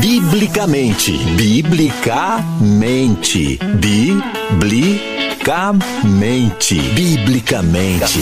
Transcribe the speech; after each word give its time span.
Biblicamente. 0.00 1.12
Biblicamente. 1.36 3.58
Biblicamente. 3.74 6.74
Biblicamente. 6.94 8.20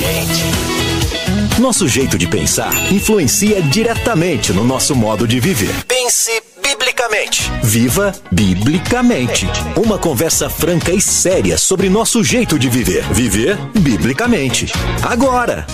Nosso 1.58 1.86
jeito 1.86 2.18
de 2.18 2.26
pensar 2.26 2.72
influencia 2.92 3.60
diretamente 3.62 4.52
no 4.52 4.64
nosso 4.64 4.96
modo 4.96 5.26
de 5.26 5.38
viver. 5.38 5.72
Pense 5.86 6.42
biblicamente. 6.62 7.50
Viva 7.62 8.12
biblicamente. 8.30 9.46
Uma 9.76 9.98
conversa 9.98 10.48
franca 10.48 10.92
e 10.92 11.00
séria 11.00 11.58
sobre 11.58 11.88
nosso 11.88 12.24
jeito 12.24 12.58
de 12.58 12.68
viver. 12.68 13.04
Viver 13.12 13.56
biblicamente. 13.74 14.66
Agora. 15.02 15.66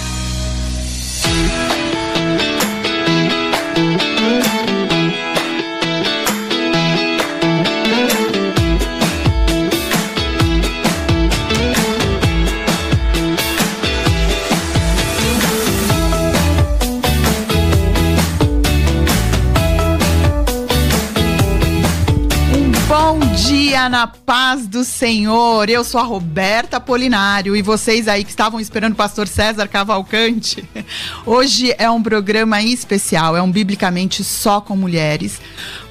Na 23.88 24.06
paz 24.06 24.66
do 24.66 24.84
Senhor. 24.84 25.70
Eu 25.70 25.82
sou 25.82 26.00
a 26.00 26.04
Roberta 26.04 26.78
Polinário 26.78 27.56
e 27.56 27.62
vocês 27.62 28.06
aí 28.06 28.22
que 28.22 28.30
estavam 28.30 28.60
esperando 28.60 28.92
o 28.92 28.96
pastor 28.96 29.26
César 29.26 29.66
Cavalcante. 29.66 30.62
Hoje 31.24 31.74
é 31.78 31.88
um 31.90 32.02
programa 32.02 32.60
especial, 32.60 33.36
é 33.36 33.40
um 33.40 33.50
biblicamente 33.50 34.22
só 34.22 34.60
com 34.60 34.76
mulheres, 34.76 35.40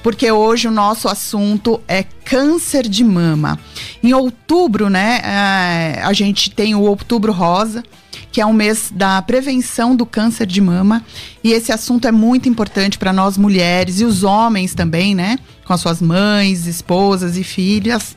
porque 0.02 0.30
hoje 0.30 0.68
o 0.68 0.70
nosso 0.70 1.08
assunto 1.08 1.80
é 1.88 2.02
câncer 2.02 2.86
de 2.86 3.02
mama. 3.02 3.58
Em 4.02 4.12
outubro, 4.12 4.88
né, 4.88 5.20
é, 5.24 6.02
a 6.02 6.12
gente 6.12 6.50
tem 6.50 6.74
o 6.74 6.82
Outubro 6.82 7.32
Rosa 7.32 7.82
que 8.30 8.40
é 8.40 8.46
um 8.46 8.52
mês 8.52 8.92
da 8.94 9.20
prevenção 9.22 9.96
do 9.96 10.04
câncer 10.04 10.46
de 10.46 10.60
mama. 10.60 11.04
E 11.42 11.52
esse 11.52 11.72
assunto 11.72 12.06
é 12.06 12.12
muito 12.12 12.48
importante 12.48 12.98
para 12.98 13.12
nós 13.12 13.36
mulheres 13.36 14.00
e 14.00 14.04
os 14.04 14.22
homens 14.22 14.74
também, 14.74 15.14
né? 15.14 15.38
Com 15.64 15.72
as 15.72 15.80
suas 15.80 16.00
mães, 16.00 16.66
esposas 16.66 17.36
e 17.36 17.44
filhas. 17.44 18.16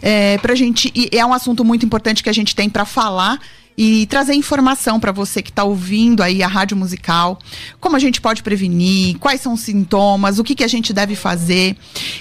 É, 0.00 0.38
pra 0.38 0.54
gente, 0.54 0.92
e 0.94 1.08
é 1.16 1.24
um 1.24 1.32
assunto 1.32 1.64
muito 1.64 1.84
importante 1.84 2.22
que 2.22 2.30
a 2.30 2.34
gente 2.34 2.54
tem 2.54 2.68
para 2.68 2.84
falar 2.84 3.40
e 3.76 4.06
trazer 4.06 4.34
informação 4.34 4.98
para 4.98 5.12
você 5.12 5.42
que 5.42 5.50
está 5.50 5.64
ouvindo 5.64 6.22
aí 6.22 6.42
a 6.42 6.48
rádio 6.48 6.76
musical, 6.76 7.38
como 7.78 7.96
a 7.96 7.98
gente 7.98 8.20
pode 8.20 8.42
prevenir, 8.42 9.18
quais 9.18 9.40
são 9.40 9.52
os 9.52 9.60
sintomas, 9.60 10.38
o 10.38 10.44
que, 10.44 10.54
que 10.54 10.64
a 10.64 10.68
gente 10.68 10.92
deve 10.92 11.14
fazer. 11.14 11.76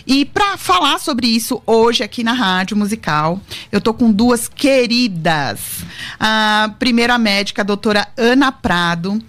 E 0.06 0.25
para 0.25 0.58
falar 0.58 1.00
sobre 1.00 1.28
isso 1.28 1.62
hoje 1.66 2.03
aqui 2.03 2.23
na 2.23 2.34
rádio 2.34 2.75
musical, 2.75 3.39
eu 3.72 3.80
tô 3.80 3.94
com 3.94 4.12
duas 4.12 4.47
queridas. 4.47 5.84
A 6.20 6.73
primeira 6.78 7.17
médica, 7.17 7.62
a 7.62 7.66
doutora 7.66 8.08
Ana 8.17 8.52
Prado. 8.52 9.22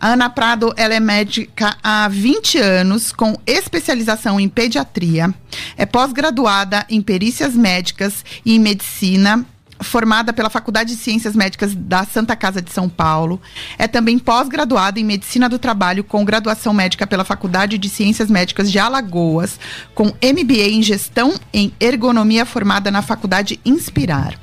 A 0.00 0.08
Ana 0.08 0.30
Prado, 0.30 0.72
ela 0.76 0.94
é 0.94 1.00
médica 1.00 1.76
há 1.82 2.08
20 2.08 2.58
anos, 2.58 3.12
com 3.12 3.36
especialização 3.46 4.38
em 4.38 4.48
pediatria, 4.48 5.32
é 5.76 5.86
pós-graduada 5.86 6.84
em 6.88 7.00
perícias 7.00 7.54
médicas 7.54 8.24
e 8.44 8.54
em 8.54 8.58
medicina 8.58 9.46
formada 9.82 10.32
pela 10.32 10.50
Faculdade 10.50 10.94
de 10.94 11.00
Ciências 11.00 11.34
Médicas 11.34 11.74
da 11.74 12.04
Santa 12.04 12.36
Casa 12.36 12.62
de 12.62 12.72
São 12.72 12.88
Paulo. 12.88 13.40
É 13.78 13.86
também 13.86 14.18
pós-graduada 14.18 14.98
em 14.98 15.04
Medicina 15.04 15.48
do 15.48 15.58
Trabalho, 15.58 16.04
com 16.04 16.24
graduação 16.24 16.72
médica 16.72 17.06
pela 17.06 17.24
Faculdade 17.24 17.78
de 17.78 17.88
Ciências 17.88 18.30
Médicas 18.30 18.70
de 18.70 18.78
Alagoas, 18.78 19.58
com 19.94 20.06
MBA 20.06 20.68
em 20.70 20.82
Gestão 20.82 21.34
em 21.52 21.72
Ergonomia, 21.80 22.44
formada 22.44 22.90
na 22.90 23.02
Faculdade 23.02 23.60
Inspirar. 23.64 24.38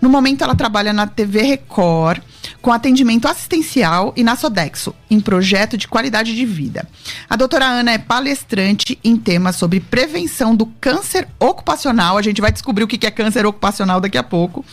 No 0.00 0.08
momento, 0.08 0.42
ela 0.42 0.54
trabalha 0.54 0.92
na 0.92 1.06
TV 1.06 1.42
Record, 1.42 2.20
com 2.60 2.72
atendimento 2.72 3.28
assistencial 3.28 4.12
e 4.16 4.22
na 4.22 4.36
Sodexo, 4.36 4.94
em 5.10 5.20
projeto 5.20 5.76
de 5.76 5.86
qualidade 5.86 6.34
de 6.34 6.44
vida. 6.44 6.88
A 7.28 7.36
doutora 7.36 7.66
Ana 7.66 7.92
é 7.92 7.98
palestrante 7.98 8.98
em 9.04 9.16
temas 9.16 9.56
sobre 9.56 9.80
prevenção 9.80 10.54
do 10.54 10.66
câncer 10.66 11.28
ocupacional. 11.38 12.18
A 12.18 12.22
gente 12.22 12.40
vai 12.40 12.52
descobrir 12.52 12.84
o 12.84 12.88
que 12.88 13.06
é 13.06 13.10
câncer 13.10 13.46
ocupacional 13.46 14.00
daqui 14.00 14.18
a 14.18 14.22
pouco. 14.22 14.64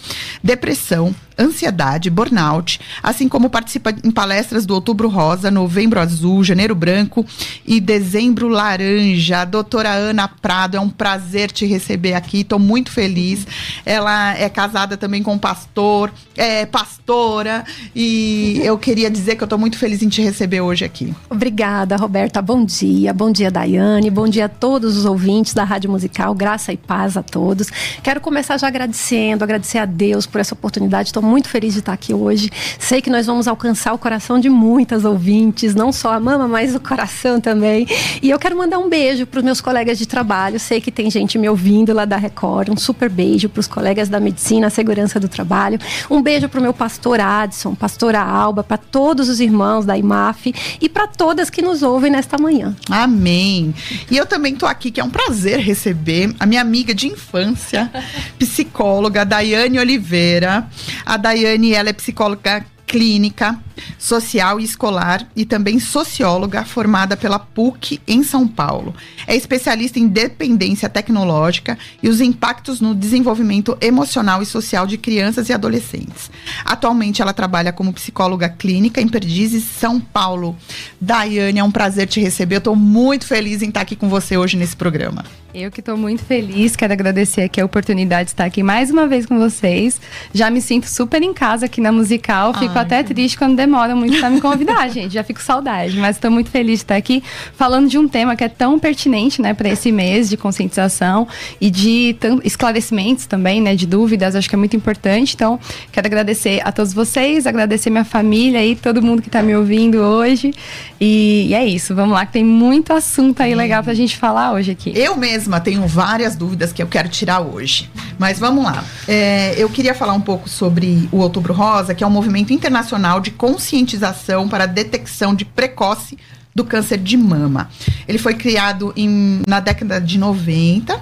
Depressão, 0.43 1.13
ansiedade, 1.37 2.09
burnout, 2.09 2.79
assim 3.01 3.27
como 3.27 3.49
participa 3.49 3.93
em 4.03 4.11
palestras 4.11 4.65
do 4.65 4.73
Outubro 4.73 5.07
Rosa, 5.07 5.51
Novembro 5.51 5.99
Azul, 5.99 6.43
Janeiro 6.43 6.75
Branco 6.75 7.25
e 7.65 7.79
Dezembro 7.79 8.47
Laranja. 8.47 9.41
A 9.41 9.45
doutora 9.45 9.91
Ana 9.91 10.27
Prado, 10.27 10.77
é 10.77 10.79
um 10.79 10.89
prazer 10.89 11.51
te 11.51 11.65
receber 11.65 12.13
aqui, 12.13 12.41
estou 12.41 12.59
muito 12.59 12.91
feliz. 12.91 13.45
Ela 13.85 14.37
é 14.37 14.47
casada 14.49 14.97
também 14.97 15.23
com 15.23 15.33
um 15.33 15.39
pastor, 15.39 16.11
é 16.35 16.65
pastora, 16.65 17.63
e 17.95 18.61
eu 18.63 18.77
queria 18.77 19.09
dizer 19.09 19.35
que 19.35 19.43
eu 19.43 19.45
estou 19.45 19.59
muito 19.59 19.77
feliz 19.77 20.01
em 20.01 20.09
te 20.09 20.21
receber 20.21 20.61
hoje 20.61 20.85
aqui. 20.85 21.13
Obrigada, 21.29 21.95
Roberta. 21.95 22.41
Bom 22.41 22.63
dia. 22.65 23.13
Bom 23.13 23.31
dia, 23.31 23.49
Daiane. 23.49 24.09
Bom 24.09 24.27
dia 24.27 24.45
a 24.45 24.49
todos 24.49 24.97
os 24.97 25.05
ouvintes 25.05 25.53
da 25.53 25.63
Rádio 25.63 25.89
Musical. 25.89 26.33
Graça 26.33 26.73
e 26.73 26.77
paz 26.77 27.17
a 27.17 27.23
todos. 27.23 27.69
Quero 28.01 28.19
começar 28.21 28.57
já 28.57 28.67
agradecendo, 28.67 29.43
agradecer 29.43 29.77
a 29.77 29.85
Deus 29.85 30.25
por 30.25 30.41
essa 30.41 30.53
oportunidade. 30.53 31.09
Estou 31.09 31.23
muito 31.23 31.49
feliz 31.49 31.73
de 31.73 31.79
estar 31.79 31.93
aqui 31.93 32.13
hoje. 32.13 32.49
Sei 32.79 33.01
que 33.01 33.09
nós 33.09 33.25
vamos 33.25 33.47
alcançar 33.47 33.93
o 33.93 33.97
coração 33.97 34.39
de 34.39 34.49
muitas 34.49 35.05
ouvintes, 35.05 35.75
não 35.75 35.91
só 35.91 36.13
a 36.13 36.19
mama, 36.19 36.47
mas 36.47 36.75
o 36.75 36.79
coração 36.79 37.39
também. 37.39 37.87
E 38.21 38.29
eu 38.29 38.39
quero 38.39 38.57
mandar 38.57 38.79
um 38.79 38.89
beijo 38.89 39.25
para 39.25 39.39
os 39.39 39.43
meus 39.43 39.61
colegas 39.61 39.97
de 39.97 40.05
trabalho. 40.05 40.59
Sei 40.59 40.81
que 40.81 40.91
tem 40.91 41.09
gente 41.09 41.37
me 41.37 41.47
ouvindo 41.49 41.93
lá 41.93 42.05
da 42.05 42.17
Record. 42.17 42.69
Um 42.69 42.77
super 42.77 43.09
beijo 43.09 43.49
para 43.49 43.59
os 43.59 43.67
colegas 43.67 44.09
da 44.09 44.19
medicina, 44.19 44.69
segurança 44.69 45.19
do 45.19 45.27
trabalho. 45.27 45.79
Um 46.09 46.21
beijo 46.21 46.49
para 46.49 46.59
o 46.59 46.63
meu 46.63 46.73
pastor 46.73 47.19
Adson, 47.19 47.62
pastora 47.73 48.21
Alba, 48.21 48.63
para 48.63 48.77
todos 48.77 49.29
os 49.29 49.39
irmãos 49.39 49.85
da 49.85 49.97
IMAF 49.97 50.53
e 50.81 50.89
para 50.89 51.07
todas 51.07 51.49
que 51.49 51.61
nos 51.61 51.81
ouvem 51.81 52.11
nesta 52.11 52.37
manhã. 52.37 52.75
Amém. 52.89 53.73
E 54.11 54.17
eu 54.17 54.25
também 54.25 54.53
estou 54.53 54.67
aqui, 54.67 54.91
que 54.91 54.99
é 54.99 55.03
um 55.03 55.09
prazer 55.09 55.59
receber 55.59 56.35
a 56.39 56.45
minha 56.45 56.61
amiga 56.61 56.93
de 56.93 57.07
infância, 57.07 57.89
psicóloga 58.37 59.25
Daiane 59.25 59.79
Oliveira. 59.79 60.67
A 61.05 61.15
Daiane, 61.15 61.73
ela 61.73 61.89
é 61.89 61.93
psicóloga 61.93 62.65
clínica, 62.93 63.59
social 63.97 64.59
e 64.59 64.63
escolar 64.63 65.27
e 65.35 65.45
também 65.45 65.79
socióloga 65.79 66.63
formada 66.63 67.17
pela 67.17 67.39
PUC 67.39 67.99
em 68.07 68.21
São 68.21 68.47
Paulo. 68.47 68.93
É 69.25 69.35
especialista 69.35 69.97
em 69.97 70.07
dependência 70.07 70.87
tecnológica 70.87 71.75
e 72.03 72.07
os 72.07 72.21
impactos 72.21 72.79
no 72.79 72.93
desenvolvimento 72.93 73.75
emocional 73.81 74.43
e 74.43 74.45
social 74.45 74.85
de 74.85 74.99
crianças 74.99 75.49
e 75.49 75.53
adolescentes. 75.53 76.29
Atualmente 76.63 77.19
ela 77.19 77.33
trabalha 77.33 77.73
como 77.73 77.91
psicóloga 77.91 78.47
clínica 78.47 79.01
em 79.01 79.07
Perdizes, 79.07 79.63
São 79.63 79.99
Paulo. 79.99 80.55
Daiane, 81.01 81.57
é 81.57 81.63
um 81.63 81.71
prazer 81.71 82.05
te 82.07 82.21
receber. 82.21 82.57
Eu 82.57 82.59
estou 82.59 82.75
muito 82.75 83.25
feliz 83.25 83.63
em 83.63 83.69
estar 83.69 83.81
aqui 83.81 83.95
com 83.95 84.07
você 84.07 84.37
hoje 84.37 84.55
nesse 84.55 84.75
programa. 84.75 85.25
Eu 85.53 85.69
que 85.69 85.81
estou 85.81 85.95
muito 85.95 86.23
feliz, 86.23 86.75
quero 86.75 86.93
agradecer 86.93 87.43
aqui 87.43 87.61
a 87.61 87.65
oportunidade 87.65 88.25
de 88.25 88.31
estar 88.31 88.45
aqui 88.45 88.63
mais 88.63 88.89
uma 88.89 89.05
vez 89.05 89.27
com 89.27 89.37
vocês. 89.37 90.01
Já 90.33 90.49
me 90.49 90.59
sinto 90.59 90.89
super 90.89 91.21
em 91.21 91.31
casa 91.31 91.67
aqui 91.67 91.79
na 91.79 91.91
musical, 91.91 92.55
fico 92.55 92.73
Ai, 92.73 92.81
até 92.81 93.03
que... 93.03 93.13
triste 93.13 93.37
quando 93.37 93.55
demora 93.55 93.95
muito 93.95 94.17
para 94.17 94.31
me 94.31 94.41
convidar, 94.41 94.89
gente. 94.89 95.13
Já 95.13 95.23
fico 95.23 95.39
saudade, 95.39 95.95
mas 95.97 96.15
estou 96.15 96.31
muito 96.31 96.49
feliz 96.49 96.79
de 96.79 96.85
estar 96.85 96.95
aqui 96.95 97.21
falando 97.55 97.87
de 97.87 97.99
um 97.99 98.07
tema 98.07 98.35
que 98.35 98.43
é 98.43 98.49
tão 98.49 98.79
pertinente, 98.79 99.43
né, 99.43 99.53
para 99.53 99.69
esse 99.69 99.91
mês 99.91 100.27
de 100.27 100.37
conscientização 100.37 101.27
e 101.61 101.69
de 101.69 102.15
esclarecimentos 102.43 103.27
também, 103.27 103.61
né, 103.61 103.75
de 103.75 103.85
dúvidas. 103.85 104.35
Acho 104.35 104.49
que 104.49 104.55
é 104.55 104.57
muito 104.57 104.75
importante. 104.75 105.35
Então, 105.35 105.59
quero 105.91 106.07
agradecer 106.07 106.61
a 106.65 106.71
todos 106.71 106.93
vocês, 106.93 107.45
agradecer 107.45 107.91
minha 107.91 108.03
família 108.03 108.65
e 108.65 108.75
todo 108.75 109.03
mundo 109.03 109.21
que 109.21 109.29
está 109.29 109.43
me 109.43 109.55
ouvindo 109.55 109.99
hoje. 109.99 110.51
E, 110.99 111.49
e, 111.49 111.53
é 111.53 111.63
isso. 111.63 111.93
Vamos 111.93 112.13
lá, 112.15 112.25
que 112.25 112.33
tem 112.33 112.43
muito 112.43 112.91
assunto 112.91 113.41
aí 113.41 113.53
legal 113.53 113.83
para 113.83 113.91
a 113.91 113.95
gente 113.95 114.17
falar 114.17 114.53
hoje 114.53 114.71
aqui. 114.71 114.93
Eu 114.95 115.15
mesmo 115.15 115.42
mesma 115.43 115.59
tenho 115.59 115.85
várias 115.85 116.35
dúvidas 116.35 116.71
que 116.71 116.81
eu 116.81 116.87
quero 116.87 117.09
tirar 117.09 117.41
hoje. 117.41 117.89
Mas 118.17 118.39
vamos 118.39 118.63
lá. 118.63 118.83
É, 119.07 119.53
eu 119.57 119.69
queria 119.69 119.93
falar 119.93 120.13
um 120.13 120.21
pouco 120.21 120.47
sobre 120.47 121.09
o 121.11 121.17
Outubro 121.17 121.53
Rosa, 121.53 121.93
que 121.93 122.03
é 122.03 122.07
um 122.07 122.09
movimento 122.09 122.53
internacional 122.53 123.19
de 123.19 123.31
conscientização 123.31 124.47
para 124.47 124.63
a 124.63 124.67
detecção 124.67 125.35
de 125.35 125.43
precoce 125.43 126.17
do 126.55 126.63
câncer 126.63 126.97
de 126.97 127.17
mama. 127.17 127.69
Ele 128.07 128.17
foi 128.17 128.35
criado 128.35 128.93
em, 128.95 129.41
na 129.45 129.59
década 129.59 129.99
de 129.99 130.17
90, 130.17 131.01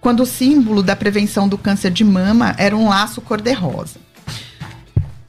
quando 0.00 0.20
o 0.20 0.26
símbolo 0.26 0.82
da 0.82 0.94
prevenção 0.94 1.48
do 1.48 1.58
câncer 1.58 1.90
de 1.90 2.04
mama 2.04 2.54
era 2.58 2.76
um 2.76 2.88
laço 2.88 3.20
cor-de-rosa. 3.20 3.98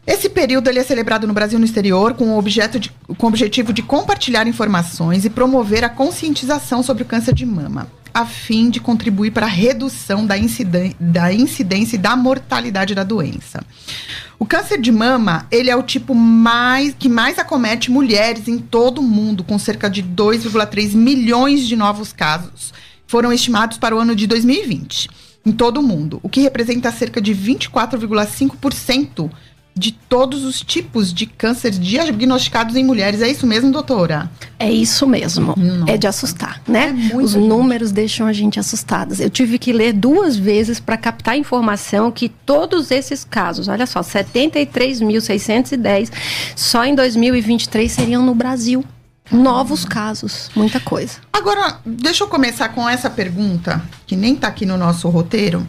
Esse 0.06 0.30
período 0.30 0.68
ele 0.68 0.80
é 0.80 0.84
celebrado 0.84 1.26
no 1.26 1.34
Brasil 1.34 1.58
e 1.58 1.60
no 1.60 1.66
exterior 1.66 2.14
com 2.14 2.32
o, 2.32 2.38
objeto 2.38 2.80
de, 2.80 2.92
com 3.18 3.26
o 3.26 3.30
objetivo 3.30 3.72
de 3.72 3.82
compartilhar 3.82 4.46
informações 4.46 5.26
e 5.26 5.30
promover 5.30 5.84
a 5.84 5.90
conscientização 5.90 6.84
sobre 6.84 7.04
o 7.04 7.06
câncer 7.06 7.34
de 7.34 7.46
mama 7.46 7.88
a 8.14 8.26
fim 8.26 8.70
de 8.70 8.80
contribuir 8.80 9.32
para 9.32 9.46
a 9.46 9.50
redução 9.50 10.26
da, 10.26 10.38
inciden 10.38 10.96
da 11.00 11.34
incidência 11.34 11.96
e 11.96 12.00
da 12.00 12.16
mortalidade 12.16 12.94
da 12.94 13.04
doença. 13.04 13.64
O 14.38 14.46
câncer 14.46 14.80
de 14.80 14.92
mama, 14.92 15.46
ele 15.52 15.70
é 15.70 15.76
o 15.76 15.84
tipo 15.84 16.16
mais 16.16 16.96
que 16.98 17.08
mais 17.08 17.38
acomete 17.38 17.92
mulheres 17.92 18.48
em 18.48 18.58
todo 18.58 19.00
o 19.00 19.04
mundo, 19.04 19.44
com 19.44 19.60
cerca 19.60 19.90
de 19.90 20.02
2,3 20.02 20.94
milhões 20.94 21.68
de 21.68 21.76
novos 21.76 22.12
casos. 22.12 22.74
Foram 23.06 23.32
estimados 23.32 23.78
para 23.78 23.96
o 23.96 24.00
ano 24.00 24.16
de 24.16 24.26
2020 24.28 25.10
em 25.46 25.52
todo 25.52 25.80
o 25.80 25.84
mundo, 25.84 26.20
o 26.22 26.30
que 26.30 26.42
representa 26.42 26.92
cerca 26.92 27.20
de 27.20 27.34
24,5% 27.34 29.30
de 29.76 29.92
todos 29.92 30.44
os 30.44 30.62
tipos 30.62 31.14
de 31.14 31.26
câncer 31.26 31.72
diagnosticados 31.72 32.76
em 32.76 32.84
mulheres. 32.84 33.22
É 33.22 33.30
isso 33.30 33.48
mesmo, 33.48 33.72
doutora? 33.72 34.30
É 34.60 34.70
isso 34.70 35.08
mesmo. 35.08 35.56
Nossa. 35.58 35.92
É 35.92 35.98
de 35.98 36.06
assustar, 36.08 36.62
né? 36.68 36.94
É 37.12 37.16
Os 37.16 37.34
números 37.36 37.92
deixam 37.92 38.28
a 38.28 38.34
gente 38.34 38.60
assustadas. 38.60 39.20
Eu 39.20 39.30
tive 39.30 39.58
que 39.58 39.72
ler 39.72 39.94
duas 39.94 40.36
vezes 40.36 40.80
para 40.80 40.98
captar 40.98 41.38
informação 41.38 42.12
que 42.12 42.30
todos 42.30 42.92
esses 42.92 43.24
casos, 43.24 43.68
olha 43.68 43.88
só, 43.88 44.02
73.610 44.02 46.12
só 46.56 46.86
em 46.86 46.94
2023 46.94 47.92
seriam 47.92 48.24
no 48.26 48.36
Brasil. 48.36 48.86
Novos 49.32 49.86
casos, 49.86 50.52
muita 50.54 50.80
coisa. 50.82 51.20
Agora, 51.32 51.80
deixa 51.86 52.26
eu 52.26 52.28
começar 52.28 52.68
com 52.70 52.88
essa 52.88 53.10
pergunta, 53.10 53.82
que 54.06 54.18
nem 54.18 54.34
está 54.34 54.50
aqui 54.50 54.66
no 54.66 54.78
nosso 54.78 55.08
roteiro. 55.08 55.66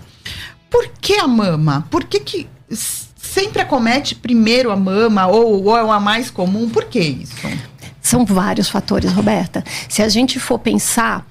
Por 0.68 0.88
que 1.00 1.14
a 1.14 1.28
mama? 1.28 1.86
Por 1.88 2.02
que 2.04 2.18
que 2.18 2.48
sempre 3.32 3.62
acomete 3.62 4.14
primeiro 4.14 4.70
a 4.70 4.76
mama 4.76 5.26
ou, 5.26 5.64
ou 5.64 5.76
é 5.76 5.80
a 5.80 6.00
mais 6.00 6.30
comum? 6.30 6.68
Por 6.68 6.84
que 6.84 7.00
isso? 7.00 7.34
São 8.00 8.26
vários 8.26 8.68
fatores, 8.68 9.12
Roberta. 9.12 9.64
Se 9.88 10.02
a 10.02 10.08
gente 10.08 10.38
for 10.38 10.58
pensar, 10.58 11.26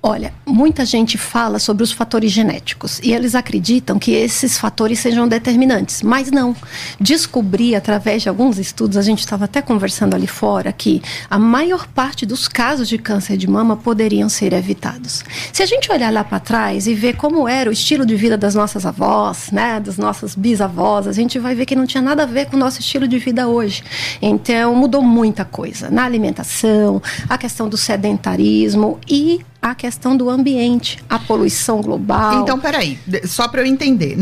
Olha, 0.00 0.32
muita 0.46 0.86
gente 0.86 1.18
fala 1.18 1.58
sobre 1.58 1.82
os 1.82 1.90
fatores 1.90 2.30
genéticos 2.30 3.00
e 3.02 3.12
eles 3.12 3.34
acreditam 3.34 3.98
que 3.98 4.12
esses 4.12 4.56
fatores 4.56 5.00
sejam 5.00 5.26
determinantes, 5.26 6.02
mas 6.02 6.30
não. 6.30 6.54
Descobri 7.00 7.74
através 7.74 8.22
de 8.22 8.28
alguns 8.28 8.58
estudos, 8.58 8.96
a 8.96 9.02
gente 9.02 9.18
estava 9.18 9.46
até 9.46 9.60
conversando 9.60 10.14
ali 10.14 10.28
fora, 10.28 10.72
que 10.72 11.02
a 11.28 11.36
maior 11.36 11.88
parte 11.88 12.24
dos 12.24 12.46
casos 12.46 12.88
de 12.88 12.96
câncer 12.96 13.36
de 13.36 13.50
mama 13.50 13.76
poderiam 13.76 14.28
ser 14.28 14.52
evitados. 14.52 15.24
Se 15.52 15.64
a 15.64 15.66
gente 15.66 15.90
olhar 15.90 16.12
lá 16.12 16.22
para 16.22 16.38
trás 16.38 16.86
e 16.86 16.94
ver 16.94 17.16
como 17.16 17.48
era 17.48 17.68
o 17.68 17.72
estilo 17.72 18.06
de 18.06 18.14
vida 18.14 18.38
das 18.38 18.54
nossas 18.54 18.86
avós, 18.86 19.50
né, 19.50 19.80
das 19.80 19.98
nossas 19.98 20.36
bisavós, 20.36 21.08
a 21.08 21.12
gente 21.12 21.40
vai 21.40 21.56
ver 21.56 21.66
que 21.66 21.74
não 21.74 21.86
tinha 21.86 22.02
nada 22.02 22.22
a 22.22 22.26
ver 22.26 22.46
com 22.46 22.54
o 22.54 22.60
nosso 22.60 22.78
estilo 22.78 23.08
de 23.08 23.18
vida 23.18 23.48
hoje. 23.48 23.82
Então, 24.22 24.76
mudou 24.76 25.02
muita 25.02 25.44
coisa 25.44 25.90
na 25.90 26.04
alimentação, 26.04 27.02
a 27.28 27.36
questão 27.36 27.68
do 27.68 27.76
sedentarismo 27.76 29.00
e 29.08 29.40
a 29.60 29.74
questão 29.74 30.16
do 30.16 30.30
ambiente, 30.30 30.98
a 31.08 31.18
poluição 31.18 31.80
global. 31.80 32.42
Então, 32.42 32.58
peraí, 32.58 32.98
só 33.24 33.48
para 33.48 33.62
eu 33.62 33.66
entender. 33.66 34.16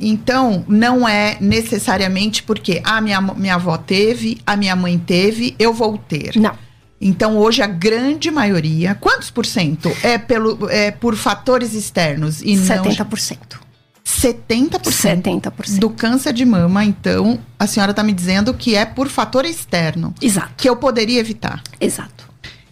Então, 0.00 0.64
não 0.68 1.08
é 1.08 1.36
necessariamente 1.40 2.42
porque 2.42 2.80
a 2.84 3.00
minha, 3.00 3.20
minha 3.20 3.54
avó 3.56 3.76
teve, 3.76 4.38
a 4.46 4.56
minha 4.56 4.76
mãe 4.76 4.98
teve, 4.98 5.54
eu 5.58 5.72
vou 5.72 5.98
ter. 5.98 6.36
Não. 6.36 6.56
Então, 7.00 7.36
hoje, 7.36 7.62
a 7.62 7.66
grande 7.66 8.30
maioria, 8.30 8.94
quantos 8.94 9.30
por 9.30 9.44
cento 9.44 9.94
é, 10.02 10.16
pelo, 10.16 10.70
é 10.70 10.90
por 10.90 11.14
fatores 11.14 11.74
externos? 11.74 12.40
E 12.40 12.54
70%. 12.54 13.38
Não... 13.52 13.66
70%, 14.06 15.50
70% 15.50 15.78
do 15.78 15.90
câncer 15.90 16.32
de 16.32 16.44
mama, 16.44 16.84
então, 16.84 17.40
a 17.58 17.66
senhora 17.66 17.90
está 17.90 18.04
me 18.04 18.12
dizendo 18.12 18.54
que 18.54 18.76
é 18.76 18.86
por 18.86 19.08
fator 19.08 19.44
externo. 19.44 20.14
Exato. 20.22 20.52
Que 20.56 20.68
eu 20.68 20.76
poderia 20.76 21.18
evitar. 21.18 21.60
Exato. 21.80 22.24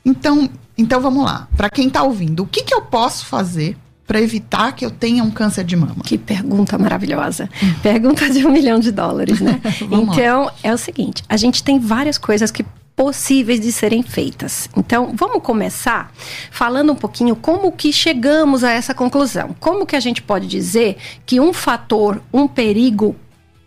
Então, 0.04 0.48
então 0.76 1.00
vamos 1.00 1.24
lá. 1.24 1.48
Para 1.56 1.70
quem 1.70 1.88
está 1.88 2.02
ouvindo, 2.02 2.42
o 2.42 2.46
que, 2.46 2.62
que 2.62 2.74
eu 2.74 2.82
posso 2.82 3.26
fazer 3.26 3.76
para 4.06 4.20
evitar 4.20 4.72
que 4.72 4.84
eu 4.84 4.90
tenha 4.90 5.22
um 5.22 5.30
câncer 5.30 5.64
de 5.64 5.76
mama? 5.76 6.02
Que 6.04 6.18
pergunta 6.18 6.76
maravilhosa. 6.76 7.48
Hum. 7.62 7.74
Pergunta 7.82 8.28
de 8.28 8.46
um 8.46 8.50
milhão 8.50 8.78
de 8.78 8.92
dólares, 8.92 9.40
né? 9.40 9.60
então, 9.90 10.44
lá. 10.44 10.54
é 10.62 10.72
o 10.72 10.78
seguinte: 10.78 11.22
a 11.28 11.36
gente 11.36 11.62
tem 11.62 11.78
várias 11.78 12.18
coisas 12.18 12.50
que 12.50 12.64
possíveis 12.96 13.60
de 13.60 13.72
serem 13.72 14.02
feitas. 14.02 14.68
Então, 14.76 15.12
vamos 15.14 15.42
começar 15.42 16.12
falando 16.50 16.92
um 16.92 16.96
pouquinho 16.96 17.34
como 17.34 17.72
que 17.72 17.92
chegamos 17.92 18.62
a 18.62 18.70
essa 18.70 18.94
conclusão. 18.94 19.54
Como 19.58 19.84
que 19.84 19.96
a 19.96 20.00
gente 20.00 20.22
pode 20.22 20.46
dizer 20.46 20.96
que 21.26 21.40
um 21.40 21.52
fator, 21.52 22.22
um 22.32 22.46
perigo 22.46 23.16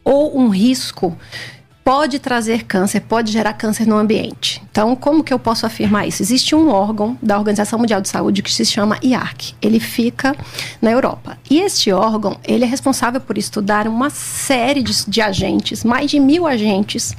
ou 0.04 0.39
um 0.39 0.48
risco 0.48 1.18
pode 1.87 2.19
trazer 2.19 2.65
câncer, 2.65 2.99
pode 2.99 3.31
gerar 3.31 3.53
câncer 3.53 3.87
no 3.87 3.95
ambiente. 3.95 4.61
Então, 4.69 4.93
como 4.93 5.23
que 5.23 5.33
eu 5.33 5.39
posso 5.39 5.65
afirmar 5.65 6.05
isso? 6.05 6.21
Existe 6.21 6.53
um 6.53 6.69
órgão 6.69 7.17
da 7.23 7.37
Organização 7.37 7.79
Mundial 7.79 8.01
de 8.01 8.09
Saúde 8.09 8.43
que 8.43 8.53
se 8.53 8.65
chama 8.65 8.99
IARC. 9.01 9.53
Ele 9.61 9.79
fica 9.79 10.35
na 10.81 10.91
Europa. 10.91 11.37
E 11.49 11.61
este 11.61 11.89
órgão, 11.93 12.37
ele 12.43 12.65
é 12.65 12.67
responsável 12.67 13.21
por 13.21 13.37
estudar 13.37 13.87
uma 13.87 14.09
série 14.09 14.83
de, 14.83 15.05
de 15.07 15.21
agentes, 15.21 15.85
mais 15.85 16.11
de 16.11 16.19
mil 16.19 16.45
agentes, 16.45 17.15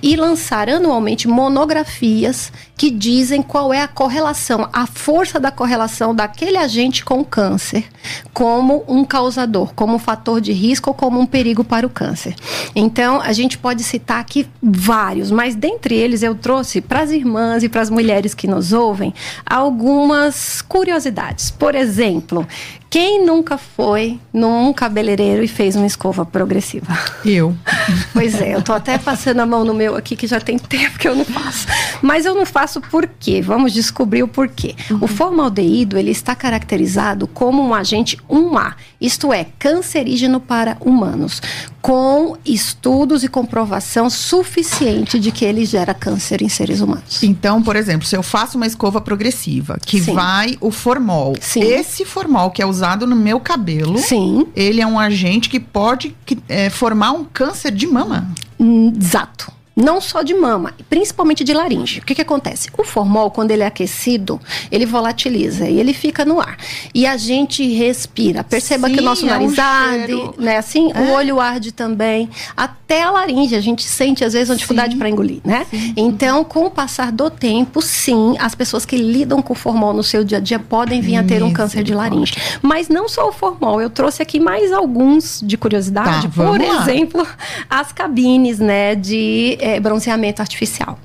e 0.00 0.14
lançar 0.14 0.68
anualmente 0.68 1.26
monografias 1.26 2.52
que 2.76 2.90
dizem 2.90 3.42
qual 3.42 3.74
é 3.74 3.82
a 3.82 3.88
correlação, 3.88 4.68
a 4.72 4.86
força 4.86 5.40
da 5.40 5.50
correlação 5.50 6.14
daquele 6.14 6.56
agente 6.56 7.04
com 7.04 7.20
o 7.20 7.24
câncer, 7.24 7.84
como 8.32 8.84
um 8.86 9.04
causador, 9.04 9.74
como 9.74 9.96
um 9.96 9.98
fator 9.98 10.40
de 10.40 10.52
risco 10.52 10.90
ou 10.90 10.94
como 10.94 11.18
um 11.18 11.26
perigo 11.26 11.64
para 11.64 11.84
o 11.84 11.90
câncer. 11.90 12.36
Então, 12.74 13.20
a 13.20 13.32
gente 13.32 13.58
pode 13.58 13.82
citar 13.82 14.11
citar 14.12 14.20
aqui 14.20 14.46
vários, 14.62 15.30
mas 15.30 15.54
dentre 15.54 15.94
eles 15.94 16.22
eu 16.22 16.34
trouxe 16.34 16.80
para 16.80 17.00
as 17.00 17.10
irmãs 17.10 17.62
e 17.62 17.68
para 17.68 17.80
as 17.80 17.88
mulheres 17.88 18.34
que 18.34 18.46
nos 18.46 18.72
ouvem 18.72 19.14
algumas 19.46 20.60
curiosidades. 20.60 21.50
Por 21.50 21.74
exemplo, 21.74 22.46
quem 22.92 23.24
nunca 23.24 23.56
foi 23.56 24.20
num 24.34 24.70
cabeleireiro 24.70 25.42
e 25.42 25.48
fez 25.48 25.76
uma 25.76 25.86
escova 25.86 26.26
progressiva? 26.26 26.92
Eu. 27.24 27.56
Pois 28.12 28.40
é, 28.40 28.54
eu 28.54 28.62
tô 28.62 28.72
até 28.72 28.98
passando 28.98 29.40
a 29.40 29.46
mão 29.46 29.64
no 29.64 29.72
meu 29.72 29.96
aqui 29.96 30.14
que 30.14 30.26
já 30.26 30.38
tem 30.38 30.58
tempo 30.58 30.98
que 30.98 31.08
eu 31.08 31.16
não 31.16 31.24
faço. 31.24 31.66
Mas 32.02 32.26
eu 32.26 32.34
não 32.34 32.44
faço 32.44 32.80
por 32.80 33.08
quê? 33.18 33.40
Vamos 33.40 33.72
descobrir 33.72 34.22
o 34.22 34.28
porquê. 34.28 34.76
Uhum. 34.90 34.98
O 35.00 35.06
formaldeído, 35.06 35.96
ele 35.98 36.10
está 36.10 36.34
caracterizado 36.34 37.26
como 37.26 37.62
um 37.62 37.74
agente 37.74 38.18
1A, 38.30 38.74
isto 39.00 39.32
é, 39.32 39.46
cancerígeno 39.58 40.38
para 40.38 40.76
humanos, 40.80 41.40
com 41.80 42.36
estudos 42.44 43.24
e 43.24 43.28
comprovação 43.28 44.08
suficiente 44.10 45.18
de 45.18 45.32
que 45.32 45.44
ele 45.44 45.64
gera 45.64 45.94
câncer 45.94 46.42
em 46.42 46.48
seres 46.48 46.80
humanos. 46.80 47.22
Então, 47.22 47.62
por 47.62 47.74
exemplo, 47.74 48.06
se 48.06 48.16
eu 48.16 48.22
faço 48.22 48.56
uma 48.56 48.66
escova 48.66 49.00
progressiva 49.00 49.78
que 49.84 50.00
Sim. 50.00 50.14
vai 50.14 50.58
o 50.60 50.70
formol, 50.70 51.34
Sim. 51.40 51.62
esse 51.62 52.04
formol 52.04 52.50
que 52.50 52.62
é 52.62 52.66
usado 52.66 52.81
usado 52.82 53.06
no 53.06 53.14
meu 53.14 53.38
cabelo. 53.38 53.98
Sim. 53.98 54.46
Ele 54.56 54.80
é 54.80 54.86
um 54.86 54.98
agente 54.98 55.48
que 55.48 55.60
pode 55.60 56.16
é, 56.48 56.68
formar 56.68 57.12
um 57.12 57.24
câncer 57.24 57.70
de 57.70 57.86
mama. 57.86 58.28
Hum, 58.58 58.92
exato 59.00 59.52
não 59.74 60.00
só 60.00 60.22
de 60.22 60.34
mama, 60.34 60.74
principalmente 60.88 61.42
de 61.42 61.52
laringe. 61.52 62.00
O 62.00 62.04
que, 62.04 62.14
que 62.14 62.22
acontece? 62.22 62.68
O 62.76 62.84
formol, 62.84 63.30
quando 63.30 63.50
ele 63.50 63.62
é 63.62 63.66
aquecido, 63.66 64.40
ele 64.70 64.84
volatiliza 64.84 65.68
e 65.68 65.78
ele 65.78 65.94
fica 65.94 66.24
no 66.24 66.40
ar. 66.40 66.56
E 66.94 67.06
a 67.06 67.16
gente 67.16 67.66
respira. 67.72 68.44
Perceba 68.44 68.88
Sim, 68.88 68.94
que 68.94 69.00
o 69.00 69.02
nosso 69.02 69.26
nariz 69.26 69.56
é 69.56 69.62
um 69.62 69.64
arde, 69.64 70.30
né? 70.38 70.56
Assim, 70.58 70.92
é. 70.92 71.00
o 71.00 71.12
olho 71.12 71.40
arde 71.40 71.72
também. 71.72 72.28
Até 72.56 73.02
a 73.02 73.10
laringe, 73.10 73.54
a 73.54 73.60
gente 73.60 73.82
sente 73.82 74.24
às 74.24 74.32
vezes 74.32 74.50
uma 74.50 74.56
dificuldade 74.56 74.96
para 74.96 75.08
engolir, 75.08 75.40
né? 75.44 75.66
Sim. 75.70 75.94
Então, 75.96 76.44
com 76.44 76.66
o 76.66 76.70
passar 76.70 77.10
do 77.10 77.30
tempo, 77.30 77.80
sim, 77.80 78.36
as 78.38 78.54
pessoas 78.54 78.84
que 78.84 78.96
lidam 78.96 79.40
com 79.40 79.52
o 79.52 79.56
formol 79.56 79.92
no 79.92 80.02
seu 80.02 80.22
dia 80.22 80.38
a 80.38 80.40
dia 80.40 80.58
podem 80.58 81.00
vir 81.00 81.16
a 81.16 81.22
ter 81.22 81.42
um 81.42 81.52
câncer 81.52 81.82
de 81.82 81.94
laringe. 81.94 82.34
Mas 82.60 82.88
não 82.88 83.08
só 83.08 83.28
o 83.28 83.32
formol, 83.32 83.80
eu 83.80 83.88
trouxe 83.88 84.22
aqui 84.22 84.38
mais 84.38 84.72
alguns 84.72 85.40
de 85.42 85.56
curiosidade. 85.56 86.28
Tá, 86.28 86.44
Por 86.44 86.60
exemplo, 86.60 87.26
as 87.70 87.92
cabines, 87.92 88.58
né, 88.58 88.94
de 88.94 89.56
é, 89.62 89.80
bronzeamento 89.80 90.42
artificial. 90.42 90.98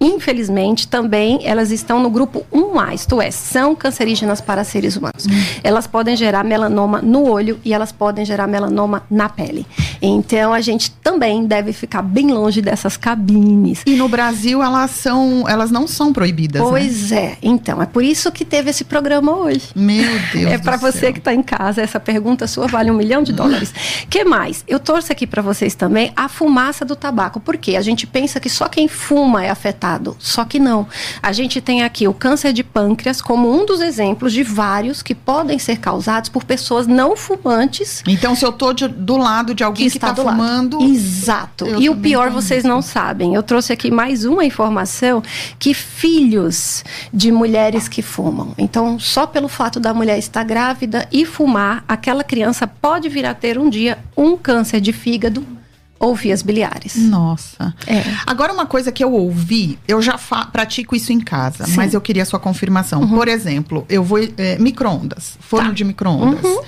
Infelizmente, 0.00 0.86
também 0.86 1.40
elas 1.42 1.72
estão 1.72 2.00
no 2.00 2.08
grupo 2.08 2.46
1A, 2.52 2.94
isto 2.94 3.20
é, 3.20 3.30
são 3.32 3.74
cancerígenas 3.74 4.40
para 4.40 4.62
seres 4.62 4.96
humanos. 4.96 5.26
Hum. 5.26 5.60
Elas 5.64 5.88
podem 5.88 6.14
gerar 6.14 6.44
melanoma 6.44 7.02
no 7.02 7.28
olho 7.28 7.58
e 7.64 7.74
elas 7.74 7.90
podem 7.90 8.24
gerar 8.24 8.46
melanoma 8.46 9.02
na 9.10 9.28
pele. 9.28 9.66
Então, 10.00 10.52
a 10.52 10.60
gente 10.60 10.92
também 10.92 11.44
deve 11.46 11.72
ficar 11.72 12.02
bem 12.02 12.28
longe 12.28 12.62
dessas 12.62 12.96
cabines. 12.96 13.82
E 13.84 13.96
no 13.96 14.08
Brasil, 14.08 14.62
elas 14.62 14.92
são, 14.92 15.44
elas 15.48 15.70
não 15.70 15.88
são 15.88 16.12
proibidas, 16.12 16.62
né? 16.62 16.68
Pois 16.68 17.10
né? 17.10 17.16
é. 17.16 17.38
Então, 17.42 17.82
é 17.82 17.86
por 17.86 18.04
isso 18.04 18.30
que 18.30 18.44
teve 18.44 18.70
esse 18.70 18.84
programa 18.84 19.36
hoje. 19.36 19.70
Meu 19.74 20.08
Deus 20.32 20.52
É 20.52 20.58
para 20.58 20.76
você 20.76 21.12
que 21.12 21.18
está 21.18 21.34
em 21.34 21.42
casa, 21.42 21.82
essa 21.82 21.98
pergunta 21.98 22.46
sua 22.46 22.68
vale 22.68 22.90
um 22.90 22.94
milhão 22.94 23.22
de 23.22 23.32
dólares. 23.32 23.74
que 24.08 24.24
mais? 24.24 24.64
Eu 24.68 24.78
torço 24.78 25.10
aqui 25.10 25.26
para 25.26 25.42
vocês 25.42 25.74
também 25.74 26.12
a 26.14 26.28
fumaça 26.28 26.84
do 26.84 26.94
tabaco. 26.94 27.40
Por 27.40 27.56
quê? 27.56 27.74
A 27.74 27.82
gente 27.82 28.06
pensa 28.06 28.38
que 28.38 28.48
só 28.48 28.68
quem 28.68 28.86
fuma 28.86 29.44
é 29.44 29.50
afetado 29.50 29.87
só 30.18 30.44
que 30.44 30.58
não. 30.58 30.86
A 31.22 31.32
gente 31.32 31.60
tem 31.60 31.82
aqui 31.82 32.06
o 32.06 32.14
câncer 32.14 32.52
de 32.52 32.62
pâncreas 32.62 33.20
como 33.22 33.50
um 33.50 33.64
dos 33.64 33.80
exemplos 33.80 34.32
de 34.32 34.42
vários 34.42 35.02
que 35.02 35.14
podem 35.14 35.58
ser 35.58 35.78
causados 35.78 36.28
por 36.28 36.44
pessoas 36.44 36.86
não 36.86 37.16
fumantes. 37.16 38.02
Então, 38.06 38.34
se 38.34 38.44
eu 38.44 38.50
estou 38.50 38.74
do 38.74 39.16
lado 39.16 39.54
de 39.54 39.64
alguém 39.64 39.88
que 39.88 39.96
está 39.96 40.12
tá 40.12 40.22
fumando. 40.22 40.82
Exato. 40.82 41.66
E 41.80 41.88
o 41.88 41.96
pior 41.96 42.30
vocês 42.30 42.64
não 42.64 42.82
sabem. 42.82 43.34
Eu 43.34 43.42
trouxe 43.42 43.72
aqui 43.72 43.90
mais 43.90 44.24
uma 44.24 44.44
informação 44.44 45.22
que 45.58 45.72
filhos 45.72 46.84
de 47.12 47.32
mulheres 47.32 47.88
que 47.88 48.02
fumam. 48.02 48.54
Então, 48.58 48.98
só 48.98 49.26
pelo 49.26 49.48
fato 49.48 49.80
da 49.80 49.94
mulher 49.94 50.18
estar 50.18 50.44
grávida 50.44 51.08
e 51.10 51.24
fumar, 51.24 51.84
aquela 51.88 52.24
criança 52.24 52.66
pode 52.66 53.08
vir 53.08 53.24
a 53.24 53.34
ter 53.34 53.58
um 53.58 53.68
dia 53.68 53.98
um 54.16 54.36
câncer 54.36 54.80
de 54.80 54.92
fígado 54.92 55.57
ou 55.98 56.14
vias 56.14 56.42
biliares. 56.42 56.96
Nossa. 56.96 57.74
É. 57.86 58.02
Agora, 58.26 58.52
uma 58.52 58.66
coisa 58.66 58.92
que 58.92 59.02
eu 59.02 59.12
ouvi, 59.12 59.78
eu 59.88 60.00
já 60.00 60.16
pratico 60.52 60.94
isso 60.94 61.12
em 61.12 61.20
casa, 61.20 61.66
Sim. 61.66 61.74
mas 61.76 61.92
eu 61.94 62.00
queria 62.00 62.22
a 62.22 62.26
sua 62.26 62.38
confirmação. 62.38 63.00
Uhum. 63.02 63.08
Por 63.16 63.28
exemplo, 63.28 63.84
eu 63.88 64.02
vou. 64.04 64.18
É, 64.36 64.58
micro-ondas, 64.58 65.36
forno 65.40 65.68
Tá. 65.68 65.74
de 65.74 65.84
micro-ondas. 65.84 66.44
Uhum. 66.44 66.60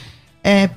É, 0.43 0.71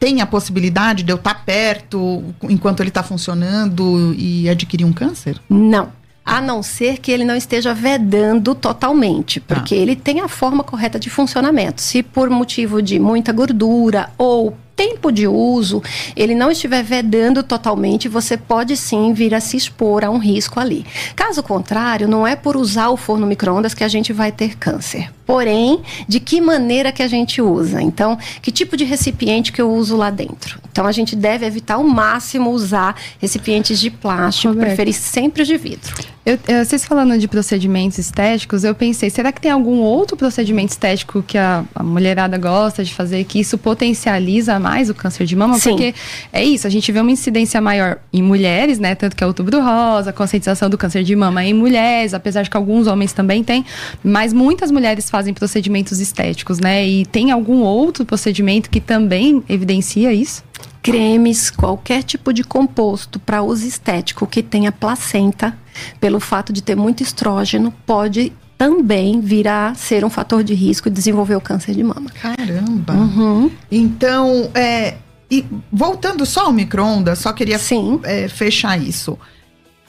tem 0.00 0.20
a 0.20 0.26
possibilidade 0.26 1.04
de 1.04 1.12
eu 1.12 1.16
estar 1.16 1.44
perto 1.44 2.24
enquanto 2.42 2.80
ele 2.80 2.88
está 2.88 3.02
funcionando 3.04 4.12
e 4.18 4.48
adquirir 4.48 4.84
um 4.84 4.92
câncer? 4.92 5.40
Não. 5.48 5.90
A 6.24 6.40
não 6.40 6.62
ser 6.62 6.98
que 6.98 7.10
ele 7.10 7.24
não 7.24 7.34
esteja 7.34 7.74
vedando 7.74 8.54
totalmente, 8.54 9.40
Tá. 9.40 9.54
porque 9.56 9.74
ele 9.74 9.96
tem 9.96 10.20
a 10.20 10.28
forma 10.28 10.62
correta 10.62 10.98
de 10.98 11.10
funcionamento. 11.10 11.80
Se 11.82 12.02
por 12.02 12.30
motivo 12.30 12.80
de 12.80 12.98
muita 12.98 13.32
gordura 13.32 14.10
ou 14.16 14.56
tempo 14.74 15.10
de 15.10 15.26
uso, 15.26 15.82
ele 16.16 16.34
não 16.34 16.50
estiver 16.50 16.82
vedando 16.82 17.42
totalmente, 17.42 18.08
você 18.08 18.36
pode 18.36 18.76
sim 18.76 19.12
vir 19.12 19.34
a 19.34 19.40
se 19.40 19.56
expor 19.56 20.04
a 20.04 20.10
um 20.10 20.18
risco 20.18 20.58
ali. 20.58 20.84
Caso 21.14 21.42
contrário, 21.42 22.08
não 22.08 22.26
é 22.26 22.34
por 22.34 22.56
usar 22.56 22.88
o 22.88 22.96
forno 22.96 23.26
micro-ondas 23.26 23.74
que 23.74 23.84
a 23.84 23.88
gente 23.88 24.12
vai 24.12 24.32
ter 24.32 24.56
câncer. 24.56 25.10
Porém, 25.24 25.80
de 26.08 26.20
que 26.20 26.40
maneira 26.40 26.92
que 26.92 27.02
a 27.02 27.08
gente 27.08 27.40
usa? 27.40 27.80
Então, 27.80 28.18
que 28.40 28.50
tipo 28.50 28.76
de 28.76 28.84
recipiente 28.84 29.52
que 29.52 29.62
eu 29.62 29.72
uso 29.72 29.96
lá 29.96 30.10
dentro? 30.10 30.60
Então, 30.70 30.86
a 30.86 30.92
gente 30.92 31.14
deve 31.14 31.46
evitar 31.46 31.74
ao 31.74 31.84
máximo 31.84 32.50
usar 32.50 32.96
recipientes 33.18 33.80
de 33.80 33.90
plástico, 33.90 34.54
preferir 34.54 34.94
sempre 34.94 35.42
os 35.42 35.48
de 35.48 35.56
vidro. 35.56 36.11
Eu, 36.24 36.38
eu- 36.46 36.64
vocês 36.64 36.84
falando 36.84 37.18
de 37.18 37.26
procedimentos 37.26 37.98
estéticos, 37.98 38.62
eu 38.62 38.74
pensei, 38.76 39.10
será 39.10 39.32
que 39.32 39.40
tem 39.40 39.50
algum 39.50 39.78
outro 39.80 40.16
procedimento 40.16 40.70
estético 40.70 41.20
que 41.20 41.36
a, 41.36 41.64
a 41.74 41.82
mulherada 41.82 42.38
gosta 42.38 42.84
de 42.84 42.94
fazer 42.94 43.24
que 43.24 43.40
isso 43.40 43.58
potencializa 43.58 44.56
mais 44.60 44.88
o 44.88 44.94
câncer 44.94 45.26
de 45.26 45.34
mama? 45.34 45.58
Sim. 45.58 45.70
Porque 45.70 45.94
é 46.32 46.44
isso, 46.44 46.64
a 46.64 46.70
gente 46.70 46.92
vê 46.92 47.00
uma 47.00 47.10
incidência 47.10 47.60
maior 47.60 47.98
em 48.12 48.22
mulheres, 48.22 48.78
né? 48.78 48.94
Tanto 48.94 49.16
que 49.16 49.24
é 49.24 49.26
o 49.26 49.30
outubro 49.30 49.60
rosa, 49.60 50.10
a 50.10 50.12
conscientização 50.12 50.70
do 50.70 50.78
câncer 50.78 51.02
de 51.02 51.16
mama 51.16 51.44
em 51.44 51.52
mulheres, 51.52 52.14
apesar 52.14 52.42
de 52.42 52.50
que 52.50 52.56
alguns 52.56 52.86
homens 52.86 53.12
também 53.12 53.42
têm, 53.42 53.64
mas 54.04 54.32
muitas 54.32 54.70
mulheres 54.70 55.10
fazem 55.10 55.34
procedimentos 55.34 55.98
estéticos, 55.98 56.60
né? 56.60 56.86
E 56.86 57.04
tem 57.04 57.32
algum 57.32 57.62
outro 57.62 58.04
procedimento 58.04 58.70
que 58.70 58.80
também 58.80 59.42
evidencia 59.48 60.12
isso? 60.12 60.44
Cremes, 60.82 61.50
qualquer 61.50 62.02
tipo 62.02 62.32
de 62.32 62.42
composto 62.42 63.18
para 63.18 63.42
uso 63.42 63.66
estético 63.66 64.26
que 64.26 64.42
tenha 64.42 64.72
placenta, 64.72 65.56
pelo 66.00 66.20
fato 66.20 66.52
de 66.52 66.62
ter 66.62 66.74
muito 66.74 67.02
estrógeno, 67.02 67.72
pode 67.86 68.32
também 68.58 69.20
vir 69.20 69.48
a 69.48 69.74
ser 69.74 70.04
um 70.04 70.10
fator 70.10 70.44
de 70.44 70.54
risco 70.54 70.88
de 70.88 70.94
desenvolver 70.94 71.34
o 71.34 71.40
câncer 71.40 71.74
de 71.74 71.82
mama. 71.82 72.10
Caramba! 72.10 72.92
Uhum. 72.92 73.50
Então, 73.70 74.50
é, 74.54 74.96
e 75.30 75.44
voltando 75.72 76.24
só 76.26 76.46
ao 76.46 76.52
micro-ondas, 76.52 77.18
só 77.18 77.32
queria 77.32 77.58
Sim. 77.58 78.00
é, 78.04 78.28
fechar 78.28 78.80
isso. 78.80 79.18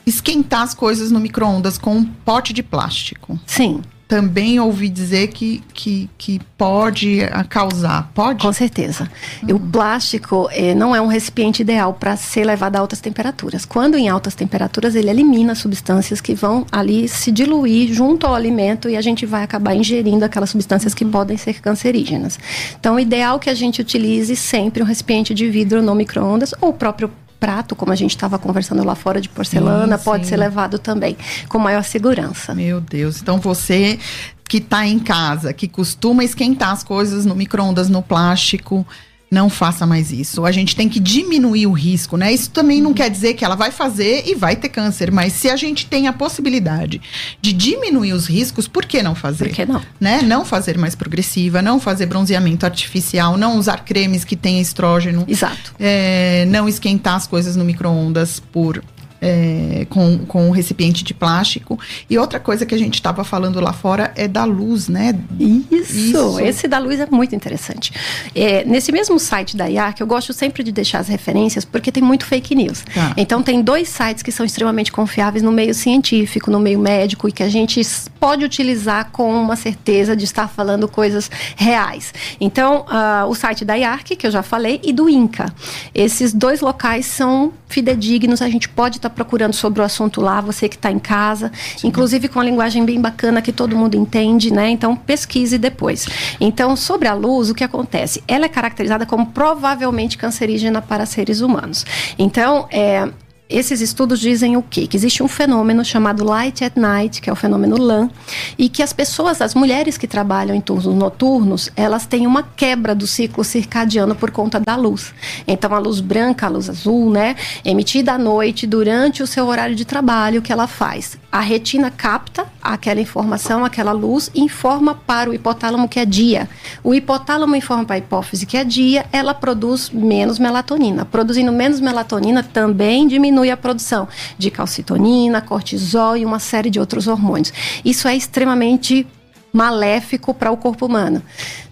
Esquentar 0.05 0.61
as 0.61 0.73
coisas 0.73 1.11
no 1.11 1.19
micro-ondas 1.19 1.77
com 1.77 1.97
um 1.97 2.03
pote 2.05 2.51
de 2.51 2.63
plástico. 2.63 3.39
Sim, 3.45 3.81
Também 4.13 4.59
ouvi 4.59 4.89
dizer 4.89 5.29
que, 5.29 5.63
que, 5.73 6.07
que 6.19 6.39
pode 6.55 7.23
ah, 7.31 7.43
causar. 7.43 8.11
Pode? 8.13 8.43
com 8.43 8.53
certeza. 8.53 9.09
E 9.47 9.51
o 9.51 9.59
plástico 9.59 10.47
eh, 10.51 10.75
não 10.75 10.95
é 10.95 11.01
um 11.01 11.07
recipiente 11.07 11.63
ideal 11.63 11.95
para 11.95 12.15
ser 12.15 12.45
levado 12.45 12.75
a 12.75 12.79
altas 12.79 13.01
temperaturas. 13.01 13.65
Quando 13.65 13.97
em 13.97 14.09
altas 14.09 14.35
temperaturas, 14.35 14.93
ele 14.93 15.09
elimina 15.09 15.55
substâncias 15.55 16.21
que 16.21 16.35
vão 16.35 16.63
ali 16.71 17.07
se 17.07 17.31
diluir 17.31 17.91
junto 17.91 18.27
ao 18.27 18.35
alimento 18.35 18.87
e 18.87 18.95
a 18.95 19.01
gente 19.01 19.25
vai 19.25 19.41
acabar 19.41 19.73
ingerindo 19.73 20.23
aquelas 20.23 20.51
substâncias 20.51 20.93
que 20.93 21.03
podem 21.03 21.35
ser 21.35 21.59
cancerígenas. 21.59 22.37
Então, 22.79 22.97
o 22.97 22.99
ideal 22.99 23.37
é 23.37 23.39
que 23.39 23.49
a 23.49 23.55
gente 23.55 23.81
utilize 23.81 24.35
sempre 24.35 24.83
um 24.83 24.85
recipiente 24.85 25.33
de 25.33 25.49
vidro 25.49 25.81
no 25.81 25.95
micro-ondas 25.95 26.53
ou 26.61 26.69
o 26.69 26.73
próprio 26.73 27.09
prato, 27.43 27.75
como 27.75 27.91
a 27.91 27.95
gente 27.95 28.11
estava 28.11 28.39
conversando 28.39 28.85
lá 28.85 28.95
fora 28.95 29.19
de 29.19 29.27
porcelana, 29.27 29.97
Sim, 29.97 30.03
pode 30.05 30.23
sim. 30.23 30.29
ser 30.29 30.37
levado 30.37 30.79
também 30.79 31.17
com 31.49 31.59
maior 31.59 31.83
segurança. 31.83 32.55
Meu 32.55 32.79
Deus. 32.79 33.21
Então 33.21 33.37
você 33.37 33.99
que 34.47 34.61
tá 34.61 34.87
em 34.87 34.97
casa, 34.97 35.51
que 35.51 35.67
costuma 35.67 36.23
esquentar 36.23 36.69
as 36.69 36.85
coisas 36.85 37.25
no 37.25 37.35
micro-ondas, 37.35 37.89
no 37.89 38.01
plástico, 38.01 38.87
não 39.33 39.49
faça 39.49 39.85
mais 39.85 40.11
isso. 40.11 40.45
A 40.45 40.51
gente 40.51 40.75
tem 40.75 40.87
que 40.87 40.99
diminuir 40.99 41.65
o 41.65 41.71
risco, 41.71 42.15
né? 42.15 42.31
Isso 42.31 42.51
também 42.51 42.81
não 42.81 42.93
quer 42.93 43.09
dizer 43.09 43.33
que 43.33 43.43
ela 43.43 43.55
vai 43.55 43.71
fazer 43.71 44.23
e 44.27 44.35
vai 44.35 44.55
ter 44.55 44.69
câncer, 44.69 45.11
mas 45.11 45.33
se 45.33 45.49
a 45.49 45.55
gente 45.55 45.87
tem 45.87 46.07
a 46.07 46.13
possibilidade 46.13 47.01
de 47.41 47.51
diminuir 47.51 48.13
os 48.13 48.27
riscos, 48.27 48.67
por 48.67 48.85
que 48.85 49.01
não 49.01 49.15
fazer? 49.15 49.45
Por 49.45 49.53
que 49.53 49.65
não? 49.65 49.81
né? 49.99 50.21
Não 50.21 50.45
fazer 50.45 50.77
mais 50.77 50.93
progressiva, 50.93 51.61
não 51.61 51.79
fazer 51.79 52.05
bronzeamento 52.05 52.65
artificial, 52.65 53.35
não 53.35 53.57
usar 53.57 53.83
cremes 53.83 54.23
que 54.23 54.35
têm 54.35 54.61
estrógeno, 54.61 55.25
Exato. 55.27 55.73
é, 55.79 56.45
não 56.49 56.69
esquentar 56.69 57.15
as 57.15 57.25
coisas 57.25 57.55
no 57.55 57.65
micro-ondas 57.65 58.39
por. 58.39 58.83
É, 59.23 59.87
com, 59.89 60.19
com 60.25 60.47
um 60.49 60.51
recipiente 60.51 61.03
de 61.03 61.13
plástico. 61.13 61.79
E 62.09 62.17
outra 62.17 62.39
coisa 62.39 62.65
que 62.65 62.75
a 62.75 62.77
gente 62.77 62.95
estava 62.95 63.23
falando 63.23 63.61
lá 63.61 63.71
fora 63.71 64.11
é 64.15 64.27
da 64.27 64.43
luz, 64.43 64.89
né? 64.89 65.17
Isso, 65.39 65.95
Isso. 65.95 66.39
esse 66.41 66.67
da 66.67 66.77
luz 66.77 66.99
é 66.99 67.07
muito 67.09 67.33
interessante. 67.33 67.93
É, 68.35 68.65
nesse 68.65 68.91
mesmo 68.91 69.17
site 69.17 69.55
da 69.55 69.65
IARC, 69.65 70.01
eu 70.01 70.07
gosto 70.07 70.33
sempre 70.33 70.61
de 70.61 70.71
deixar 70.71 70.99
as 70.99 71.07
referências 71.07 71.63
porque 71.63 71.91
tem 71.91 72.03
muito 72.03 72.25
fake 72.25 72.53
news. 72.53 72.83
Tá. 72.93 73.13
Então, 73.15 73.41
tem 73.41 73.61
dois 73.61 73.87
sites 73.87 74.21
que 74.21 74.31
são 74.31 74.45
extremamente 74.45 74.91
confiáveis 74.91 75.41
no 75.41 75.51
meio 75.51 75.73
científico, 75.73 76.51
no 76.51 76.59
meio 76.59 76.79
médico 76.79 77.29
e 77.29 77.31
que 77.31 77.43
a 77.43 77.49
gente 77.49 77.81
pode 78.19 78.43
utilizar 78.43 79.09
com 79.11 79.33
uma 79.33 79.55
certeza 79.55 80.15
de 80.15 80.25
estar 80.25 80.49
falando 80.49 80.87
coisas 80.87 81.31
reais. 81.55 82.13
Então, 82.41 82.85
ah, 82.89 83.25
o 83.27 83.33
site 83.33 83.63
da 83.63 83.75
IARC, 83.75 84.15
que 84.17 84.27
eu 84.27 84.31
já 84.31 84.43
falei, 84.43 84.81
e 84.83 84.91
do 84.91 85.09
INCA. 85.09 85.53
Esses 85.95 86.33
dois 86.33 86.59
locais 86.59 87.05
são 87.05 87.53
fidedignos, 87.73 88.41
a 88.41 88.47
gente 88.47 88.69
pode 88.69 88.97
estar 88.97 89.09
procurando 89.09 89.53
sobre 89.53 89.81
o 89.81 89.83
assunto 89.83 90.21
lá, 90.21 90.39
você 90.39 90.69
que 90.69 90.75
está 90.75 90.91
em 90.91 90.99
casa, 90.99 91.51
inclusive 91.83 92.27
com 92.27 92.37
uma 92.37 92.45
linguagem 92.45 92.85
bem 92.85 93.01
bacana 93.01 93.41
que 93.41 93.51
todo 93.51 93.75
mundo 93.75 93.95
entende, 93.95 94.53
né? 94.53 94.69
Então 94.69 94.95
pesquise 94.95 95.57
depois. 95.57 96.05
Então, 96.39 96.75
sobre 96.75 97.07
a 97.07 97.13
luz, 97.13 97.49
o 97.49 97.55
que 97.55 97.63
acontece? 97.63 98.23
Ela 98.27 98.45
é 98.45 98.49
caracterizada 98.49 99.05
como 99.05 99.27
provavelmente 99.27 100.17
cancerígena 100.17 100.81
para 100.81 101.05
seres 101.05 101.41
humanos. 101.41 101.83
Então, 102.17 102.67
é, 102.71 103.09
esses 103.57 103.81
estudos 103.81 104.19
dizem 104.19 104.57
o 104.57 104.63
quê? 104.63 104.87
Que 104.87 104.97
existe 104.97 105.21
um 105.21 105.27
fenômeno 105.27 105.85
chamado 105.85 106.23
light 106.23 106.63
at 106.63 106.75
night, 106.75 107.21
que 107.21 107.29
é 107.29 107.33
o 107.33 107.35
fenômeno 107.35 107.77
LAN, 107.77 108.09
e 108.57 108.67
que 108.67 108.81
as 108.81 108.91
pessoas, 108.91 109.41
as 109.41 109.53
mulheres 109.53 109.97
que 109.97 110.07
trabalham 110.07 110.55
em 110.55 110.61
turnos 110.61 110.85
noturnos, 110.95 111.69
elas 111.75 112.05
têm 112.07 112.25
uma 112.25 112.43
quebra 112.43 112.95
do 112.95 113.05
ciclo 113.05 113.43
circadiano 113.43 114.15
por 114.15 114.31
conta 114.31 114.59
da 114.59 114.75
luz. 114.75 115.13
Então, 115.47 115.73
a 115.73 115.79
luz 115.79 115.99
branca, 115.99 116.47
a 116.47 116.49
luz 116.49 116.69
azul, 116.69 117.11
né, 117.11 117.35
emitida 117.63 118.13
à 118.13 118.17
noite 118.17 118.65
durante 118.65 119.21
o 119.21 119.27
seu 119.27 119.45
horário 119.45 119.75
de 119.75 119.85
trabalho, 119.85 120.39
o 120.39 120.41
que 120.41 120.51
ela 120.51 120.67
faz? 120.67 121.17
A 121.31 121.39
retina 121.39 121.91
capta 121.91 122.45
aquela 122.61 123.01
informação, 123.01 123.65
aquela 123.65 123.91
luz, 123.91 124.31
e 124.33 124.41
informa 124.41 124.95
para 124.95 125.29
o 125.29 125.33
hipotálamo 125.33 125.87
que 125.87 125.99
é 125.99 126.05
dia. 126.05 126.49
O 126.83 126.93
hipotálamo 126.93 127.55
informa 127.55 127.85
para 127.85 127.95
a 127.95 127.99
hipófise 127.99 128.45
que 128.45 128.55
é 128.55 128.63
dia, 128.63 129.05
ela 129.11 129.33
produz 129.33 129.89
menos 129.89 130.39
melatonina. 130.39 131.05
Produzindo 131.05 131.51
menos 131.51 131.79
melatonina 131.79 132.41
também 132.41 133.07
diminui 133.07 133.42
a 133.51 133.57
produção 133.57 134.07
de 134.37 134.49
calcitonina, 134.51 135.41
cortisol 135.41 136.17
e 136.17 136.25
uma 136.25 136.39
série 136.39 136.69
de 136.69 136.79
outros 136.79 137.07
hormônios. 137.07 137.53
Isso 137.83 138.07
é 138.07 138.15
extremamente 138.15 139.07
maléfico 139.51 140.33
para 140.33 140.51
o 140.51 140.57
corpo 140.57 140.85
humano. 140.87 141.21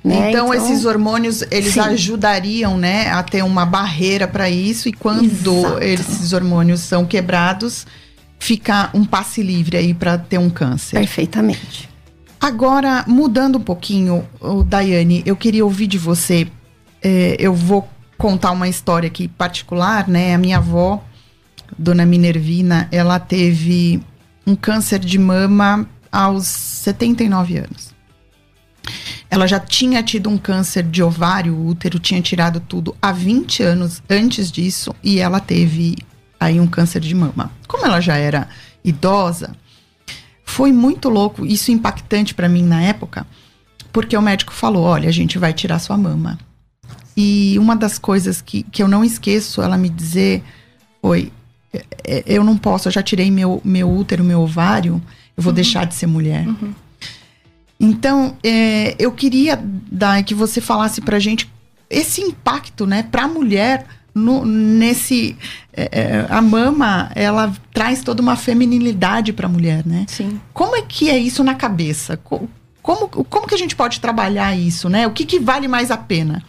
Né? 0.04 0.30
Então, 0.30 0.54
esses 0.54 0.86
hormônios, 0.86 1.44
eles 1.50 1.74
Sim. 1.74 1.80
ajudariam, 1.80 2.78
né, 2.78 3.10
a 3.10 3.24
ter 3.24 3.44
uma 3.44 3.66
barreira 3.66 4.28
para 4.28 4.50
isso. 4.50 4.88
E 4.88 4.94
quando 4.94 5.25
Exato. 5.25 5.84
esses 5.84 6.32
hormônios 6.32 6.82
são 6.82 7.06
quebrados, 7.06 7.88
fica 8.38 8.90
um 8.94 9.04
passe 9.04 9.42
livre 9.42 9.78
aí 9.78 9.94
para 9.94 10.18
ter 10.18 10.38
um 10.38 10.50
câncer. 10.50 10.98
Perfeitamente. 10.98 11.90
Agora, 12.40 13.04
mudando 13.08 13.58
um 13.58 13.62
pouquinho, 13.62 14.28
ô, 14.40 14.63
Daiane, 14.63 15.22
eu 15.25 15.36
queria 15.36 15.63
ouvir 15.63 15.88
de 15.88 15.98
você. 15.98 16.48
é, 17.04 17.36
eu 17.40 17.54
vou 17.54 17.88
contar 18.18 18.51
uma 18.51 18.68
história 18.68 19.08
aqui 19.08 19.28
particular, 19.28 20.08
né? 20.08 20.36
A 20.36 20.38
minha 20.38 20.58
avó, 20.58 21.04
Dona 21.81 22.05
Minervina, 22.05 22.88
ela 22.91 23.19
teve 23.19 24.00
um 24.45 24.55
câncer 24.55 25.00
de 25.00 25.17
mama 25.17 25.89
aos 26.11 26.45
79 26.47 27.57
anos. 27.57 27.91
Ela 29.29 29.47
já 29.47 29.59
tinha 29.59 30.03
tido 30.03 30.29
um 30.29 30.38
câncer 30.38 30.83
de 30.83 31.01
ovário, 31.01 31.57
útero 31.57 31.97
tinha 31.97 32.21
tirado 32.21 32.59
tudo 32.59 32.95
há 33.01 33.11
20 33.11 33.63
anos 33.63 34.03
antes 34.07 34.51
disso 34.51 34.93
e 35.03 35.19
ela 35.19 35.39
teve 35.39 35.95
aí 36.39 36.59
um 36.59 36.67
câncer 36.67 37.00
de 37.00 37.15
mama. 37.15 37.51
Como 37.67 37.85
ela 37.85 38.00
já 38.00 38.15
era 38.15 38.47
idosa, 38.83 39.55
foi 40.43 40.71
muito 40.71 41.09
louco, 41.09 41.45
isso 41.45 41.71
impactante 41.71 42.35
para 42.35 42.50
mim 42.50 42.63
na 42.63 42.81
época, 42.83 43.25
porque 43.91 44.15
o 44.15 44.21
médico 44.21 44.53
falou: 44.53 44.83
olha, 44.83 45.09
a 45.09 45.13
gente 45.13 45.39
vai 45.39 45.53
tirar 45.53 45.79
sua 45.79 45.97
mama. 45.97 46.38
E 47.17 47.57
uma 47.57 47.75
das 47.75 47.97
coisas 47.97 48.39
que, 48.39 48.63
que 48.63 48.83
eu 48.83 48.88
não 48.88 49.03
esqueço 49.03 49.61
ela 49.61 49.77
me 49.77 49.89
dizer 49.89 50.43
foi: 51.01 51.19
"É, 51.21 51.27
é, 51.27 51.40
eu 52.25 52.44
não 52.44 52.58
posso, 52.58 52.88
eu 52.88 52.92
já 52.92 53.01
tirei 53.01 53.32
meu, 53.32 53.62
meu 53.63 53.90
útero, 53.90 54.24
meu 54.24 54.42
ovário, 54.42 55.01
eu 55.36 55.44
vou 55.44 55.54
deixar 55.54 55.86
de 55.86 55.96
ser 55.96 56.08
mulher. 56.08 56.46
Então, 57.80 58.36
é, 58.44 58.96
eu 59.00 59.12
queria, 59.12 59.60
Dai, 59.92 60.24
que 60.24 60.36
você 60.36 60.62
falasse 60.62 61.01
pra 61.01 61.18
gente 61.20 61.51
esse 61.90 62.22
impacto, 62.22 62.86
né, 62.86 63.04
pra 63.04 63.28
mulher 63.28 63.86
no, 64.13 64.46
nesse 64.46 65.36
é, 65.74 65.90
é, 65.92 66.25
a 66.30 66.42
mama 66.42 67.12
ela 67.16 67.54
traz 67.74 68.04
toda 68.04 68.22
uma 68.22 68.36
feminilidade 68.36 69.32
para 69.34 69.48
a 69.48 69.50
mulher, 69.50 69.86
né? 69.86 70.06
Sim. 70.08 70.40
Como 70.54 70.75
é 70.75 70.82
que 70.82 71.10
é 71.10 71.18
isso 71.18 71.44
na 71.44 71.56
cabeça? 71.56 72.18
Como, 72.18 73.08
como 73.08 73.48
que 73.48 73.56
a 73.56 73.58
gente 73.58 73.75
pode 73.75 74.00
trabalhar 74.00 74.56
isso, 74.56 74.90
né? 74.90 75.08
O 75.08 75.12
que, 75.12 75.25
que 75.25 75.40
vale 75.40 75.68
mais 75.68 75.92
a 75.92 75.98
pena? 75.98 76.44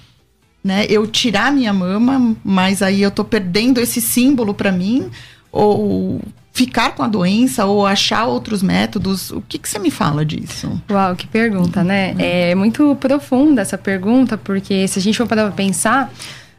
Né? 0.62 0.86
Eu 0.88 1.06
tirar 1.06 1.52
minha 1.52 1.72
mama, 1.72 2.36
mas 2.44 2.82
aí 2.82 3.02
eu 3.02 3.10
tô 3.10 3.24
perdendo 3.24 3.80
esse 3.80 4.00
símbolo 4.00 4.54
para 4.54 4.70
mim, 4.70 5.10
ou 5.50 6.20
ficar 6.52 6.94
com 6.94 7.02
a 7.02 7.08
doença, 7.08 7.64
ou 7.64 7.86
achar 7.86 8.26
outros 8.26 8.62
métodos. 8.62 9.30
O 9.30 9.42
que, 9.42 9.58
que 9.58 9.68
você 9.68 9.78
me 9.78 9.90
fala 9.90 10.24
disso? 10.24 10.80
Uau, 10.90 11.16
que 11.16 11.26
pergunta, 11.26 11.82
né? 11.82 12.14
É 12.18 12.54
muito 12.54 12.96
profunda 13.00 13.62
essa 13.62 13.76
pergunta, 13.76 14.38
porque 14.38 14.86
se 14.86 14.98
a 14.98 15.02
gente 15.02 15.16
for 15.16 15.26
pensar, 15.54 16.12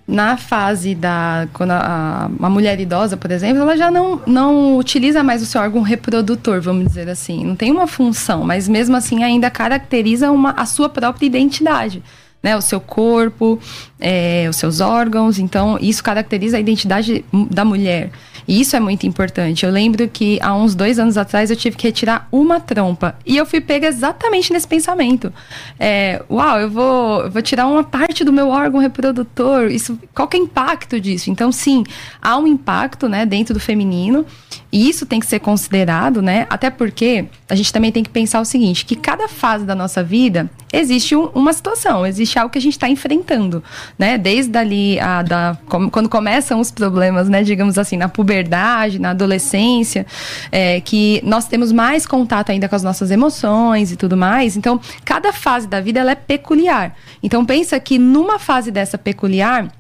na 0.08 0.36
fase 0.36 0.94
da 0.94 1.48
quando 1.54 1.72
a, 1.72 2.30
a, 2.40 2.50
mulher 2.50 2.80
idosa, 2.80 3.16
por 3.16 3.32
exemplo, 3.32 3.62
ela 3.62 3.78
já 3.78 3.90
não, 3.90 4.22
não 4.28 4.78
utiliza 4.78 5.24
mais 5.24 5.42
o 5.42 5.46
seu 5.46 5.62
órgão 5.62 5.82
reprodutor, 5.82 6.62
vamos 6.62 6.88
dizer 6.88 7.10
assim. 7.10 7.46
Não 7.46 7.56
tem 7.56 7.72
uma 7.72 7.88
função, 7.88 8.44
mas 8.44 8.68
mesmo 8.68 8.96
assim 8.96 9.24
ainda 9.24 9.50
caracteriza 9.50 10.30
uma, 10.30 10.52
a 10.52 10.66
sua 10.66 10.90
própria 10.90 11.26
identidade. 11.26 12.04
Né, 12.44 12.58
o 12.58 12.62
seu 12.62 12.82
corpo, 12.82 13.58
é, 14.02 14.48
os 14.50 14.58
seus 14.58 14.82
órgãos, 14.82 15.40
então 15.40 15.80
isso 15.80 16.04
caracteriza 16.04 16.58
a 16.58 16.60
identidade 16.60 17.24
da 17.50 17.64
mulher. 17.64 18.12
E 18.48 18.60
isso 18.60 18.76
é 18.76 18.80
muito 18.80 19.06
importante. 19.08 19.66
Eu 19.66 19.72
lembro 19.72 20.08
que 20.08 20.40
há 20.42 20.54
uns 20.54 20.76
dois 20.76 21.00
anos 21.00 21.18
atrás 21.18 21.50
eu 21.50 21.56
tive 21.56 21.78
que 21.78 21.88
retirar 21.88 22.28
uma 22.32 22.60
trompa. 22.60 23.16
E 23.26 23.38
eu 23.38 23.46
fui 23.46 23.62
pega 23.62 23.88
exatamente 23.88 24.52
nesse 24.52 24.68
pensamento. 24.68 25.32
É, 25.80 26.22
uau, 26.30 26.60
eu 26.60 26.70
vou, 26.70 27.30
vou 27.30 27.42
tirar 27.42 27.68
uma 27.68 27.84
parte 27.84 28.24
do 28.24 28.34
meu 28.34 28.50
órgão 28.50 28.80
reprodutor. 28.80 29.72
Isso, 29.72 29.98
qual 30.14 30.28
que 30.28 30.38
é 30.38 30.40
o 30.40 30.44
impacto 30.44 31.00
disso? 31.00 31.30
Então, 31.30 31.52
sim, 31.52 31.84
há 32.22 32.38
um 32.38 32.48
impacto 32.48 33.08
né, 33.08 33.26
dentro 33.26 33.54
do 33.54 33.60
feminino. 33.60 34.26
E 34.72 34.90
isso 34.90 35.06
tem 35.06 35.20
que 35.20 35.26
ser 35.26 35.40
considerado, 35.40 36.22
né? 36.22 36.46
Até 36.50 36.70
porque 36.70 37.26
a 37.48 37.56
gente 37.56 37.72
também 37.72 37.92
tem 37.92 38.04
que 38.04 38.10
pensar 38.10 38.42
o 38.42 38.46
seguinte: 38.46 38.86
que 38.86 38.96
cada 38.96 39.28
fase 39.28 39.66
da 39.66 39.76
nossa 39.76 40.04
vida 40.04 40.50
existe 40.74 41.16
um, 41.16 41.28
uma 41.28 41.54
situação, 41.54 42.06
existe 42.06 42.40
algo 42.40 42.52
que 42.52 42.58
a 42.58 42.62
gente 42.62 42.74
está 42.74 42.90
enfrentando, 42.90 43.64
né? 43.98 44.18
Desde 44.18 44.58
ali 44.58 45.00
a, 45.00 45.22
da, 45.22 45.58
quando 45.68 46.10
começam 46.10 46.60
os 46.60 46.72
problemas, 46.72 47.30
né? 47.30 47.44
Digamos 47.44 47.78
assim, 47.78 47.96
na 47.96 48.10
puberdade, 48.10 48.98
na 48.98 49.12
adolescência, 49.12 50.06
é, 50.52 50.82
que 50.82 51.22
nós 51.24 51.46
temos 51.48 51.72
mais 51.72 52.08
contato 52.08 52.50
ainda 52.50 52.68
com 52.68 52.76
as 52.76 52.84
nossas 52.84 53.12
emoções 53.12 53.92
e 53.92 53.96
tudo 53.96 54.18
mais. 54.18 54.58
Então, 54.58 54.82
cada 55.06 55.32
fase 55.32 55.68
da 55.68 55.80
vida 55.80 56.00
ela 56.00 56.12
é 56.12 56.16
peculiar. 56.16 56.96
Então, 57.22 57.46
pensa 57.46 57.80
que 57.80 58.00
numa 58.00 58.40
fase 58.40 58.72
dessa 58.72 58.98
peculiar 58.98 59.72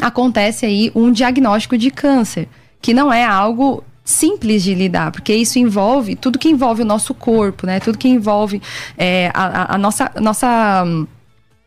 acontece 0.00 0.66
aí 0.66 0.90
um 0.94 1.12
diagnóstico 1.12 1.78
de 1.78 1.90
câncer 1.90 2.48
que 2.80 2.92
não 2.92 3.12
é 3.12 3.24
algo 3.24 3.84
simples 4.04 4.62
de 4.62 4.74
lidar, 4.74 5.12
porque 5.12 5.34
isso 5.34 5.58
envolve 5.58 6.16
tudo 6.16 6.38
que 6.38 6.48
envolve 6.48 6.82
o 6.82 6.84
nosso 6.84 7.14
corpo, 7.14 7.66
né? 7.66 7.78
Tudo 7.80 7.98
que 7.98 8.08
envolve 8.08 8.60
é, 8.98 9.30
a, 9.32 9.74
a, 9.74 9.78
nossa, 9.78 10.10
nossa 10.20 10.84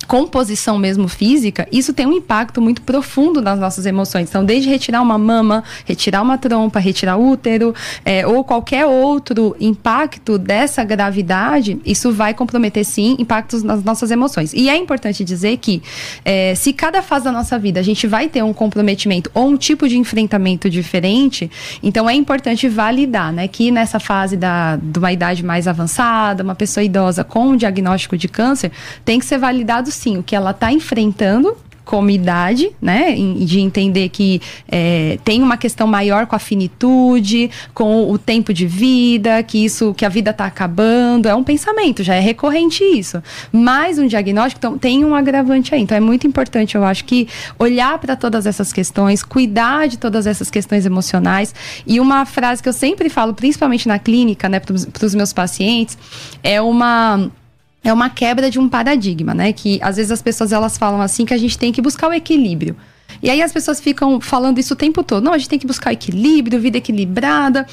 composição 0.08 0.78
mesmo 0.78 1.08
física, 1.08 1.68
isso 1.72 1.94
tem 1.94 2.06
um 2.06 2.14
impacto 2.14 2.62
muito 2.62 2.82
profundo 2.82 3.42
nas 3.42 3.60
nossas 3.60 3.86
emoções. 3.86 4.30
Então, 4.30 4.44
desde 4.44 4.70
retirar 4.70 5.02
uma 5.02 5.18
mama, 5.18 5.64
retirar 5.86 6.22
uma 6.22 6.38
trompa, 6.38 6.80
retirar 6.80 7.18
útero, 7.18 7.74
é, 8.04 8.26
ou 8.26 8.44
qualquer 8.44 8.86
outro 8.86 9.56
impacto 9.60 10.38
dessa 10.38 10.84
gravidade, 10.84 11.80
isso 11.86 12.12
vai 12.12 12.34
comprometer 12.34 12.86
sim 12.86 13.16
impactos 13.20 13.64
nas 13.64 13.84
nossas 13.84 14.12
emoções. 14.12 14.54
E 14.54 14.70
é 14.70 14.78
importante 14.78 15.24
dizer 15.24 15.58
que 15.58 15.82
é, 16.24 16.54
se 16.56 16.74
cada 16.74 17.02
fase 17.02 17.26
da 17.26 17.32
nossa 17.32 17.58
vida 17.58 17.80
a 17.80 17.84
gente 17.84 18.08
vai 18.08 18.28
ter 18.28 18.44
um 18.44 18.54
comprometimento 18.54 19.30
ou 19.34 19.50
um 19.50 19.58
tipo 19.58 19.88
de 19.88 19.98
enfrentamento 19.98 20.70
diferente, 20.70 21.50
então 21.82 22.10
é 22.10 22.14
importante 22.14 22.68
validar, 22.68 23.32
né, 23.32 23.48
que 23.48 23.72
nessa 23.72 24.00
fase 24.00 24.38
da, 24.38 24.76
de 24.76 25.00
uma 25.00 25.12
idade 25.12 25.44
mais 25.44 25.68
avançada, 25.68 26.44
uma 26.44 26.56
pessoa 26.56 26.84
idosa 26.84 27.24
com 27.24 27.50
um 27.50 27.56
diagnóstico 27.56 28.18
de 28.18 28.28
câncer, 28.28 28.72
tem 29.04 29.20
que 29.20 29.26
ser 29.26 29.38
validado 29.38 29.92
sim 29.96 30.18
o 30.18 30.24
que 30.24 30.36
ela 30.36 30.52
está 30.52 30.72
enfrentando 30.72 31.56
como 31.86 32.10
idade, 32.10 32.72
né? 32.82 33.16
De 33.16 33.60
entender 33.60 34.10
que 34.10 34.42
é, 34.68 35.20
tem 35.24 35.42
uma 35.42 35.55
questão 35.55 35.88
maior 35.88 36.25
com 36.25 36.36
a 36.36 36.40
finitude, 36.40 37.50
com 37.74 38.12
o 38.12 38.18
tempo 38.18 38.51
de 38.51 38.66
vida, 38.66 39.42
que 39.44 39.64
isso, 39.64 39.94
que 39.94 40.03
a 40.03 40.10
vida 40.10 40.31
está 40.31 40.46
acabando. 40.46 41.29
É 41.29 41.36
um 41.36 41.44
pensamento, 41.44 42.03
já 42.03 42.16
é 42.16 42.20
recorrente 42.20 42.84
isso. 42.84 43.22
Mas 43.51 44.00
um 44.00 44.08
diagnóstico 44.08 44.58
então, 44.58 44.77
tem 44.77 45.05
um 45.05 45.14
agravante 45.14 45.74
aí. 45.74 45.81
Então 45.81 45.96
é 45.96 46.01
muito 46.01 46.25
importante, 46.25 46.75
eu 46.75 46.84
acho, 46.84 47.05
que 47.05 47.27
olhar 47.60 48.00
para 48.00 48.16
todas 48.16 48.48
essas 48.48 48.74
questões, 48.74 49.22
cuidar 49.22 49.88
de 49.88 49.98
todas 49.98 50.25
essas 50.25 50.50
questões 50.50 50.86
emocionais. 50.86 51.53
E 51.86 52.00
uma 52.00 52.25
frase 52.25 52.64
que 52.64 52.68
eu 52.68 52.74
sempre 52.74 53.10
falo, 53.10 53.34
principalmente 53.34 53.88
na 53.88 54.00
clínica, 54.00 54.50
né, 54.50 54.60
para 54.60 55.05
os 55.05 55.14
meus 55.14 55.31
pacientes, 55.31 55.96
é 56.42 56.60
uma 56.60 57.29
é 57.86 57.94
uma 57.94 58.10
quebra 58.10 58.50
de 58.50 58.60
um 58.60 58.68
paradigma, 58.68 59.34
né? 59.34 59.54
Que 59.54 59.80
às 59.82 59.96
vezes 59.96 60.12
as 60.12 60.22
pessoas 60.22 60.52
elas 60.52 60.78
falam 60.78 61.00
assim 61.00 61.26
que 61.26 61.34
a 61.34 61.38
gente 61.38 61.58
tem 61.58 61.72
que 61.72 61.82
buscar 61.82 62.10
o 62.10 62.14
equilíbrio. 62.14 62.76
E 63.22 63.30
aí 63.30 63.42
as 63.42 63.54
pessoas 63.54 63.80
ficam 63.80 64.20
falando 64.20 64.60
isso 64.60 64.74
o 64.74 64.78
tempo 64.78 65.04
todo. 65.04 65.24
Não, 65.24 65.34
a 65.34 65.38
gente 65.38 65.50
tem 65.50 65.60
que 65.60 65.68
buscar 65.68 65.94
equilíbrio, 65.94 66.60
vida 66.60 66.80
equilibrada. 66.80 67.66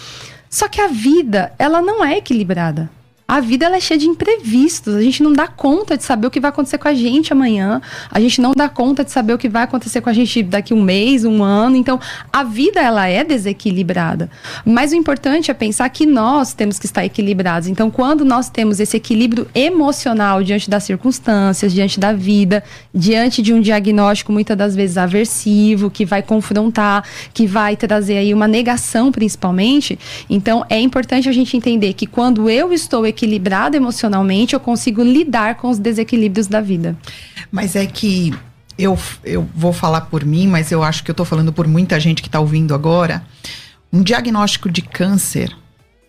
Só 0.49 0.69
que 0.69 0.81
a 0.81 0.87
vida, 0.87 1.53
ela 1.59 1.81
não 1.81 2.05
é 2.05 2.19
equilibrada 2.19 2.91
a 3.33 3.41
vida 3.41 3.65
ela 3.65 3.79
é 3.79 3.81
cheia 3.81 3.99
de 3.99 4.07
imprevistos. 4.07 4.95
A 4.95 5.01
gente 5.01 5.23
não 5.23 5.33
dá 5.33 5.49
conta 5.49 5.97
de 5.97 6.05
saber 6.05 6.27
o 6.27 6.31
que 6.31 6.39
vai 6.39 6.51
acontecer 6.51 6.77
com 6.77 6.87
a 6.87 6.93
gente 6.93 7.33
amanhã. 7.33 7.81
A 8.11 8.21
gente 8.21 8.43
não 8.43 8.53
dá 8.55 8.69
conta 8.69 9.03
de 9.03 9.11
saber 9.11 9.33
o 9.33 9.39
que 9.39 9.49
vai 9.49 9.63
acontecer 9.63 10.03
com 10.03 10.11
a 10.11 10.13
gente 10.13 10.43
daqui 10.43 10.75
um 10.75 10.83
mês, 10.83 11.25
um 11.25 11.43
ano. 11.43 11.75
Então, 11.75 11.99
a 12.31 12.45
vida 12.45 12.79
ela 12.79 13.09
é 13.09 13.25
desequilibrada. 13.25 14.31
Mas 14.67 14.93
o 14.93 14.97
importante 14.97 15.51
é 15.51 15.55
pensar 15.55 15.89
que 15.89 16.05
nós 16.05 16.53
temos 16.53 16.79
que 16.79 16.85
estar 16.85 17.07
equilibrados. 17.07 17.69
Então, 17.69 17.91
quando 17.91 18.23
nós 18.23 18.51
temos 18.51 18.79
esse 18.79 18.99
equilíbrio 18.99 19.49
emocional 19.55 20.43
diante 20.43 20.69
das 20.69 20.85
circunstâncias, 20.85 21.73
diante 21.73 21.99
da 21.99 22.13
vida, 22.13 22.63
diante 22.95 23.41
de 23.41 23.55
um 23.55 23.63
diagnóstico 23.63 24.31
muitas 24.31 24.59
das 24.59 24.77
vezes 24.77 24.99
aversivo, 24.99 25.91
que 25.91 26.05
vai 26.05 26.21
confrontar, 26.21 27.03
que 27.33 27.47
vai 27.47 27.79
trazer 27.79 28.19
aí 28.19 28.35
uma 28.35 28.47
negação 28.47 29.11
principalmente, 29.11 29.99
então 30.29 30.67
é 30.69 30.79
importante 30.79 31.31
a 31.31 31.33
gente 31.33 31.57
entender 31.57 31.95
que 31.95 32.07
quando 32.07 32.51
eu 32.51 32.75
estou 32.75 33.07
equilibrado 33.07 33.22
equilibrada 33.23 33.77
emocionalmente, 33.77 34.55
eu 34.55 34.61
consigo 34.61 35.03
lidar 35.03 35.55
com 35.55 35.71
os 35.71 35.79
desequilíbrios 35.79 36.49
da 36.49 36.61
vida. 36.61 36.97
Mas 37.51 37.77
é 37.77 37.87
que 37.87 38.35
eu, 38.77 38.99
eu 39.23 39.49
vou 39.55 39.73
falar 39.73 40.03
por 40.03 40.25
mim, 40.25 40.49
mas 40.49 40.73
eu 40.73 40.83
acho 40.83 41.05
que 41.05 41.11
eu 41.11 41.13
estou 41.13 41.25
falando 41.25 41.53
por 41.53 41.69
muita 41.69 42.01
gente 42.01 42.21
que 42.21 42.29
está 42.29 42.41
ouvindo 42.41 42.75
agora. 42.75 43.23
Um 43.93 44.03
diagnóstico 44.03 44.71
de 44.71 44.83
câncer, 44.83 45.55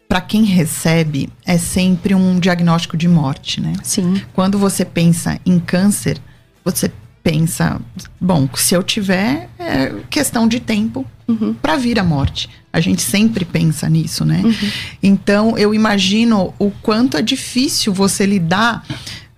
para 0.07 0.21
quem 0.21 0.43
recebe, 0.43 1.29
é 1.45 1.57
sempre 1.57 2.15
um 2.15 2.39
diagnóstico 2.39 2.97
de 2.97 3.07
morte, 3.07 3.61
né? 3.61 3.73
Sim. 3.83 4.21
Quando 4.33 4.57
você 4.57 4.83
pensa 4.83 5.39
em 5.45 5.59
câncer, 5.59 6.19
você 6.65 6.91
pensa, 7.21 7.79
bom, 8.19 8.49
se 8.55 8.73
eu 8.75 8.81
tiver, 8.83 9.49
é 9.59 9.93
questão 10.09 10.47
de 10.47 10.59
tempo 10.59 11.05
uhum. 11.27 11.53
para 11.53 11.75
vir 11.75 11.99
a 11.99 12.03
morte. 12.03 12.49
A 12.71 12.79
gente 12.79 13.01
sempre 13.01 13.45
pensa 13.45 13.87
nisso, 13.89 14.25
né? 14.25 14.41
Uhum. 14.43 14.71
Então, 15.01 15.57
eu 15.57 15.73
imagino 15.73 16.53
o 16.57 16.71
quanto 16.71 17.17
é 17.17 17.21
difícil 17.21 17.93
você 17.93 18.25
lidar. 18.25 18.83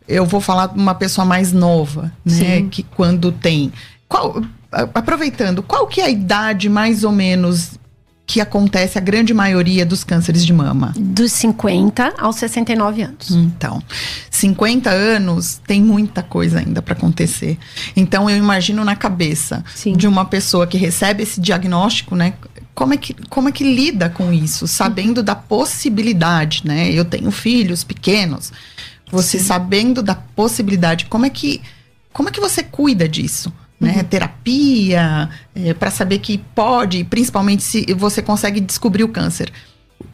Eu 0.07 0.25
vou 0.25 0.39
falar 0.39 0.67
de 0.67 0.79
uma 0.79 0.95
pessoa 0.95 1.25
mais 1.25 1.51
nova, 1.51 2.11
né? 2.23 2.57
Sim. 2.57 2.69
Que 2.69 2.83
quando 2.83 3.31
tem. 3.31 3.73
Qual, 4.07 4.41
aproveitando, 4.71 5.63
qual 5.63 5.87
que 5.87 6.01
é 6.01 6.05
a 6.05 6.09
idade 6.09 6.69
mais 6.69 7.03
ou 7.03 7.11
menos 7.11 7.71
que 8.27 8.41
acontece 8.41 8.97
a 8.97 9.01
grande 9.01 9.33
maioria 9.33 9.85
dos 9.85 10.03
cânceres 10.03 10.45
de 10.45 10.51
mama? 10.51 10.93
Dos 10.97 11.31
50 11.33 12.15
aos 12.17 12.37
69 12.37 13.03
anos. 13.03 13.31
Então, 13.31 13.81
50 14.31 14.89
anos 14.89 15.61
tem 15.65 15.81
muita 15.81 16.23
coisa 16.23 16.59
ainda 16.59 16.81
para 16.81 16.93
acontecer. 16.93 17.57
Então, 17.95 18.29
eu 18.29 18.37
imagino 18.37 18.83
na 18.83 18.95
cabeça 18.95 19.63
Sim. 19.75 19.93
de 19.93 20.07
uma 20.07 20.25
pessoa 20.25 20.65
que 20.65 20.77
recebe 20.77 21.23
esse 21.23 21.39
diagnóstico, 21.39 22.15
né? 22.15 22.33
Como 22.73 22.93
é, 22.93 22.97
que, 22.97 23.13
como 23.29 23.47
é 23.47 23.51
que 23.51 23.63
lida 23.63 24.09
com 24.09 24.33
isso, 24.33 24.67
sabendo 24.67 25.23
da 25.23 25.35
possibilidade, 25.35 26.63
né? 26.65 26.91
Eu 26.91 27.05
tenho 27.05 27.31
filhos 27.31 27.83
pequenos. 27.83 28.51
Você 29.11 29.37
Sim. 29.37 29.45
sabendo 29.45 30.01
da 30.01 30.15
possibilidade, 30.15 31.05
como 31.05 31.25
é 31.25 31.29
que 31.29 31.61
como 32.15 32.29
é 32.29 32.31
que 32.31 32.39
você 32.39 32.63
cuida 32.63 33.09
disso? 33.09 33.51
Né? 33.79 33.97
Uhum. 33.97 34.03
Terapia, 34.03 35.29
é, 35.53 35.73
para 35.73 35.91
saber 35.91 36.19
que 36.19 36.37
pode, 36.37 37.03
principalmente 37.03 37.63
se 37.63 37.93
você 37.93 38.21
consegue 38.21 38.59
descobrir 38.59 39.03
o 39.03 39.09
câncer 39.09 39.51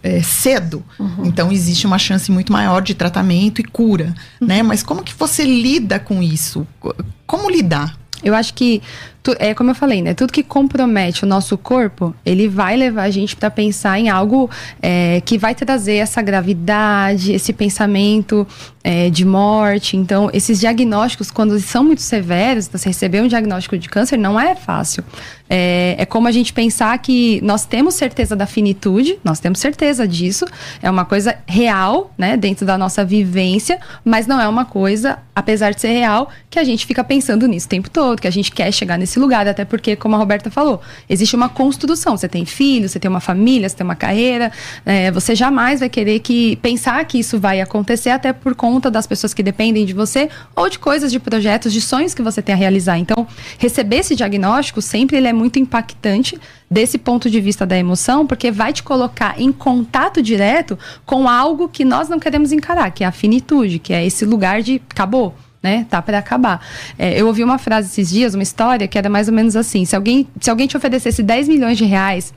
é, 0.04 0.22
cedo. 0.22 0.84
Uhum. 1.00 1.26
Então 1.26 1.52
existe 1.52 1.86
uma 1.86 1.98
chance 1.98 2.32
muito 2.32 2.52
maior 2.52 2.82
de 2.82 2.94
tratamento 2.94 3.62
e 3.62 3.64
cura, 3.64 4.16
uhum. 4.40 4.48
né? 4.48 4.64
Mas 4.64 4.84
como 4.84 5.04
que 5.04 5.14
você 5.14 5.44
lida 5.44 6.00
com 6.00 6.22
isso? 6.22 6.68
Como 7.26 7.50
lidar? 7.50 7.98
Eu 8.24 8.36
acho 8.36 8.54
que 8.54 8.82
tu, 9.24 9.36
é 9.40 9.54
como 9.54 9.72
eu 9.72 9.76
falei, 9.76 10.02
né? 10.02 10.14
Tudo 10.14 10.34
que 10.34 10.44
compromete 10.44 11.24
o 11.24 11.28
nosso 11.28 11.58
corpo, 11.58 12.16
ele 12.26 12.48
vai 12.48 12.76
levar 12.76 13.04
a 13.04 13.10
gente 13.10 13.36
para 13.36 13.50
pensar 13.50 14.00
em 14.00 14.10
algo 14.10 14.50
é, 14.82 15.22
que 15.26 15.38
vai 15.38 15.54
trazer 15.54 15.96
essa 15.96 16.22
gravidade, 16.22 17.34
esse 17.34 17.54
pensamento 17.54 18.48
é, 18.84 19.10
de 19.10 19.26
morte. 19.26 19.96
Então, 19.96 20.30
esses 20.34 20.60
diagnósticos, 20.60 21.30
quando 21.30 21.60
são 21.60 21.84
muito 21.84 22.02
severos, 22.02 22.68
você 22.68 22.90
receber 22.90 23.22
um 23.22 23.28
diagnóstico 23.28 23.78
de 23.78 23.88
câncer 23.90 24.18
não 24.18 24.40
é 24.40 24.56
fácil. 24.56 25.04
É, 25.50 25.96
é, 25.98 26.06
como 26.06 26.28
a 26.28 26.32
gente 26.32 26.54
pensar 26.54 26.98
que 27.00 27.42
nós 27.44 27.66
temos 27.66 27.96
certeza 27.96 28.36
da 28.36 28.46
finitude, 28.46 29.20
nós 29.22 29.40
temos 29.40 29.60
certeza 29.60 30.08
disso, 30.08 30.46
é 30.82 30.90
uma 30.90 31.04
coisa 31.04 31.38
real, 31.46 32.14
né, 32.18 32.38
dentro 32.38 32.66
da 32.66 32.78
nossa 32.78 33.04
vivência, 33.04 33.78
mas 34.04 34.26
não 34.26 34.40
é 34.40 34.48
uma 34.48 34.64
coisa, 34.64 35.20
apesar 35.36 35.72
de 35.72 35.82
ser 35.82 35.90
real, 35.90 36.30
que 36.50 36.58
a 36.58 36.64
gente 36.64 36.86
fica 36.86 37.04
pensando 37.04 37.48
nisso 37.48 37.68
o 37.68 37.70
tempo 37.70 37.90
todo, 37.90 38.22
que 38.22 38.28
a 38.28 38.32
gente 38.32 38.50
quer 38.52 38.72
chegar 38.72 38.98
nesse 38.98 39.11
lugar, 39.20 39.48
até 39.48 39.66
porque, 39.66 39.96
como 39.96 40.16
a 40.16 40.18
Roberta 40.18 40.50
falou, 40.50 40.82
existe 41.10 41.36
uma 41.36 41.50
construção. 41.50 42.18
Você 42.18 42.28
tem 42.28 42.46
filhos, 42.46 42.92
você 42.92 43.00
tem 43.00 43.10
uma 43.10 43.20
família, 43.20 43.68
você 43.68 43.76
tem 43.76 43.84
uma 43.84 43.96
carreira, 43.96 44.52
é, 44.86 45.12
você 45.12 45.36
jamais 45.36 45.80
vai 45.80 45.90
querer 45.90 46.20
que 46.20 46.56
pensar 46.58 47.04
que 47.06 47.20
isso 47.20 47.40
vai 47.40 47.62
acontecer, 47.62 48.10
até 48.10 48.34
por 48.34 48.56
conta 48.56 48.90
das 48.90 49.08
pessoas 49.08 49.34
que 49.34 49.44
dependem 49.44 49.86
de 49.86 49.94
você 49.94 50.30
ou 50.56 50.70
de 50.70 50.80
coisas, 50.80 51.12
de 51.12 51.20
projetos, 51.20 51.74
de 51.74 51.82
sonhos 51.82 52.14
que 52.14 52.22
você 52.22 52.42
tem 52.42 52.54
a 52.54 52.58
realizar. 52.58 52.98
Então, 52.98 53.28
receber 53.58 53.98
esse 53.98 54.16
diagnóstico 54.16 54.82
sempre 54.82 55.18
ele 55.18 55.28
é 55.28 55.34
muito 55.34 55.60
impactante 55.60 56.40
desse 56.70 56.98
ponto 56.98 57.30
de 57.30 57.42
vista 57.42 57.66
da 57.66 57.78
emoção, 57.78 58.26
porque 58.26 58.50
vai 58.50 58.72
te 58.72 58.82
colocar 58.82 59.40
em 59.40 59.52
contato 59.52 60.22
direto 60.22 60.80
com 61.06 61.28
algo 61.28 61.68
que 61.68 61.84
nós 61.84 62.08
não 62.08 62.18
queremos 62.18 62.52
encarar, 62.52 62.92
que 62.92 63.04
é 63.04 63.08
a 63.08 63.12
finitude, 63.12 63.78
que 63.78 63.94
é 63.94 64.06
esse 64.06 64.24
lugar 64.24 64.62
de 64.62 64.82
acabou 64.90 65.36
né? 65.62 65.86
Tá 65.90 66.02
para 66.02 66.18
acabar. 66.18 66.66
É, 66.98 67.20
eu 67.20 67.28
ouvi 67.28 67.44
uma 67.44 67.58
frase 67.58 67.88
esses 67.90 68.10
dias, 68.10 68.34
uma 68.34 68.44
história 68.44 68.88
que 68.88 68.98
era 68.98 69.10
mais 69.10 69.28
ou 69.28 69.34
menos 69.34 69.56
assim: 69.56 69.86
se 69.86 69.96
alguém, 69.96 70.28
se 70.40 70.50
alguém 70.50 70.68
te 70.68 70.76
oferecesse 70.78 71.22
10 71.22 71.48
milhões 71.48 71.78
de 71.78 71.86
reais 71.86 72.34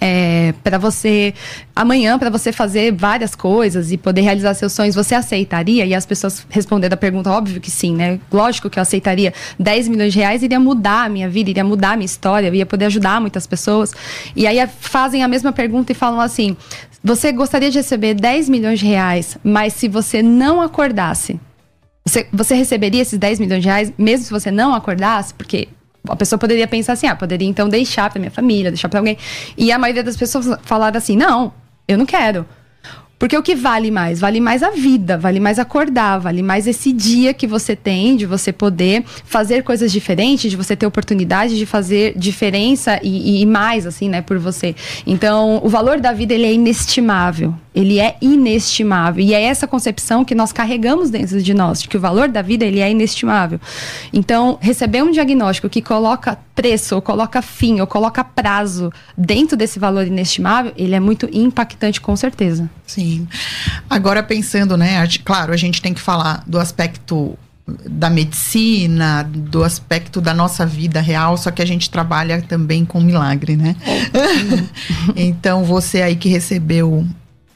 é, 0.00 0.54
para 0.62 0.78
você 0.78 1.34
amanhã 1.74 2.18
para 2.18 2.30
você 2.30 2.52
fazer 2.52 2.92
várias 2.92 3.34
coisas 3.34 3.92
e 3.92 3.96
poder 3.96 4.22
realizar 4.22 4.54
seus 4.54 4.72
sonhos, 4.72 4.94
você 4.94 5.14
aceitaria? 5.14 5.84
E 5.84 5.94
as 5.94 6.06
pessoas 6.06 6.46
responderam 6.50 6.94
a 6.94 6.96
pergunta, 6.96 7.30
óbvio 7.30 7.60
que 7.60 7.70
sim, 7.70 7.94
né? 7.94 8.18
Lógico 8.32 8.70
que 8.70 8.78
eu 8.78 8.82
aceitaria. 8.82 9.32
10 9.58 9.88
milhões 9.88 10.12
de 10.12 10.18
reais 10.18 10.42
iria 10.42 10.60
mudar 10.60 11.04
a 11.04 11.08
minha 11.08 11.28
vida, 11.28 11.50
iria 11.50 11.64
mudar 11.64 11.92
a 11.92 11.96
minha 11.96 12.06
história, 12.06 12.48
eu 12.48 12.54
ia 12.54 12.66
poder 12.66 12.86
ajudar 12.86 13.20
muitas 13.20 13.46
pessoas. 13.46 13.92
E 14.34 14.46
aí 14.46 14.64
fazem 14.80 15.22
a 15.22 15.28
mesma 15.28 15.52
pergunta 15.52 15.92
e 15.92 15.94
falam 15.94 16.20
assim: 16.20 16.56
você 17.02 17.32
gostaria 17.32 17.70
de 17.70 17.78
receber 17.78 18.14
10 18.14 18.48
milhões 18.48 18.78
de 18.78 18.86
reais, 18.86 19.36
mas 19.44 19.74
se 19.74 19.88
você 19.88 20.22
não 20.22 20.60
acordasse, 20.60 21.38
você, 22.04 22.26
você 22.30 22.54
receberia 22.54 23.00
esses 23.00 23.18
10 23.18 23.40
milhões 23.40 23.62
de 23.62 23.68
reais 23.68 23.92
mesmo 23.96 24.26
se 24.26 24.30
você 24.30 24.50
não 24.50 24.74
acordasse? 24.74 25.32
Porque 25.32 25.68
a 26.06 26.14
pessoa 26.14 26.38
poderia 26.38 26.68
pensar 26.68 26.92
assim, 26.92 27.06
ah, 27.06 27.16
poderia 27.16 27.48
então 27.48 27.68
deixar 27.68 28.10
para 28.10 28.20
minha 28.20 28.30
família, 28.30 28.70
deixar 28.70 28.90
para 28.90 29.00
alguém. 29.00 29.16
E 29.56 29.72
a 29.72 29.78
maioria 29.78 30.02
das 30.02 30.16
pessoas 30.16 30.46
falaram 30.62 30.98
assim: 30.98 31.16
não, 31.16 31.52
eu 31.88 31.96
não 31.96 32.04
quero. 32.04 32.46
Porque 33.18 33.38
o 33.38 33.42
que 33.42 33.54
vale 33.54 33.90
mais? 33.90 34.20
Vale 34.20 34.38
mais 34.38 34.62
a 34.62 34.70
vida, 34.70 35.16
vale 35.16 35.40
mais 35.40 35.58
acordar, 35.58 36.18
vale 36.18 36.42
mais 36.42 36.66
esse 36.66 36.92
dia 36.92 37.32
que 37.32 37.46
você 37.46 37.74
tem 37.74 38.16
de 38.16 38.26
você 38.26 38.52
poder 38.52 39.02
fazer 39.24 39.62
coisas 39.62 39.90
diferentes, 39.90 40.50
de 40.50 40.56
você 40.56 40.76
ter 40.76 40.84
oportunidade 40.84 41.56
de 41.56 41.64
fazer 41.64 42.12
diferença 42.18 43.00
e, 43.02 43.40
e 43.40 43.46
mais, 43.46 43.86
assim, 43.86 44.10
né, 44.10 44.20
por 44.20 44.38
você. 44.38 44.74
Então, 45.06 45.60
o 45.64 45.70
valor 45.70 46.00
da 46.00 46.12
vida, 46.12 46.34
ele 46.34 46.44
é 46.44 46.52
inestimável. 46.52 47.54
Ele 47.74 47.98
é 47.98 48.16
inestimável. 48.20 49.22
E 49.22 49.34
é 49.34 49.42
essa 49.42 49.66
concepção 49.66 50.24
que 50.24 50.34
nós 50.34 50.52
carregamos 50.52 51.10
dentro 51.10 51.42
de 51.42 51.54
nós, 51.54 51.82
de 51.82 51.88
que 51.88 51.96
o 51.96 52.00
valor 52.00 52.28
da 52.28 52.40
vida, 52.40 52.64
ele 52.64 52.80
é 52.80 52.90
inestimável. 52.90 53.60
Então, 54.12 54.58
receber 54.60 55.02
um 55.02 55.10
diagnóstico 55.10 55.68
que 55.68 55.82
coloca 55.82 56.38
preço, 56.54 56.94
ou 56.94 57.02
coloca 57.02 57.42
fim, 57.42 57.80
ou 57.80 57.86
coloca 57.86 58.22
prazo 58.22 58.92
dentro 59.16 59.56
desse 59.56 59.78
valor 59.78 60.06
inestimável, 60.06 60.72
ele 60.76 60.94
é 60.94 61.00
muito 61.00 61.28
impactante, 61.32 62.00
com 62.00 62.14
certeza. 62.14 62.70
Sim. 62.86 63.26
Agora 63.90 64.22
pensando, 64.22 64.76
né? 64.76 65.06
Claro, 65.24 65.52
a 65.52 65.56
gente 65.56 65.82
tem 65.82 65.92
que 65.92 66.00
falar 66.00 66.44
do 66.46 66.58
aspecto 66.58 67.36
da 67.66 68.10
medicina, 68.10 69.22
do 69.22 69.64
aspecto 69.64 70.20
da 70.20 70.34
nossa 70.34 70.66
vida 70.66 71.00
real, 71.00 71.36
só 71.36 71.50
que 71.50 71.62
a 71.62 71.66
gente 71.66 71.88
trabalha 71.88 72.42
também 72.42 72.84
com 72.84 73.00
milagre, 73.00 73.56
né? 73.56 73.74
então, 75.16 75.64
você 75.64 76.02
aí 76.02 76.14
que 76.14 76.28
recebeu 76.28 77.06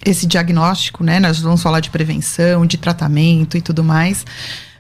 esse 0.04 0.26
diagnóstico, 0.26 1.02
né? 1.04 1.20
Nós 1.20 1.40
vamos 1.40 1.62
falar 1.62 1.80
de 1.80 1.90
prevenção, 1.90 2.66
de 2.66 2.76
tratamento 2.76 3.56
e 3.56 3.61
tudo 3.61 3.82
mais. 3.82 4.24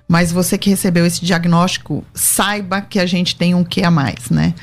Mas 0.06 0.32
você 0.32 0.56
que 0.56 0.70
recebeu 0.70 1.04
esse 1.04 1.24
diagnóstico, 1.24 2.02
saiba 2.14 2.80
que 2.80 2.98
a 2.98 3.04
gente 3.04 3.36
tem 3.36 3.54
um 3.54 3.62
que 3.62 3.82
a 3.84 3.90
mais, 3.90 4.30
né? 4.30 4.54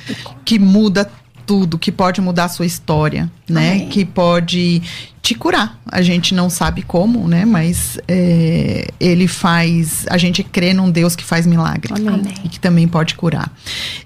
Que 0.43 0.57
muda 0.57 1.09
tudo, 1.45 1.77
que 1.77 1.91
pode 1.91 2.19
mudar 2.19 2.45
a 2.45 2.49
sua 2.49 2.65
história, 2.65 3.29
né? 3.47 3.73
Amém. 3.73 3.89
Que 3.89 4.03
pode 4.03 4.81
te 5.21 5.35
curar. 5.35 5.79
A 5.91 6.01
gente 6.01 6.33
não 6.33 6.49
sabe 6.49 6.81
como, 6.81 7.27
né? 7.27 7.45
Mas 7.45 7.99
é, 8.07 8.87
ele 8.99 9.27
faz. 9.27 10.05
A 10.09 10.17
gente 10.17 10.43
crê 10.43 10.73
num 10.73 10.89
Deus 10.89 11.15
que 11.15 11.23
faz 11.23 11.45
milagre. 11.45 11.93
Amém. 11.93 12.33
E 12.43 12.49
que 12.49 12.59
também 12.59 12.87
pode 12.87 13.15
curar. 13.15 13.51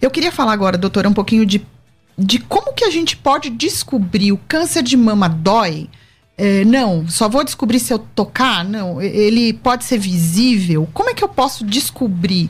Eu 0.02 0.12
queria 0.12 0.32
falar 0.32 0.54
agora, 0.54 0.78
doutora, 0.78 1.08
um 1.08 1.14
pouquinho 1.14 1.46
de, 1.46 1.66
de 2.18 2.40
como 2.40 2.74
que 2.74 2.84
a 2.84 2.90
gente 2.90 3.16
pode 3.16 3.50
descobrir 3.50 4.34
o 4.34 4.38
câncer 4.48 4.84
de 4.84 4.98
mama 4.98 5.30
dói. 5.30 5.90
É, 6.40 6.64
não, 6.64 7.06
só 7.08 7.28
vou 7.28 7.44
descobrir 7.44 7.80
se 7.80 7.94
eu 7.94 8.00
tocar. 8.00 8.64
Não, 8.64 9.02
ele 9.02 9.54
pode 9.54 9.84
ser 9.84 9.98
visível. 9.98 10.88
Como 10.94 11.10
é 11.10 11.14
que 11.14 11.24
eu 11.24 11.30
posso 11.30 11.66
descobrir? 11.66 12.50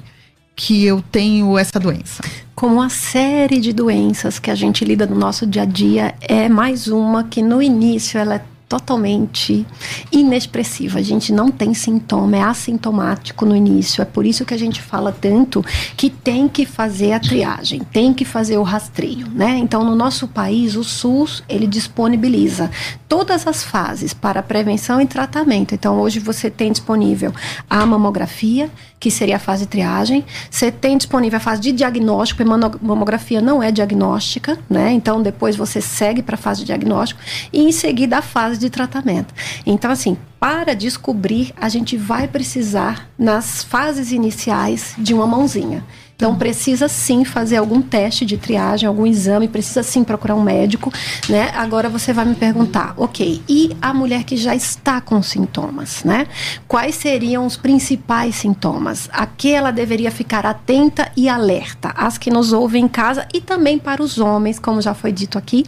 que 0.60 0.86
eu 0.86 1.02
tenho 1.02 1.58
essa 1.58 1.80
doença? 1.80 2.22
Como 2.54 2.76
uma 2.76 2.90
série 2.90 3.62
de 3.62 3.72
doenças 3.72 4.40
que 4.40 4.52
a 4.52 4.56
gente 4.56 4.84
lida 4.84 5.06
no 5.06 5.16
nosso 5.16 5.48
dia 5.48 5.62
a 5.62 5.66
dia, 5.66 6.14
é 6.20 6.50
mais 6.50 6.90
uma 6.90 7.24
que 7.24 7.42
no 7.42 7.62
início 7.62 8.20
ela 8.20 8.36
é 8.36 8.42
totalmente 8.70 9.66
inexpressiva. 10.12 11.00
A 11.00 11.02
gente 11.02 11.34
não 11.34 11.50
tem 11.50 11.74
sintoma, 11.74 12.38
é 12.38 12.42
assintomático 12.44 13.44
no 13.44 13.56
início. 13.56 14.00
É 14.00 14.06
por 14.06 14.28
isso 14.28 14.46
que 14.46 14.54
a 14.54 14.58
gente 14.58 14.80
fala 14.80 15.12
tanto 15.12 15.66
que 15.98 16.08
tem 16.08 16.48
que 16.48 16.68
fazer 16.68 17.14
a 17.14 17.20
triagem, 17.20 17.82
tem 17.92 18.14
que 18.14 18.24
fazer 18.24 18.58
o 18.58 18.64
rastreio, 18.64 19.28
né? 19.32 19.58
Então, 19.58 19.84
no 19.84 19.96
nosso 19.96 20.28
país, 20.28 20.76
o 20.76 20.84
SUS, 20.84 21.44
ele 21.50 21.66
disponibiliza 21.66 22.70
todas 23.08 23.48
as 23.48 23.64
fases 23.64 24.14
para 24.14 24.44
prevenção 24.44 25.02
e 25.02 25.08
tratamento. 25.08 25.74
Então, 25.74 26.00
hoje 26.00 26.20
você 26.20 26.52
tem 26.52 26.72
disponível 26.72 27.34
a 27.68 27.84
mamografia, 27.88 28.70
que 29.00 29.10
seria 29.10 29.38
a 29.38 29.40
fase 29.40 29.64
de 29.64 29.70
triagem. 29.70 30.26
Você 30.50 30.72
tem 30.72 30.98
disponível 30.98 31.38
a 31.38 31.40
fase 31.40 31.62
de 31.62 31.72
diagnóstico, 31.72 32.44
mamografia 32.82 33.42
não 33.42 33.64
é 33.64 33.72
diagnóstica, 33.72 34.60
né? 34.70 34.92
Então, 34.92 35.22
depois 35.22 35.56
você 35.56 35.80
segue 35.80 36.22
para 36.22 36.36
a 36.36 36.38
fase 36.38 36.62
de 36.62 36.66
diagnóstico 36.68 37.22
e 37.54 37.62
em 37.62 37.72
seguida 37.72 38.18
a 38.18 38.22
fase 38.22 38.60
de 38.60 38.70
tratamento. 38.70 39.34
Então, 39.66 39.90
assim, 39.90 40.18
para 40.40 40.74
descobrir, 40.74 41.54
a 41.56 41.70
gente 41.70 41.96
vai 41.98 42.28
precisar, 42.28 43.10
nas 43.18 43.64
fases 43.64 44.12
iniciais, 44.12 44.94
de 44.98 45.14
uma 45.14 45.28
mãozinha. 45.28 45.84
Então 46.20 46.36
precisa 46.36 46.90
sim 46.90 47.24
fazer 47.24 47.56
algum 47.56 47.82
teste 47.82 48.26
de 48.26 48.38
triagem, 48.38 48.86
algum 48.86 49.08
exame, 49.08 49.48
precisa 49.48 49.82
sim 49.82 50.04
procurar 50.04 50.36
um 50.36 50.44
médico, 50.44 50.92
né? 51.30 51.50
Agora 51.56 51.88
você 51.88 52.12
vai 52.12 52.26
me 52.26 52.36
perguntar, 52.36 52.94
ok, 52.98 53.42
e 53.48 53.72
a 53.82 53.94
mulher 53.94 54.26
que 54.26 54.36
já 54.36 54.54
está 54.54 55.00
com 55.00 55.24
sintomas, 55.24 56.04
né? 56.04 56.28
Quais 56.68 56.96
seriam 56.96 57.46
os 57.46 57.56
principais 57.56 58.36
sintomas? 58.36 59.08
A 59.14 59.26
que 59.26 59.54
ela 59.54 59.72
deveria 59.72 60.12
ficar 60.12 60.46
atenta 60.46 61.10
e 61.16 61.30
alerta? 61.30 61.94
As 61.96 62.18
que 62.18 62.30
nos 62.30 62.52
ouvem 62.52 62.84
em 62.84 62.90
casa 62.90 63.26
e 63.34 63.40
também 63.40 63.80
para 63.80 64.04
os 64.04 64.18
homens, 64.18 64.60
como 64.60 64.82
já 64.82 64.94
foi 64.94 65.14
dito 65.14 65.38
aqui, 65.38 65.66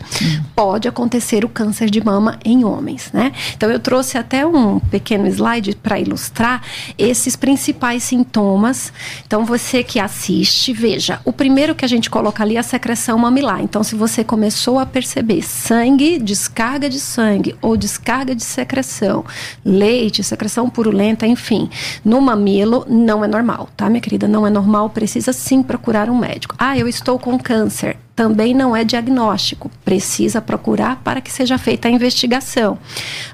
pode 0.54 0.86
acontecer 0.86 1.46
o 1.46 1.50
câncer 1.50 1.90
de 1.90 2.04
mama 2.04 2.38
em 2.44 2.66
homens, 2.66 3.10
né? 3.14 3.32
Então 3.56 3.72
eu 3.72 3.80
trouxe 3.80 4.18
até 4.18 4.46
um 4.46 4.82
pequeno 4.82 5.28
slide 5.28 5.78
para 5.78 5.98
ilustrar 5.98 6.62
esses 6.98 7.38
principais 7.38 8.04
sintomas. 8.04 8.92
Então 9.26 9.46
você 9.46 9.82
que 9.82 9.98
assiste 9.98 10.41
existe, 10.42 10.74
veja, 10.74 11.20
o 11.24 11.32
primeiro 11.32 11.76
que 11.76 11.86
a 11.86 11.88
gente 11.88 12.10
coloca 12.10 12.44
ali 12.44 12.58
é 12.58 12.60
a 12.60 12.64
secreção 12.64 13.18
mamilar. 13.18 13.62
Então, 13.62 13.84
se 13.84 13.96
você 13.96 14.24
começou 14.24 14.80
a 14.80 14.86
perceber 14.86 15.42
sangue, 15.44 16.18
descarga 16.18 16.90
de 16.90 17.00
sangue 17.00 17.56
ou 17.62 17.78
descarga 17.78 18.34
de 18.36 18.44
secreção, 18.44 19.24
leite, 19.64 20.24
secreção 20.24 20.70
purulenta, 20.70 21.28
enfim, 21.28 21.70
no 22.04 22.20
mamilo, 22.20 22.86
não 22.90 23.24
é 23.24 23.28
normal, 23.28 23.70
tá, 23.78 23.90
minha 23.90 24.02
querida? 24.02 24.28
Não 24.28 24.46
é 24.46 24.50
normal, 24.50 24.90
precisa 24.90 25.32
sim 25.32 25.62
procurar 25.62 26.10
um 26.10 26.18
médico. 26.18 26.56
Ah, 26.58 26.78
eu 26.78 26.88
estou 26.88 27.20
com 27.20 27.38
câncer 27.38 27.98
também 28.16 28.54
não 28.54 28.76
é 28.76 28.84
diagnóstico. 28.84 29.72
Precisa 29.84 30.42
procurar 30.42 30.98
para 31.04 31.22
que 31.22 31.32
seja 31.32 31.58
feita 31.58 31.88
a 31.88 31.92
investigação. 31.92 32.78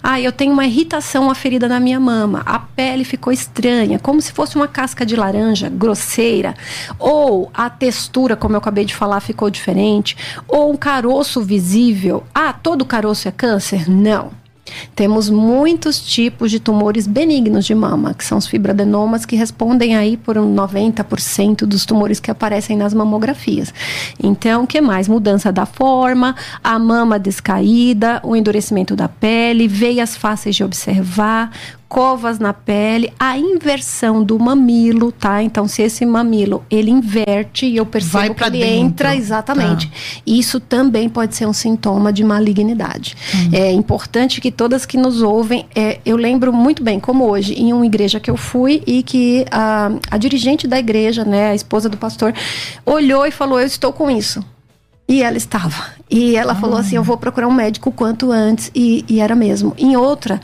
Ah, 0.02 0.20
eu 0.20 0.32
tenho 0.32 0.54
uma 0.54 0.66
irritação, 0.66 1.26
uma 1.26 1.36
ferida 1.36 1.68
na 1.68 1.80
minha 1.80 2.00
mama. 2.00 2.44
A 2.46 2.60
pele 2.60 3.04
ficou 3.04 3.34
estranha, 3.34 4.00
como 4.00 4.22
se 4.22 4.32
fosse 4.32 4.56
uma 4.56 4.68
casca 4.68 5.06
de 5.06 5.16
laranja, 5.16 5.70
grosseira. 5.70 6.56
Ou 7.00 7.52
a 7.54 7.70
textura, 7.70 8.36
como 8.36 8.56
eu 8.56 8.60
acabei 8.60 8.86
de 8.86 8.96
falar, 8.96 9.20
ficou 9.20 9.50
diferente. 9.50 10.16
Ou 10.48 10.72
um 10.72 10.78
caroço 10.78 11.42
visível. 11.42 12.24
Ah, 12.34 12.54
todo 12.54 12.86
caroço 12.86 13.28
é 13.28 13.32
câncer? 13.32 13.90
Não 13.90 14.47
Temos 14.96 15.30
muitos 15.30 16.00
tipos 16.00 16.52
de 16.52 16.60
tumores 16.60 17.08
benignos 17.08 17.66
de 17.66 17.76
mama, 17.76 18.14
que 18.14 18.24
são 18.24 18.38
os 18.38 18.48
fibroadenomas, 18.48 19.26
que 19.26 19.36
respondem 19.36 19.96
aí 19.96 20.18
por 20.18 20.38
um 20.38 20.56
90% 20.56 21.66
dos 21.66 21.86
tumores 21.86 22.20
que 22.20 22.32
aparecem 22.32 22.76
nas 22.76 22.94
mamografias. 22.94 23.74
Então, 24.22 24.64
o 24.64 24.68
que 24.68 24.82
mais? 24.82 25.08
Mudança 25.08 25.52
da 25.52 25.66
forma, 25.66 26.36
a 26.64 26.78
mama 26.80 27.20
descaída, 27.20 28.20
o 28.24 28.36
endurecimento 28.36 28.96
da 28.96 29.08
pele, 29.08 29.68
veias 29.68 30.16
fáceis 30.16 30.56
de 30.56 30.64
observar, 30.64 31.52
covas 31.88 32.38
na 32.38 32.54
pele, 32.54 33.14
a 33.20 33.38
inversão 33.38 34.24
do 34.24 34.38
mamilo, 34.38 35.12
tá? 35.12 35.42
Então, 35.42 35.68
se 35.68 35.82
esse 35.82 36.06
mamilo 36.06 36.64
ele 36.70 36.92
inverte 36.92 37.66
e 37.66 37.78
eu 37.78 37.86
percebo 37.86 38.36
que 38.36 38.44
ele 38.44 38.60
dentro. 38.60 38.76
entra 38.76 39.16
exatamente, 39.16 39.88
tá. 39.88 39.96
isso 40.26 40.60
também 40.60 41.08
pode 41.08 41.36
ser 41.36 41.46
um 41.46 41.54
sintoma 41.54 42.12
de 42.12 42.24
malignidade. 42.24 43.16
Hum. 43.34 43.50
É 43.54 43.72
importante 43.72 44.42
que 44.42 44.52
todas 44.52 44.86
que 44.86 44.98
nos 44.98 45.22
ouvem, 45.22 45.66
é, 45.76 46.00
eu 46.06 46.18
lembro 46.18 46.52
muito 46.52 46.84
bem 46.84 47.00
como 47.00 47.26
hoje 47.26 47.54
em 47.54 47.72
uma 47.72 47.86
igreja 47.86 48.20
que 48.20 48.30
eu 48.30 48.38
fui 48.38 48.84
e 48.86 49.02
que 49.02 49.46
a, 49.50 49.92
a 50.12 50.18
dirigente 50.18 50.68
da 50.68 50.78
igreja, 50.78 51.24
né, 51.24 51.52
a 51.52 51.56
esposa 51.56 51.88
do 51.88 51.98
pastor, 51.98 52.34
olhou 52.86 53.26
e 53.26 53.32
falou: 53.32 53.60
"Eu 53.60 53.68
estou 53.68 53.94
com 53.94 54.12
isso". 54.12 54.44
E 55.08 55.24
ela 55.24 55.38
estava. 55.38 55.96
E 56.10 56.36
ela 56.36 56.52
ah. 56.54 56.56
falou 56.56 56.78
assim: 56.78 56.96
Eu 56.96 57.04
vou 57.04 57.18
procurar 57.18 57.48
um 57.48 57.54
médico 57.54 57.92
quanto 57.92 58.32
antes. 58.32 58.72
E, 58.76 59.06
e 59.08 59.20
era 59.20 59.36
mesmo. 59.36 59.74
Em 59.78 59.96
outra, 59.96 60.40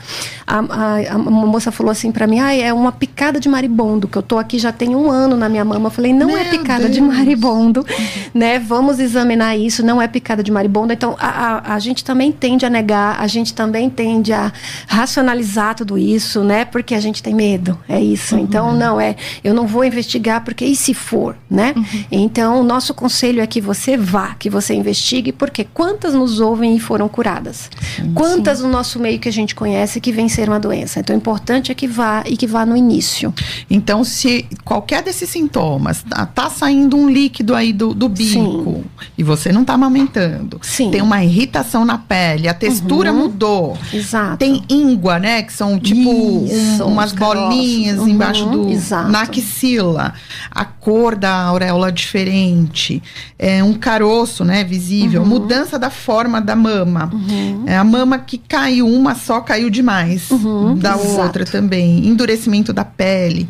a, 0.46 0.58
a, 0.58 1.14
a 1.14 1.18
moça 1.18 1.70
falou 1.70 1.90
assim 1.90 2.10
para 2.10 2.26
mim: 2.26 2.40
Ah, 2.40 2.54
é 2.54 2.72
uma 2.72 2.92
picada 2.92 3.38
de 3.38 3.48
maribondo, 3.48 4.08
que 4.08 4.16
eu 4.16 4.22
tô 4.22 4.38
aqui 4.38 4.58
já 4.58 4.72
tem 4.72 4.94
um 4.94 5.10
ano 5.10 5.36
na 5.36 5.48
minha 5.48 5.64
mama. 5.64 5.88
Eu 5.88 5.90
falei: 5.90 6.12
Não 6.12 6.30
é 6.30 6.32
Meu 6.32 6.38
é 6.40 6.44
picada 6.50 6.84
Deus. 6.84 6.94
de 6.94 7.00
maribondo, 7.00 7.84
né? 8.32 8.58
Vamos 8.58 8.98
examinar 9.00 9.56
isso. 9.56 9.84
Não 9.84 10.00
é 10.00 10.08
picada 10.08 10.42
de 10.42 10.50
maribondo. 10.50 10.92
Então, 10.92 11.16
a, 11.18 11.28
a, 11.28 11.74
a, 11.74 11.78
gente 11.78 12.04
também 12.04 12.32
tende 12.32 12.64
a 12.64 12.70
negar, 12.70 13.20
a 13.20 13.26
gente 13.26 13.52
também 13.54 13.90
tende 13.90 14.32
a 14.32 14.52
racionalizar 14.86 15.74
tudo 15.74 15.98
isso, 15.98 16.42
né? 16.42 16.64
Porque 16.64 16.94
a 16.94 17.00
gente 17.00 17.22
tem 17.22 17.34
medo. 17.34 17.78
É 17.88 18.00
isso. 18.00 18.34
Uhum. 18.34 18.42
Então, 18.42 18.74
não, 18.74 19.00
é. 19.00 19.16
Eu 19.42 19.52
não 19.52 19.66
vou 19.66 19.84
investigar, 19.84 20.42
porque 20.42 20.64
e 20.64 20.76
se 20.76 20.94
for, 20.94 21.36
né? 21.50 21.74
Uhum. 21.76 22.04
Então, 22.10 22.60
o 22.60 22.64
nosso 22.64 22.94
conselho 22.94 23.40
é 23.42 23.46
que 23.46 23.60
você 23.60 23.96
vá, 23.96 24.34
que 24.38 24.53
você 24.54 24.74
investigue, 24.74 25.32
porque 25.32 25.64
quantas 25.64 26.14
nos 26.14 26.40
ouvem 26.40 26.76
e 26.76 26.80
foram 26.80 27.08
curadas? 27.08 27.70
Sim, 27.96 28.12
quantas 28.14 28.58
sim. 28.58 28.64
no 28.64 28.70
nosso 28.70 28.98
meio 28.98 29.18
que 29.18 29.28
a 29.28 29.32
gente 29.32 29.54
conhece 29.54 30.00
que 30.00 30.12
venceram 30.12 30.54
a 30.54 30.58
doença? 30.58 31.00
Então, 31.00 31.14
o 31.14 31.18
importante 31.18 31.70
é 31.70 31.74
que 31.74 31.86
vá 31.86 32.22
e 32.26 32.36
que 32.36 32.46
vá 32.46 32.64
no 32.64 32.76
início. 32.76 33.34
Então, 33.68 34.04
se 34.04 34.46
qualquer 34.64 35.02
desses 35.02 35.28
sintomas 35.28 36.02
tá, 36.02 36.24
tá 36.26 36.48
saindo 36.48 36.96
um 36.96 37.08
líquido 37.08 37.54
aí 37.54 37.72
do, 37.72 37.92
do 37.92 38.08
bico 38.08 38.74
sim. 38.74 38.84
e 39.18 39.22
você 39.22 39.52
não 39.52 39.64
tá 39.64 39.74
amamentando, 39.74 40.60
tem 40.90 41.02
uma 41.02 41.22
irritação 41.22 41.84
na 41.84 41.98
pele, 41.98 42.48
a 42.48 42.54
textura 42.54 43.12
uhum. 43.12 43.18
mudou. 43.18 43.76
Exato. 43.92 44.38
Tem 44.38 44.62
íngua, 44.68 45.18
né? 45.18 45.42
Que 45.42 45.52
são 45.52 45.78
tipo 45.78 46.10
um, 46.10 46.84
umas 46.86 47.12
bolinhas 47.12 47.98
uhum. 47.98 48.08
embaixo 48.08 48.46
do. 48.46 48.70
Exato. 48.70 49.10
Na 49.10 49.22
axila. 49.22 50.14
A 50.50 50.64
cor 50.64 51.16
da 51.16 51.32
auréola 51.32 51.90
diferente. 51.90 53.02
É 53.38 53.62
um 53.62 53.74
caroço, 53.74 54.43
né? 54.44 54.64
Visível. 54.64 55.22
Uhum 55.22 55.34
mudança 55.34 55.78
da 55.78 55.90
forma 55.90 56.40
da 56.40 56.54
mama. 56.54 57.10
Uhum. 57.12 57.64
É 57.66 57.76
a 57.76 57.84
mama 57.84 58.18
que 58.18 58.38
caiu, 58.38 58.86
uma 58.86 59.14
só 59.14 59.40
caiu 59.40 59.68
demais 59.68 60.30
uhum, 60.30 60.76
da 60.76 60.94
exato. 60.94 61.20
outra 61.22 61.44
também. 61.44 62.06
Endurecimento 62.06 62.72
da 62.72 62.84
pele 62.84 63.48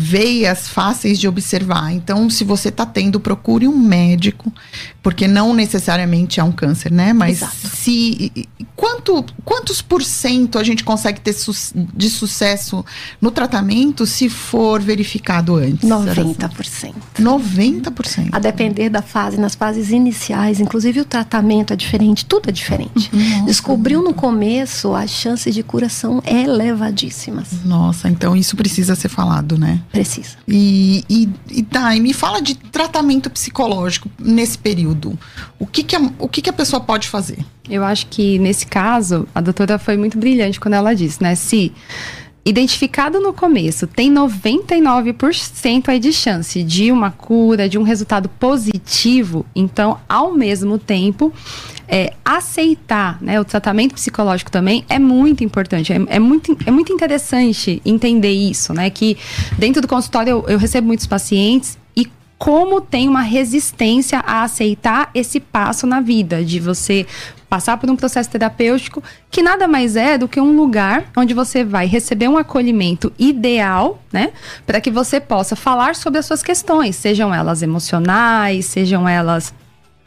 veias 0.00 0.68
fáceis 0.68 1.18
de 1.18 1.26
observar. 1.26 1.92
Então, 1.92 2.30
se 2.30 2.44
você 2.44 2.68
está 2.68 2.86
tendo, 2.86 3.18
procure 3.18 3.66
um 3.66 3.76
médico, 3.76 4.52
porque 5.02 5.26
não 5.26 5.52
necessariamente 5.52 6.38
é 6.38 6.44
um 6.44 6.52
câncer, 6.52 6.92
né? 6.92 7.12
Mas 7.12 7.38
Exato. 7.38 7.76
se 7.76 8.48
quanto 8.76 9.24
quantos 9.44 9.82
por 9.82 10.04
cento 10.04 10.56
a 10.56 10.62
gente 10.62 10.84
consegue 10.84 11.20
ter 11.20 11.32
su 11.32 11.52
de 11.74 12.08
sucesso 12.08 12.84
no 13.20 13.32
tratamento 13.32 14.06
se 14.06 14.28
for 14.28 14.80
verificado 14.80 15.56
antes? 15.56 15.88
90%. 15.88 16.94
90%. 17.18 18.28
A 18.30 18.38
depender 18.38 18.90
da 18.90 19.02
fase, 19.02 19.36
nas 19.36 19.56
fases 19.56 19.90
iniciais, 19.90 20.60
inclusive 20.60 21.00
o 21.00 21.04
tratamento 21.04 21.72
é 21.72 21.76
diferente, 21.76 22.24
tudo 22.24 22.50
é 22.50 22.52
diferente. 22.52 23.10
Nossa, 23.12 23.44
Descobriu 23.46 24.00
no 24.00 24.14
começo, 24.14 24.94
as 24.94 25.10
chances 25.10 25.52
de 25.52 25.64
cura 25.64 25.88
são 25.88 26.22
elevadíssimas. 26.24 27.48
Nossa, 27.64 28.08
então 28.08 28.36
isso 28.36 28.54
precisa 28.54 28.94
ser 28.94 29.08
falado, 29.08 29.58
né? 29.58 29.80
Precisa. 29.90 30.36
E, 30.46 31.04
e, 31.08 31.28
e 31.50 31.62
tá, 31.62 31.94
e 31.96 32.00
me 32.00 32.12
fala 32.12 32.40
de 32.40 32.54
tratamento 32.54 33.30
psicológico 33.30 34.10
nesse 34.18 34.58
período. 34.58 35.18
O 35.58 35.66
que, 35.66 35.82
que, 35.82 35.96
a, 35.96 36.00
o 36.18 36.28
que, 36.28 36.42
que 36.42 36.50
a 36.50 36.52
pessoa 36.52 36.80
pode 36.80 37.08
fazer? 37.08 37.38
Eu 37.68 37.84
acho 37.84 38.06
que 38.06 38.38
nesse 38.38 38.66
caso, 38.66 39.26
a 39.34 39.40
doutora 39.40 39.78
foi 39.78 39.96
muito 39.96 40.18
brilhante 40.18 40.60
quando 40.60 40.74
ela 40.74 40.94
disse, 40.94 41.22
né? 41.22 41.34
Se 41.34 41.72
identificado 42.48 43.20
no 43.20 43.32
começo 43.32 43.86
tem 43.86 44.12
99% 44.12 45.88
aí 45.88 45.98
de 45.98 46.12
chance 46.12 46.62
de 46.62 46.90
uma 46.90 47.10
cura, 47.10 47.68
de 47.68 47.76
um 47.78 47.82
resultado 47.82 48.28
positivo, 48.28 49.44
então, 49.54 50.00
ao 50.08 50.32
mesmo 50.32 50.78
tempo, 50.78 51.30
é, 51.86 52.14
aceitar 52.24 53.20
né, 53.20 53.38
o 53.38 53.44
tratamento 53.44 53.94
psicológico 53.94 54.50
também 54.50 54.84
é 54.88 54.98
muito 54.98 55.44
importante. 55.44 55.92
É, 55.92 56.00
é, 56.08 56.18
muito, 56.18 56.56
é 56.64 56.70
muito 56.70 56.92
interessante 56.92 57.82
entender 57.84 58.32
isso, 58.32 58.72
né? 58.72 58.88
Que 58.90 59.16
dentro 59.58 59.82
do 59.82 59.88
consultório 59.88 60.30
eu, 60.30 60.44
eu 60.48 60.58
recebo 60.58 60.86
muitos 60.86 61.06
pacientes 61.06 61.78
e 61.94 62.06
como 62.38 62.80
tem 62.80 63.08
uma 63.08 63.22
resistência 63.22 64.20
a 64.20 64.42
aceitar 64.42 65.10
esse 65.14 65.40
passo 65.40 65.86
na 65.86 66.00
vida, 66.00 66.44
de 66.44 66.60
você 66.60 67.06
passar 67.48 67.76
por 67.78 67.90
um 67.90 67.96
processo 67.96 68.28
terapêutico 68.30 69.02
que 69.30 69.42
nada 69.42 69.66
mais 69.66 69.96
é 69.96 70.18
do 70.18 70.28
que 70.28 70.40
um 70.40 70.54
lugar 70.54 71.04
onde 71.16 71.32
você 71.34 71.64
vai 71.64 71.86
receber 71.86 72.28
um 72.28 72.36
acolhimento 72.36 73.12
ideal, 73.18 74.02
né, 74.12 74.32
para 74.66 74.80
que 74.80 74.90
você 74.90 75.20
possa 75.20 75.56
falar 75.56 75.94
sobre 75.94 76.18
as 76.18 76.26
suas 76.26 76.42
questões, 76.42 76.96
sejam 76.96 77.34
elas 77.34 77.62
emocionais, 77.62 78.66
sejam 78.66 79.08
elas 79.08 79.54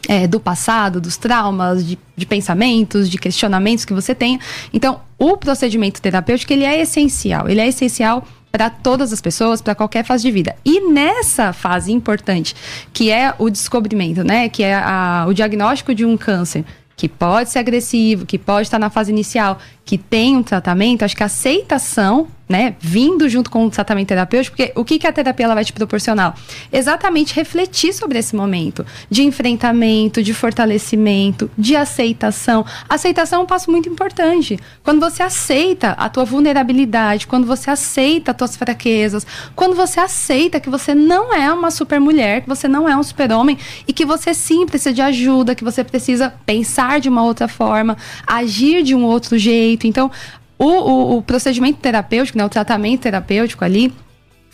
é, 0.08 0.28
do 0.28 0.40
passado, 0.40 1.00
dos 1.00 1.18
traumas, 1.18 1.86
de, 1.86 1.98
de, 2.16 2.26
pensamentos, 2.26 3.10
de 3.10 3.18
questionamentos 3.18 3.86
que 3.86 3.94
você 3.94 4.16
tenha. 4.16 4.40
Então, 4.74 5.02
o 5.18 5.38
procedimento 5.38 6.02
terapêutico 6.02 6.52
ele 6.52 6.64
é 6.64 6.82
essencial. 6.82 7.48
Ele 7.48 7.62
é 7.62 7.68
essencial 7.68 8.26
para 8.52 8.70
todas 8.70 9.14
as 9.14 9.22
pessoas, 9.22 9.62
para 9.62 9.74
qualquer 9.74 10.04
fase 10.04 10.24
de 10.24 10.32
vida. 10.32 10.56
E 10.66 10.92
nessa 10.92 11.54
fase 11.54 11.92
importante, 11.92 12.56
que 12.92 13.10
é 13.10 13.34
o 13.38 13.50
descobrimento, 13.50 14.24
né, 14.24 14.50
que 14.50 14.64
é 14.64 14.76
a, 14.76 15.26
o 15.28 15.34
diagnóstico 15.34 15.96
de 15.96 16.04
um 16.04 16.18
câncer, 16.18 16.66
que 17.02 17.10
pode 17.10 17.50
ser 17.50 17.58
agressivo, 17.58 18.28
que 18.28 18.38
pode 18.38 18.62
estar 18.68 18.78
na 18.78 18.92
fase 18.92 19.10
inicial, 19.12 19.58
que 19.86 19.98
tem 19.98 20.38
um 20.38 20.44
tratamento, 20.44 21.04
acho 21.04 21.16
que 21.16 21.24
a 21.24 21.26
aceitação 21.28 22.28
né, 22.52 22.76
vindo 22.82 23.30
junto 23.30 23.50
com 23.50 23.66
o 23.66 23.70
tratamento 23.70 24.10
terapêutico, 24.10 24.58
porque 24.58 24.74
o 24.78 24.84
que, 24.84 25.00
que 25.00 25.08
a 25.08 25.14
terapia 25.14 25.46
ela 25.46 25.56
vai 25.56 25.64
te 25.64 25.72
proporcionar? 25.72 26.36
Exatamente 26.72 27.34
refletir 27.34 27.94
sobre 27.94 28.20
esse 28.20 28.36
momento 28.36 28.86
de 29.10 29.24
enfrentamento, 29.24 30.22
de 30.22 30.34
fortalecimento, 30.34 31.50
de 31.58 31.78
aceitação. 31.78 32.66
Aceitação 32.90 33.40
é 33.40 33.44
um 33.44 33.46
passo 33.46 33.72
muito 33.72 33.88
importante. 33.88 34.60
Quando 34.84 35.00
você 35.00 35.24
aceita 35.24 35.92
a 35.92 36.10
tua 36.10 36.26
vulnerabilidade, 36.26 37.26
quando 37.26 37.48
você 37.48 37.70
aceita 37.72 38.32
as 38.32 38.38
tuas 38.38 38.58
fraquezas, 38.58 39.26
quando 39.56 39.74
você 39.74 40.02
aceita 40.02 40.60
que 40.60 40.70
você 40.70 40.94
não 40.94 41.34
é 41.34 41.54
uma 41.54 41.72
super 41.72 42.02
mulher, 42.02 42.42
que 42.42 42.50
você 42.50 42.68
não 42.68 42.88
é 42.88 42.98
um 42.98 43.04
super 43.04 43.32
homem 43.32 43.58
e 43.88 43.94
que 43.94 44.06
você 44.06 44.34
sim 44.34 44.66
precisa 44.66 44.94
de 44.94 45.02
ajuda, 45.02 45.56
que 45.56 45.64
você 45.64 45.86
precisa 45.86 46.34
pensar 46.46 47.00
de 47.00 47.08
uma 47.08 47.24
outra 47.24 47.48
forma, 47.48 47.96
agir 48.28 48.84
de 48.84 48.94
um 48.94 49.06
outro 49.06 49.38
jeito. 49.38 49.71
Então, 49.88 50.12
o, 50.58 50.66
o, 50.66 51.18
o 51.18 51.22
procedimento 51.22 51.80
terapêutico, 51.80 52.38
né, 52.38 52.46
o 52.46 52.50
tratamento 52.50 53.02
terapêutico 53.02 53.66
ali, 53.66 53.94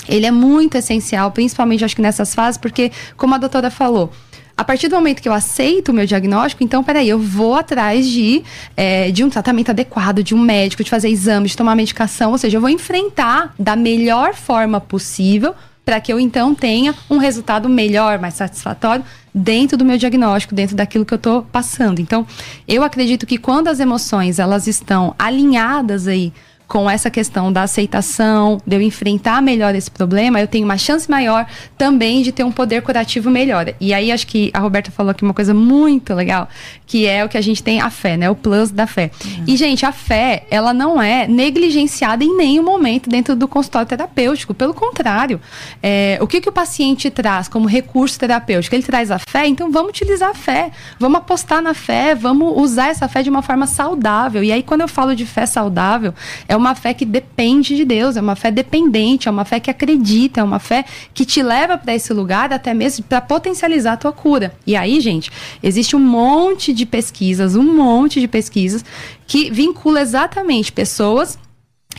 ele 0.07 0.25
é 0.25 0.31
muito 0.31 0.77
essencial, 0.77 1.31
principalmente 1.31 1.83
acho 1.83 1.95
que 1.95 2.01
nessas 2.01 2.33
fases, 2.33 2.57
porque, 2.57 2.91
como 3.17 3.35
a 3.35 3.37
doutora 3.37 3.69
falou, 3.69 4.11
a 4.55 4.63
partir 4.63 4.87
do 4.87 4.95
momento 4.95 5.21
que 5.21 5.29
eu 5.29 5.33
aceito 5.33 5.89
o 5.89 5.93
meu 5.93 6.05
diagnóstico, 6.05 6.63
então, 6.63 6.83
peraí, 6.83 7.07
eu 7.07 7.19
vou 7.19 7.55
atrás 7.55 8.07
de, 8.07 8.43
é, 8.75 9.11
de 9.11 9.23
um 9.23 9.29
tratamento 9.29 9.69
adequado, 9.69 10.23
de 10.23 10.33
um 10.33 10.39
médico, 10.39 10.83
de 10.83 10.89
fazer 10.89 11.09
exames, 11.09 11.51
de 11.51 11.57
tomar 11.57 11.75
medicação, 11.75 12.31
ou 12.31 12.37
seja, 12.37 12.57
eu 12.57 12.61
vou 12.61 12.69
enfrentar 12.69 13.53
da 13.59 13.75
melhor 13.75 14.33
forma 14.33 14.81
possível 14.81 15.53
para 15.87 16.01
que 16.01 16.11
eu 16.11 16.19
então 16.19 16.53
tenha 16.53 16.93
um 17.09 17.17
resultado 17.17 17.69
melhor, 17.69 18.19
mais 18.19 18.33
satisfatório 18.33 19.05
dentro 19.33 19.77
do 19.77 19.85
meu 19.85 19.97
diagnóstico, 19.97 20.53
dentro 20.53 20.75
daquilo 20.75 21.05
que 21.05 21.13
eu 21.13 21.17
estou 21.17 21.43
passando. 21.43 22.01
Então, 22.01 22.27
eu 22.67 22.83
acredito 22.83 23.25
que 23.25 23.37
quando 23.37 23.69
as 23.69 23.79
emoções 23.79 24.37
elas 24.37 24.67
estão 24.67 25.15
alinhadas 25.17 26.05
aí 26.05 26.33
com 26.67 26.89
essa 26.89 27.09
questão 27.09 27.51
da 27.51 27.63
aceitação, 27.63 28.61
de 28.65 28.75
eu 28.75 28.81
enfrentar 28.81 29.41
melhor 29.41 29.73
esse 29.73 29.89
problema, 29.89 30.39
eu 30.39 30.47
tenho 30.47 30.65
uma 30.65 30.77
chance 30.77 31.09
maior 31.09 31.47
também 31.77 32.21
de 32.21 32.31
ter 32.31 32.43
um 32.43 32.51
poder 32.51 32.81
curativo 32.81 33.29
melhor. 33.29 33.73
E 33.79 33.93
aí 33.93 34.11
acho 34.11 34.27
que 34.27 34.51
a 34.53 34.59
Roberta 34.59 34.91
falou 34.91 35.11
aqui 35.11 35.23
uma 35.23 35.33
coisa 35.33 35.53
muito 35.53 36.13
legal, 36.13 36.49
que 36.85 37.05
é 37.05 37.23
o 37.23 37.29
que 37.29 37.37
a 37.37 37.41
gente 37.41 37.63
tem 37.63 37.79
a 37.79 37.89
fé, 37.89 38.17
né? 38.17 38.29
O 38.29 38.35
plus 38.35 38.69
da 38.69 38.85
fé. 38.85 39.11
Uhum. 39.23 39.45
E 39.47 39.55
gente, 39.55 39.85
a 39.85 39.93
fé, 39.93 40.45
ela 40.51 40.73
não 40.73 41.01
é 41.01 41.25
negligenciada 41.25 42.23
em 42.23 42.35
nenhum 42.35 42.63
momento 42.63 43.09
dentro 43.09 43.35
do 43.35 43.47
consultório 43.47 43.87
terapêutico. 43.87 44.53
Pelo 44.53 44.73
contrário, 44.73 45.39
é, 45.81 46.17
o 46.19 46.27
que, 46.27 46.41
que 46.41 46.49
o 46.49 46.51
paciente 46.51 47.09
traz 47.09 47.47
como 47.47 47.65
recurso 47.65 48.19
terapêutico? 48.19 48.75
Ele 48.75 48.83
traz 48.83 49.09
a 49.09 49.19
fé, 49.19 49.47
então 49.47 49.71
vamos 49.71 49.89
utilizar 49.89 50.31
a 50.31 50.33
fé, 50.33 50.71
vamos 50.99 51.19
apostar 51.19 51.61
na 51.61 51.73
fé, 51.73 52.13
vamos 52.13 52.53
usar 52.57 52.89
essa 52.89 53.07
fé 53.07 53.23
de 53.23 53.29
uma 53.29 53.41
forma 53.41 53.65
saudável. 53.65 54.43
E 54.43 54.51
aí, 54.51 54.61
quando 54.61 54.81
eu 54.81 54.87
falo 54.87 55.15
de 55.15 55.25
fé 55.25 55.45
saudável, 55.45 56.13
é 56.47 56.56
uma 56.57 56.75
fé 56.75 56.93
que 56.93 57.05
depende 57.05 57.75
de 57.75 57.85
Deus, 57.85 58.17
é 58.17 58.21
uma 58.21 58.35
fé 58.35 58.51
dependente, 58.51 59.27
é 59.27 59.31
uma 59.31 59.45
fé 59.45 59.59
que 59.59 59.69
acredita, 59.69 60.41
é 60.41 60.43
uma 60.43 60.59
fé 60.59 60.83
que 61.13 61.25
te 61.25 61.41
leva 61.41 61.77
para 61.77 61.95
esse 61.95 62.11
lugar 62.13 62.51
até 62.51 62.73
mesmo 62.73 63.05
para 63.05 63.21
potencializar 63.21 63.93
a 63.93 63.97
tua 63.97 64.11
cura. 64.11 64.53
E 64.65 64.75
aí, 64.75 64.99
gente, 64.99 65.31
existe 65.61 65.95
um 65.95 65.99
monte 65.99 66.73
de 66.73 66.85
pesquisas, 66.85 67.55
um 67.55 67.75
monte 67.75 68.19
de 68.19 68.27
pesquisas 68.27 68.83
que 69.25 69.49
vincula 69.49 70.01
exatamente 70.01 70.71
pessoas 70.71 71.37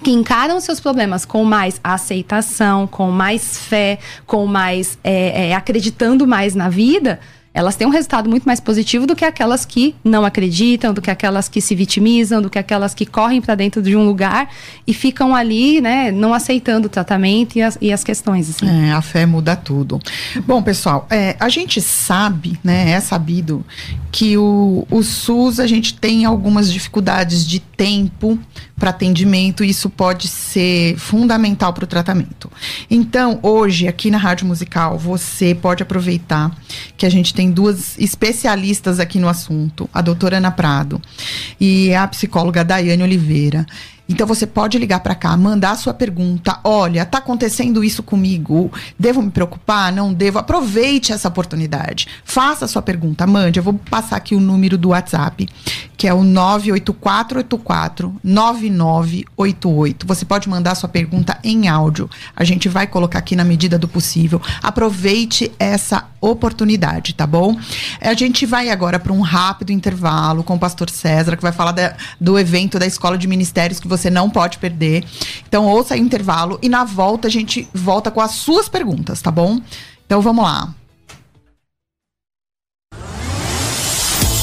que 0.02 0.10
encaram 0.10 0.60
seus 0.60 0.78
problemas 0.78 1.24
com 1.24 1.44
mais 1.44 1.80
aceitação, 1.82 2.86
com 2.86 3.10
mais 3.10 3.58
fé, 3.58 3.98
com 4.26 4.46
mais 4.46 4.98
é, 5.02 5.48
é, 5.48 5.54
acreditando 5.54 6.26
mais 6.26 6.54
na 6.54 6.68
vida, 6.68 7.18
elas 7.58 7.74
têm 7.74 7.88
um 7.88 7.90
resultado 7.90 8.30
muito 8.30 8.44
mais 8.44 8.60
positivo 8.60 9.04
do 9.04 9.16
que 9.16 9.24
aquelas 9.24 9.64
que 9.64 9.92
não 10.04 10.24
acreditam, 10.24 10.94
do 10.94 11.02
que 11.02 11.10
aquelas 11.10 11.48
que 11.48 11.60
se 11.60 11.74
vitimizam, 11.74 12.40
do 12.40 12.48
que 12.48 12.56
aquelas 12.56 12.94
que 12.94 13.04
correm 13.04 13.40
para 13.40 13.56
dentro 13.56 13.82
de 13.82 13.96
um 13.96 14.06
lugar 14.06 14.48
e 14.86 14.94
ficam 14.94 15.34
ali, 15.34 15.80
né, 15.80 16.12
não 16.12 16.32
aceitando 16.32 16.86
o 16.86 16.88
tratamento 16.88 17.56
e 17.56 17.62
as, 17.62 17.76
e 17.80 17.92
as 17.92 18.04
questões. 18.04 18.48
Assim. 18.48 18.68
É, 18.68 18.92
a 18.92 19.02
fé 19.02 19.26
muda 19.26 19.56
tudo. 19.56 20.00
Bom, 20.46 20.62
pessoal, 20.62 21.04
é, 21.10 21.34
a 21.40 21.48
gente 21.48 21.80
sabe, 21.80 22.56
né, 22.62 22.92
é 22.92 23.00
sabido 23.00 23.66
que 24.12 24.36
o, 24.36 24.86
o 24.88 25.02
SUS 25.02 25.58
a 25.58 25.66
gente 25.66 25.94
tem 25.94 26.24
algumas 26.24 26.72
dificuldades 26.72 27.44
de 27.44 27.58
tempo 27.58 28.38
para 28.78 28.90
atendimento 28.90 29.64
e 29.64 29.70
isso 29.70 29.90
pode 29.90 30.28
ser 30.28 30.96
fundamental 30.96 31.72
para 31.72 31.84
o 31.84 31.86
tratamento. 31.86 32.50
Então, 32.90 33.38
hoje, 33.42 33.88
aqui 33.88 34.10
na 34.10 34.18
Rádio 34.18 34.46
Musical, 34.46 34.98
você 34.98 35.54
pode 35.54 35.82
aproveitar 35.82 36.56
que 36.96 37.04
a 37.04 37.10
gente 37.10 37.34
tem 37.34 37.50
duas 37.50 37.98
especialistas 37.98 39.00
aqui 39.00 39.18
no 39.18 39.28
assunto, 39.28 39.88
a 39.92 40.00
doutora 40.00 40.38
Ana 40.38 40.50
Prado 40.50 41.00
e 41.60 41.94
a 41.94 42.06
psicóloga 42.06 42.64
Daiane 42.64 43.02
Oliveira. 43.02 43.66
Então 44.08 44.26
você 44.26 44.46
pode 44.46 44.78
ligar 44.78 45.00
para 45.00 45.14
cá, 45.14 45.36
mandar 45.36 45.72
a 45.72 45.76
sua 45.76 45.92
pergunta. 45.92 46.58
Olha, 46.64 47.04
tá 47.04 47.18
acontecendo 47.18 47.84
isso 47.84 48.02
comigo. 48.02 48.72
Devo 48.98 49.20
me 49.20 49.30
preocupar? 49.30 49.92
Não 49.92 50.14
devo? 50.14 50.38
Aproveite 50.38 51.12
essa 51.12 51.28
oportunidade. 51.28 52.08
Faça 52.24 52.64
a 52.64 52.68
sua 52.68 52.80
pergunta, 52.80 53.26
mande. 53.26 53.58
Eu 53.58 53.62
vou 53.62 53.74
passar 53.74 54.16
aqui 54.16 54.34
o 54.34 54.40
número 54.40 54.78
do 54.78 54.88
WhatsApp, 54.88 55.46
que 55.94 56.08
é 56.08 56.14
o 56.14 56.24
98484 56.24 58.16
9988. 58.24 60.06
Você 60.06 60.24
pode 60.24 60.48
mandar 60.48 60.72
a 60.72 60.76
sua 60.76 60.88
pergunta 60.88 61.38
em 61.44 61.68
áudio. 61.68 62.08
A 62.34 62.44
gente 62.44 62.66
vai 62.66 62.86
colocar 62.86 63.18
aqui 63.18 63.36
na 63.36 63.44
medida 63.44 63.78
do 63.78 63.86
possível. 63.86 64.40
Aproveite 64.62 65.52
essa 65.58 66.04
oportunidade, 66.20 67.14
tá 67.14 67.26
bom? 67.26 67.58
A 68.00 68.14
gente 68.14 68.46
vai 68.46 68.70
agora 68.70 68.98
para 68.98 69.12
um 69.12 69.20
rápido 69.20 69.70
intervalo 69.70 70.42
com 70.42 70.54
o 70.54 70.58
pastor 70.58 70.88
César, 70.88 71.36
que 71.36 71.42
vai 71.42 71.52
falar 71.52 71.72
da, 71.72 71.94
do 72.20 72.38
evento 72.38 72.78
da 72.78 72.86
Escola 72.86 73.18
de 73.18 73.28
Ministérios 73.28 73.78
que 73.78 73.86
você 73.86 73.97
você 73.98 74.10
não 74.10 74.30
pode 74.30 74.58
perder. 74.58 75.04
Então 75.46 75.66
ouça 75.66 75.94
o 75.94 75.98
intervalo 75.98 76.58
e 76.62 76.68
na 76.68 76.84
volta 76.84 77.28
a 77.28 77.30
gente 77.30 77.68
volta 77.74 78.10
com 78.10 78.20
as 78.20 78.32
suas 78.32 78.68
perguntas, 78.68 79.20
tá 79.20 79.30
bom? 79.30 79.60
Então 80.06 80.22
vamos 80.22 80.44
lá. 80.44 80.74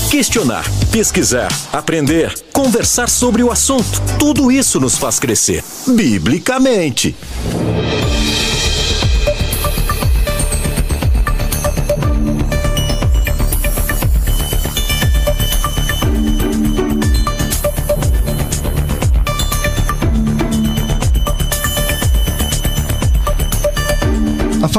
Questionar, 0.10 0.64
pesquisar, 0.92 1.50
aprender, 1.74 2.34
conversar 2.54 3.10
sobre 3.10 3.44
o 3.44 3.52
assunto. 3.52 4.02
Tudo 4.18 4.50
isso 4.50 4.80
nos 4.80 4.98
faz 4.98 5.20
crescer, 5.20 5.64
biblicamente. 5.88 7.14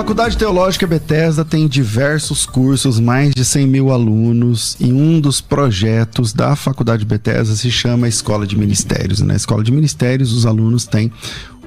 Faculdade 0.06 0.38
Teológica 0.38 0.86
Bethesda 0.86 1.44
tem 1.44 1.66
diversos 1.66 2.46
cursos, 2.46 3.00
mais 3.00 3.34
de 3.34 3.44
100 3.44 3.66
mil 3.66 3.90
alunos, 3.90 4.76
e 4.78 4.92
um 4.92 5.20
dos 5.20 5.40
projetos 5.40 6.32
da 6.32 6.54
Faculdade 6.54 7.04
Bethesda 7.04 7.56
se 7.56 7.72
chama 7.72 8.06
Escola 8.06 8.46
de 8.46 8.56
Ministérios. 8.56 9.20
Na 9.20 9.34
Escola 9.34 9.64
de 9.64 9.72
Ministérios, 9.72 10.32
os 10.32 10.46
alunos 10.46 10.86
têm 10.86 11.10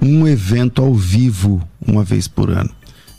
um 0.01 0.25
evento 0.25 0.81
ao 0.81 0.95
vivo 0.95 1.61
uma 1.85 2.01
vez 2.01 2.29
por 2.29 2.49
ano. 2.49 2.69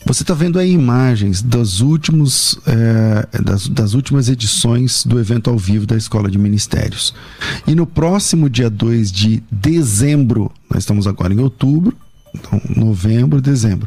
Você 0.06 0.22
está 0.22 0.32
vendo 0.32 0.58
aí 0.58 0.72
imagens 0.72 1.42
dos 1.42 1.82
últimos, 1.82 2.58
é, 2.66 3.42
das, 3.42 3.68
das, 3.68 3.92
últimas 3.92 4.30
edições 4.30 5.04
do 5.04 5.20
evento 5.20 5.50
ao 5.50 5.58
vivo 5.58 5.84
da 5.84 5.98
Escola 5.98 6.30
de 6.30 6.38
Ministérios. 6.38 7.14
E 7.66 7.74
no 7.74 7.86
próximo 7.86 8.48
dia 8.48 8.70
2 8.70 9.12
de 9.12 9.42
dezembro, 9.52 10.50
nós 10.70 10.82
estamos 10.82 11.06
agora 11.06 11.34
em 11.34 11.40
outubro, 11.40 11.94
então 12.34 12.58
novembro, 12.74 13.38
dezembro 13.38 13.86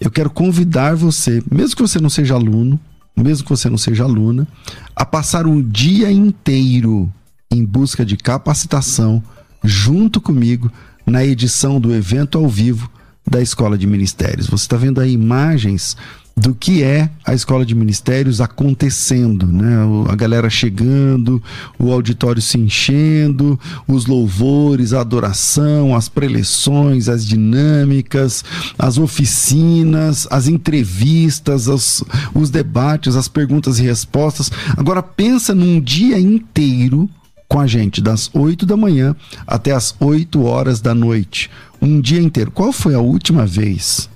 eu 0.00 0.10
quero 0.10 0.30
convidar 0.30 0.94
você, 0.94 1.42
mesmo 1.50 1.76
que 1.76 1.82
você 1.82 2.00
não 2.00 2.10
seja 2.10 2.34
aluno, 2.34 2.78
mesmo 3.16 3.44
que 3.44 3.50
você 3.50 3.68
não 3.68 3.78
seja 3.78 4.04
aluna, 4.04 4.46
a 4.94 5.04
passar 5.04 5.46
um 5.46 5.60
dia 5.60 6.10
inteiro 6.10 7.12
em 7.50 7.64
busca 7.64 8.04
de 8.04 8.16
capacitação 8.16 9.22
junto 9.64 10.20
comigo 10.20 10.70
na 11.04 11.24
edição 11.24 11.80
do 11.80 11.94
evento 11.94 12.38
ao 12.38 12.48
vivo 12.48 12.90
da 13.28 13.42
Escola 13.42 13.76
de 13.76 13.86
Ministérios. 13.86 14.46
Você 14.46 14.64
está 14.64 14.76
vendo 14.76 15.00
aí 15.00 15.12
imagens 15.12 15.96
do 16.38 16.54
que 16.54 16.82
é 16.82 17.10
a 17.24 17.34
escola 17.34 17.66
de 17.66 17.74
ministérios 17.74 18.40
acontecendo, 18.40 19.46
né? 19.46 19.76
A 20.08 20.14
galera 20.14 20.48
chegando, 20.48 21.42
o 21.78 21.92
auditório 21.92 22.40
se 22.40 22.56
enchendo, 22.58 23.58
os 23.86 24.06
louvores, 24.06 24.92
a 24.92 25.00
adoração, 25.00 25.94
as 25.94 26.08
preleções, 26.08 27.08
as 27.08 27.26
dinâmicas, 27.26 28.44
as 28.78 28.98
oficinas, 28.98 30.28
as 30.30 30.46
entrevistas, 30.46 31.66
os, 31.66 32.04
os 32.34 32.50
debates, 32.50 33.16
as 33.16 33.28
perguntas 33.28 33.78
e 33.78 33.82
respostas. 33.82 34.50
Agora 34.76 35.02
pensa 35.02 35.54
num 35.54 35.80
dia 35.80 36.18
inteiro 36.18 37.10
com 37.48 37.58
a 37.58 37.66
gente, 37.66 38.00
das 38.00 38.30
8 38.32 38.66
da 38.66 38.76
manhã 38.76 39.16
até 39.46 39.72
as 39.72 39.94
8 39.98 40.42
horas 40.42 40.80
da 40.80 40.94
noite. 40.94 41.50
Um 41.80 42.00
dia 42.00 42.20
inteiro. 42.20 42.50
Qual 42.50 42.72
foi 42.72 42.94
a 42.94 43.00
última 43.00 43.46
vez? 43.46 44.08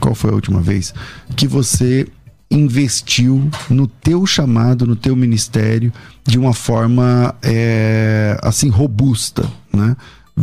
Qual 0.00 0.14
foi 0.14 0.30
a 0.30 0.34
última 0.34 0.60
vez 0.60 0.94
que 1.34 1.46
você 1.46 2.06
investiu 2.50 3.50
no 3.68 3.86
teu 3.86 4.24
chamado, 4.24 4.86
no 4.86 4.94
teu 4.94 5.16
ministério 5.16 5.92
de 6.24 6.38
uma 6.38 6.52
forma 6.52 7.34
é, 7.42 8.38
assim 8.42 8.68
robusta, 8.68 9.48
né? 9.72 9.96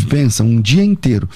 Pensa 0.10 0.44
um 0.44 0.60
dia 0.60 0.84
inteiro. 0.84 1.30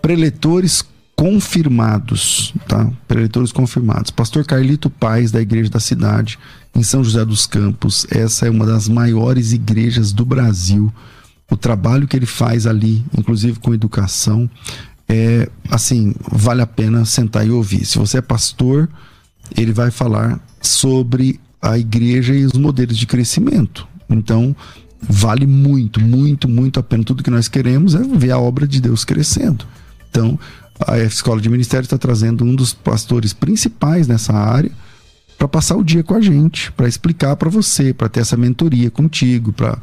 Preletores 0.00 0.84
confirmados, 1.14 2.54
tá? 2.66 2.90
Preletores 3.06 3.52
confirmados. 3.52 4.10
Pastor 4.10 4.44
Carlito 4.44 4.88
Paz 4.88 5.30
da 5.30 5.40
Igreja 5.40 5.68
da 5.68 5.80
Cidade 5.80 6.38
em 6.74 6.82
São 6.82 7.02
José 7.02 7.24
dos 7.24 7.46
Campos. 7.46 8.06
Essa 8.10 8.46
é 8.46 8.50
uma 8.50 8.64
das 8.64 8.88
maiores 8.88 9.52
igrejas 9.52 10.12
do 10.12 10.24
Brasil. 10.24 10.92
O 11.50 11.56
trabalho 11.56 12.06
que 12.06 12.16
ele 12.16 12.26
faz 12.26 12.66
ali, 12.66 13.04
inclusive 13.16 13.58
com 13.58 13.74
educação, 13.74 14.48
é 15.08 15.48
assim, 15.70 16.14
vale 16.30 16.60
a 16.60 16.66
pena 16.66 17.04
sentar 17.04 17.46
e 17.46 17.50
ouvir. 17.50 17.84
Se 17.84 17.98
você 17.98 18.18
é 18.18 18.22
pastor, 18.22 18.88
ele 19.56 19.72
vai 19.72 19.90
falar 19.90 20.38
sobre 20.60 21.40
a 21.60 21.78
igreja 21.78 22.34
e 22.34 22.44
os 22.44 22.52
modelos 22.52 22.96
de 22.96 23.06
crescimento. 23.06 23.86
Então, 24.08 24.54
vale 25.00 25.46
muito, 25.46 26.00
muito, 26.00 26.48
muito 26.48 26.78
a 26.78 26.82
pena. 26.82 27.04
Tudo 27.04 27.22
que 27.22 27.30
nós 27.30 27.48
queremos 27.48 27.94
é 27.94 28.02
ver 28.02 28.32
a 28.32 28.38
obra 28.38 28.66
de 28.66 28.80
Deus 28.80 29.04
crescendo. 29.04 29.64
Então, 30.10 30.38
a 30.86 30.98
Escola 30.98 31.40
de 31.40 31.48
Ministério 31.48 31.84
está 31.84 31.98
trazendo 31.98 32.44
um 32.44 32.54
dos 32.54 32.72
pastores 32.72 33.32
principais 33.32 34.06
nessa 34.06 34.32
área 34.32 34.70
para 35.38 35.46
passar 35.46 35.76
o 35.76 35.84
dia 35.84 36.02
com 36.02 36.14
a 36.14 36.20
gente, 36.20 36.72
para 36.72 36.88
explicar 36.88 37.36
para 37.36 37.48
você, 37.48 37.94
para 37.94 38.08
ter 38.08 38.20
essa 38.20 38.36
mentoria 38.36 38.90
contigo, 38.90 39.52
para 39.52 39.78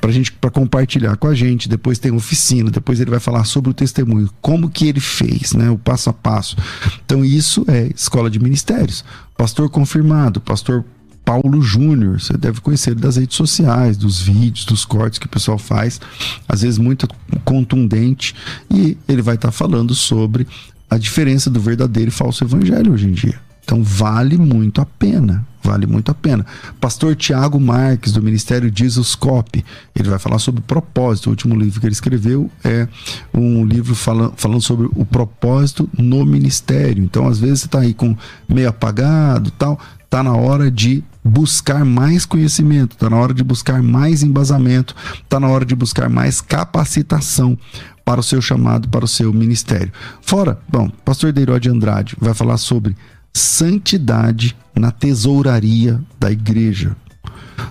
para 0.00 0.12
gente 0.12 0.30
para 0.30 0.50
compartilhar 0.50 1.16
com 1.16 1.26
a 1.26 1.34
gente. 1.34 1.68
Depois 1.68 1.98
tem 1.98 2.12
oficina, 2.12 2.70
depois 2.70 3.00
ele 3.00 3.10
vai 3.10 3.18
falar 3.18 3.44
sobre 3.44 3.70
o 3.70 3.74
testemunho, 3.74 4.30
como 4.40 4.70
que 4.70 4.86
ele 4.86 5.00
fez, 5.00 5.52
né, 5.52 5.68
o 5.68 5.76
passo 5.76 6.08
a 6.08 6.12
passo. 6.12 6.56
Então 7.04 7.24
isso 7.24 7.64
é 7.66 7.90
escola 7.92 8.30
de 8.30 8.38
ministérios. 8.38 9.04
Pastor 9.36 9.68
confirmado, 9.68 10.40
pastor 10.40 10.84
Paulo 11.24 11.60
Júnior. 11.60 12.20
Você 12.20 12.36
deve 12.36 12.60
conhecer 12.60 12.92
ele 12.92 13.00
das 13.00 13.16
redes 13.16 13.36
sociais, 13.36 13.96
dos 13.96 14.20
vídeos, 14.20 14.64
dos 14.64 14.84
cortes 14.84 15.18
que 15.18 15.26
o 15.26 15.30
pessoal 15.30 15.58
faz, 15.58 16.00
às 16.48 16.62
vezes 16.62 16.78
muito 16.78 17.08
contundente, 17.44 18.34
e 18.70 18.96
ele 19.08 19.22
vai 19.22 19.34
estar 19.34 19.48
tá 19.48 19.52
falando 19.52 19.92
sobre 19.92 20.46
a 20.88 20.96
diferença 20.96 21.50
do 21.50 21.60
verdadeiro 21.60 22.10
e 22.10 22.12
falso 22.12 22.44
evangelho 22.44 22.92
hoje 22.92 23.06
em 23.08 23.12
dia. 23.12 23.49
Então 23.62 23.82
vale 23.82 24.36
muito 24.36 24.80
a 24.80 24.86
pena, 24.86 25.46
vale 25.62 25.86
muito 25.86 26.10
a 26.10 26.14
pena. 26.14 26.44
Pastor 26.80 27.14
Tiago 27.14 27.60
Marques, 27.60 28.12
do 28.12 28.22
Ministério 28.22 28.72
Jesus 28.74 29.14
Cop, 29.14 29.64
ele 29.94 30.08
vai 30.08 30.18
falar 30.18 30.38
sobre 30.38 30.60
propósito. 30.60 31.26
O 31.26 31.30
último 31.30 31.54
livro 31.54 31.80
que 31.80 31.86
ele 31.86 31.92
escreveu 31.92 32.50
é 32.64 32.88
um 33.32 33.64
livro 33.64 33.94
falando, 33.94 34.34
falando 34.36 34.62
sobre 34.62 34.88
o 34.94 35.04
propósito 35.04 35.88
no 35.96 36.24
ministério. 36.24 37.04
Então, 37.04 37.28
às 37.28 37.38
vezes, 37.38 37.60
você 37.60 37.66
está 37.66 37.80
aí 37.80 37.94
com 37.94 38.16
meio 38.48 38.68
apagado 38.68 39.50
tal, 39.52 39.78
tá 40.08 40.22
na 40.22 40.34
hora 40.34 40.70
de 40.70 41.04
buscar 41.24 41.84
mais 41.84 42.24
conhecimento, 42.26 42.92
está 42.92 43.08
na 43.08 43.16
hora 43.16 43.32
de 43.32 43.44
buscar 43.44 43.82
mais 43.82 44.22
embasamento, 44.22 44.96
está 45.22 45.38
na 45.38 45.48
hora 45.48 45.64
de 45.64 45.74
buscar 45.76 46.08
mais 46.08 46.40
capacitação 46.40 47.56
para 48.04 48.20
o 48.20 48.24
seu 48.24 48.42
chamado, 48.42 48.88
para 48.88 49.04
o 49.04 49.08
seu 49.08 49.32
ministério. 49.32 49.92
Fora, 50.20 50.58
bom, 50.68 50.90
pastor 51.04 51.32
Deiró 51.32 51.58
de 51.58 51.68
Andrade 51.68 52.16
vai 52.18 52.34
falar 52.34 52.56
sobre 52.56 52.96
santidade 53.32 54.56
na 54.74 54.90
tesouraria 54.90 56.00
da 56.18 56.30
igreja. 56.30 56.96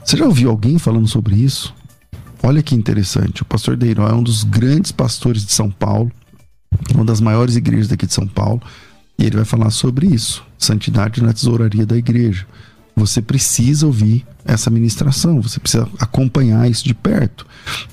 Você 0.03 0.18
já 0.18 0.26
ouviu 0.26 0.49
alguém 0.49 0.78
falando 0.78 1.07
sobre 1.07 1.36
isso? 1.36 1.74
Olha 2.41 2.64
que 2.64 2.76
interessante. 2.76 3.41
O 3.41 3.45
pastor 3.45 3.76
Deiró 3.76 4.07
é 4.07 4.14
um 4.14 4.24
dos 4.24 4.43
grandes 4.43 4.91
pastores 4.91 5.45
de 5.45 5.51
São 5.51 5.70
Paulo, 5.70 6.12
uma 6.93 7.03
das 7.03 7.20
maiores 7.20 7.55
igrejas 7.55 7.88
daqui 7.88 8.05
de 8.05 8.14
São 8.14 8.28
Paulo, 8.28 8.62
e 9.18 9.26
ele 9.26 9.36
vai 9.36 9.45
falar 9.45 9.70
sobre 9.72 10.07
isso: 10.07 10.43
santidade 10.57 11.22
na 11.22 11.34
tesouraria 11.34 11.86
da 11.86 11.97
igreja. 11.97 12.45
Você 12.95 13.22
precisa 13.22 13.86
ouvir 13.86 14.26
essa 14.43 14.70
ministração, 14.70 15.41
você 15.41 15.60
precisa 15.60 15.88
acompanhar 15.99 16.70
isso 16.70 16.86
de 16.86 16.93
perto. 16.93 17.45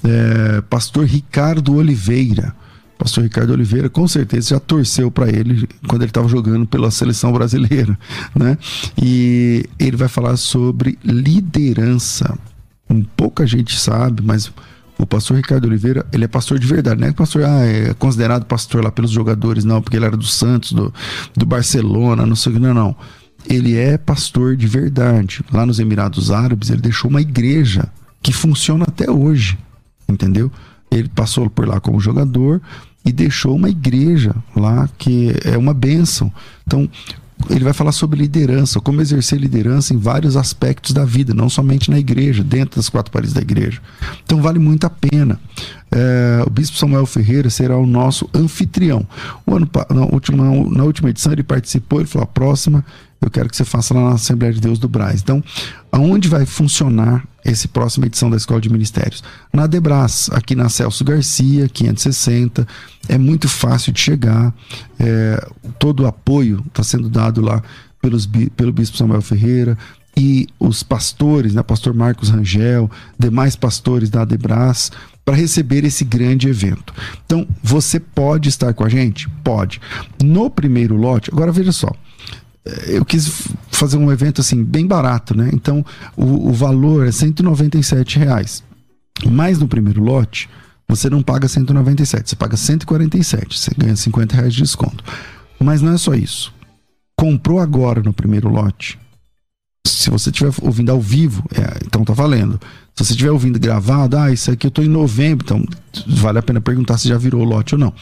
É, 0.02 0.60
pastor 0.62 1.06
Ricardo 1.06 1.74
Oliveira 1.74 2.54
pastor 2.98 3.24
Ricardo 3.24 3.52
Oliveira 3.52 3.88
com 3.88 4.06
certeza 4.08 4.50
já 4.50 4.60
torceu 4.60 5.10
para 5.10 5.28
ele 5.28 5.68
quando 5.86 6.02
ele 6.02 6.10
estava 6.10 6.28
jogando 6.28 6.66
pela 6.66 6.90
seleção 6.90 7.32
brasileira, 7.32 7.98
né? 8.34 8.58
E 9.00 9.64
ele 9.78 9.96
vai 9.96 10.08
falar 10.08 10.36
sobre 10.36 10.98
liderança. 11.04 12.38
Um 12.88 13.02
pouca 13.02 13.46
gente 13.46 13.78
sabe, 13.78 14.22
mas 14.22 14.50
o 14.98 15.06
pastor 15.06 15.36
Ricardo 15.36 15.66
Oliveira, 15.66 16.06
ele 16.12 16.24
é 16.24 16.28
pastor 16.28 16.58
de 16.58 16.66
verdade, 16.66 17.00
não 17.00 17.08
é 17.08 17.12
pastor, 17.12 17.44
ah, 17.44 17.64
é 17.66 17.92
considerado 17.94 18.46
pastor 18.46 18.82
lá 18.82 18.90
pelos 18.90 19.10
jogadores, 19.10 19.64
não, 19.64 19.82
porque 19.82 19.96
ele 19.96 20.06
era 20.06 20.16
do 20.16 20.24
Santos, 20.24 20.72
do, 20.72 20.92
do 21.36 21.44
Barcelona, 21.44 22.24
não 22.24 22.36
sei 22.36 22.52
o 22.52 22.54
que, 22.54 22.60
não, 22.60 22.72
não. 22.72 22.96
Ele 23.48 23.76
é 23.76 23.98
pastor 23.98 24.56
de 24.56 24.66
verdade. 24.66 25.44
Lá 25.52 25.66
nos 25.66 25.78
Emirados 25.78 26.30
Árabes, 26.30 26.70
ele 26.70 26.80
deixou 26.80 27.10
uma 27.10 27.20
igreja 27.20 27.88
que 28.22 28.32
funciona 28.32 28.84
até 28.88 29.10
hoje, 29.10 29.58
entendeu? 30.08 30.50
Ele 30.90 31.08
passou 31.08 31.48
por 31.50 31.66
lá 31.66 31.80
como 31.80 32.00
jogador 32.00 32.60
e 33.04 33.12
deixou 33.12 33.54
uma 33.54 33.68
igreja 33.68 34.34
lá 34.54 34.88
que 34.98 35.34
é 35.44 35.56
uma 35.56 35.74
bênção. 35.74 36.32
Então, 36.66 36.88
ele 37.50 37.64
vai 37.64 37.72
falar 37.72 37.92
sobre 37.92 38.18
liderança, 38.18 38.80
como 38.80 39.00
exercer 39.00 39.38
liderança 39.38 39.92
em 39.92 39.98
vários 39.98 40.36
aspectos 40.36 40.92
da 40.92 41.04
vida, 41.04 41.34
não 41.34 41.48
somente 41.48 41.90
na 41.90 41.98
igreja, 41.98 42.42
dentro 42.42 42.76
das 42.76 42.88
quatro 42.88 43.12
paredes 43.12 43.34
da 43.34 43.40
igreja. 43.40 43.80
Então 44.24 44.40
vale 44.40 44.58
muito 44.58 44.86
a 44.86 44.90
pena. 44.90 45.38
É, 45.92 46.42
o 46.46 46.50
Bispo 46.50 46.76
Samuel 46.76 47.06
Ferreira 47.06 47.50
será 47.50 47.76
o 47.76 47.86
nosso 47.86 48.28
anfitrião. 48.34 49.06
O 49.46 49.54
ano, 49.54 49.68
na, 49.90 50.06
última, 50.06 50.44
na 50.44 50.84
última 50.84 51.10
edição 51.10 51.32
ele 51.32 51.42
participou, 51.42 52.00
ele 52.00 52.08
falou: 52.08 52.24
a 52.24 52.26
próxima 52.26 52.84
eu 53.20 53.30
quero 53.30 53.48
que 53.48 53.56
você 53.56 53.64
faça 53.64 53.94
lá 53.94 54.00
na 54.10 54.14
Assembleia 54.14 54.52
de 54.52 54.60
Deus 54.60 54.78
do 54.78 54.88
Braz. 54.88 55.20
Então, 55.20 55.42
aonde 55.92 56.28
vai 56.28 56.46
funcionar 56.46 57.24
essa 57.50 57.68
próxima 57.68 58.06
edição 58.06 58.30
da 58.30 58.36
Escola 58.36 58.60
de 58.60 58.70
Ministérios? 58.70 59.22
Na 59.52 59.66
Debras, 59.66 60.28
aqui 60.32 60.54
na 60.54 60.68
Celso 60.68 61.04
Garcia, 61.04 61.68
560. 61.68 62.66
É 63.08 63.16
muito 63.16 63.48
fácil 63.48 63.92
de 63.92 64.00
chegar. 64.00 64.52
É, 64.98 65.48
todo 65.78 66.02
o 66.02 66.06
apoio 66.06 66.62
está 66.66 66.82
sendo 66.82 67.08
dado 67.08 67.40
lá 67.40 67.62
pelos, 68.00 68.28
pelo 68.56 68.72
Bispo 68.72 68.96
Samuel 68.96 69.22
Ferreira 69.22 69.76
e 70.16 70.46
os 70.58 70.82
pastores, 70.82 71.54
né, 71.54 71.62
pastor 71.62 71.92
Marcos 71.92 72.30
Rangel, 72.30 72.90
demais 73.18 73.54
pastores 73.54 74.08
da 74.08 74.24
Debras, 74.24 74.90
para 75.24 75.36
receber 75.36 75.84
esse 75.84 76.04
grande 76.04 76.48
evento. 76.48 76.94
Então, 77.26 77.46
você 77.62 78.00
pode 78.00 78.48
estar 78.48 78.72
com 78.72 78.84
a 78.84 78.88
gente? 78.88 79.28
Pode. 79.44 79.80
No 80.22 80.48
primeiro 80.48 80.96
lote, 80.96 81.30
agora 81.30 81.52
veja 81.52 81.72
só, 81.72 81.92
eu 82.86 83.04
quis 83.04 83.48
fazer 83.70 83.96
um 83.96 84.10
evento 84.10 84.40
assim 84.40 84.62
bem 84.62 84.86
barato, 84.86 85.36
né? 85.36 85.50
Então 85.52 85.84
o, 86.16 86.48
o 86.48 86.52
valor 86.52 87.06
é 87.06 87.12
197 87.12 88.18
reais. 88.18 88.62
Mas 89.30 89.58
no 89.58 89.68
primeiro 89.68 90.02
lote 90.02 90.48
você 90.88 91.10
não 91.10 91.22
paga 91.22 91.48
197, 91.48 92.30
você 92.30 92.36
paga 92.36 92.56
147, 92.56 93.58
você 93.58 93.70
ganha 93.76 93.96
50 93.96 94.36
reais 94.36 94.54
de 94.54 94.62
desconto. 94.62 95.02
Mas 95.58 95.82
não 95.82 95.92
é 95.92 95.98
só 95.98 96.14
isso. 96.14 96.52
Comprou 97.16 97.58
agora 97.58 98.02
no 98.02 98.12
primeiro 98.12 98.48
lote. 98.48 98.98
Se 99.86 100.10
você 100.10 100.30
estiver 100.30 100.52
ouvindo 100.62 100.92
ao 100.92 101.00
vivo, 101.00 101.44
é, 101.52 101.84
então 101.84 102.04
tá 102.04 102.12
valendo. 102.12 102.60
Se 102.94 103.04
você 103.04 103.12
estiver 103.12 103.30
ouvindo 103.30 103.58
gravado, 103.58 104.16
ah, 104.16 104.32
isso 104.32 104.50
aqui 104.50 104.66
eu 104.66 104.70
tô 104.70 104.82
em 104.82 104.88
novembro, 104.88 105.44
então 105.44 105.64
vale 106.06 106.38
a 106.38 106.42
pena 106.42 106.60
perguntar 106.60 106.98
se 106.98 107.08
já 107.08 107.18
virou 107.18 107.42
lote 107.42 107.74
ou 107.74 107.78
não. 107.78 107.92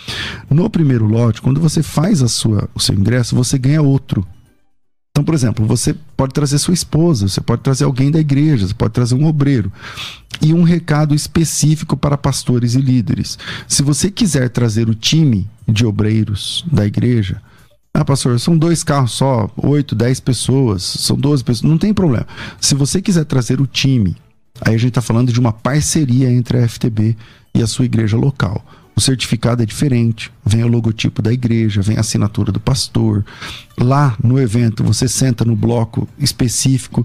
No 0.51 0.69
primeiro 0.69 1.07
lote, 1.07 1.41
quando 1.41 1.61
você 1.61 1.83
faz 1.83 2.23
a 2.23 2.29
sua, 2.29 2.69
o 2.75 2.81
seu 2.81 2.95
ingresso, 2.95 3.35
você 3.35 3.57
ganha 3.59 3.81
outro. 3.81 4.27
Então, 5.17 5.25
por 5.25 5.33
exemplo, 5.33 5.65
você 5.65 5.95
pode 6.17 6.35
trazer 6.35 6.59
sua 6.59 6.75
esposa, 6.75 7.29
você 7.29 7.41
pode 7.41 7.63
trazer 7.63 7.85
alguém 7.85 8.11
da 8.11 8.19
igreja, 8.19 8.67
você 8.67 8.75
pode 8.75 8.93
trazer 8.93 9.15
um 9.15 9.27
obreiro. 9.27 9.73
E 10.43 10.53
um 10.53 10.65
recado 10.65 11.15
específico 11.15 11.97
para 11.97 12.19
pastores 12.19 12.75
e 12.75 12.81
líderes. 12.81 13.39
Se 13.69 13.81
você 13.81 14.11
quiser 14.11 14.49
trazer 14.49 14.89
o 14.89 14.95
time 14.95 15.49
de 15.69 15.87
obreiros 15.87 16.65
da 16.67 16.85
igreja, 16.85 17.41
ah, 17.95 18.05
pastor, 18.05 18.41
são 18.41 18.59
dois 18.59 18.83
carros 18.83 19.13
só, 19.13 19.49
oito, 19.57 19.95
dez 19.95 20.19
pessoas, 20.19 20.83
são 20.83 21.17
doze 21.17 21.45
pessoas, 21.45 21.71
não 21.71 21.79
tem 21.79 21.95
problema. 21.95 22.27
Se 22.61 22.75
você 22.75 23.01
quiser 23.01 23.25
trazer 23.25 23.61
o 23.61 23.69
time, 23.69 24.17
aí 24.63 24.75
a 24.75 24.79
gente 24.79 24.89
está 24.89 25.01
falando 25.01 25.33
de 25.33 25.39
uma 25.39 25.53
parceria 25.53 26.29
entre 26.29 26.59
a 26.59 26.69
FTB 26.69 27.17
e 27.55 27.63
a 27.63 27.69
sua 27.69 27.85
igreja 27.85 28.17
local. 28.17 28.65
O 28.97 29.01
certificado 29.01 29.63
é 29.63 29.67
diferente, 29.67 30.31
vem 30.45 30.63
o 30.63 30.69
logotipo 30.69 31.21
da 31.21 31.33
igreja, 31.33 31.83
vem 31.83 31.97
a 31.97 32.01
assinatura 32.01 32.53
do 32.53 32.61
pastor. 32.61 33.25
Lá 33.77 34.17
no 34.23 34.41
evento 34.41 34.85
você 34.85 35.09
senta 35.09 35.45
no 35.45 35.57
bloco 35.57 36.09
específico. 36.19 37.05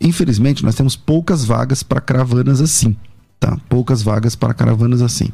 Infelizmente, 0.00 0.64
nós 0.64 0.74
temos 0.74 0.96
poucas 0.96 1.44
vagas 1.44 1.82
para 1.82 2.00
caravanas 2.00 2.60
assim, 2.60 2.96
tá? 3.38 3.58
Poucas 3.68 4.02
vagas 4.02 4.34
para 4.34 4.54
caravanas 4.54 5.02
assim. 5.02 5.30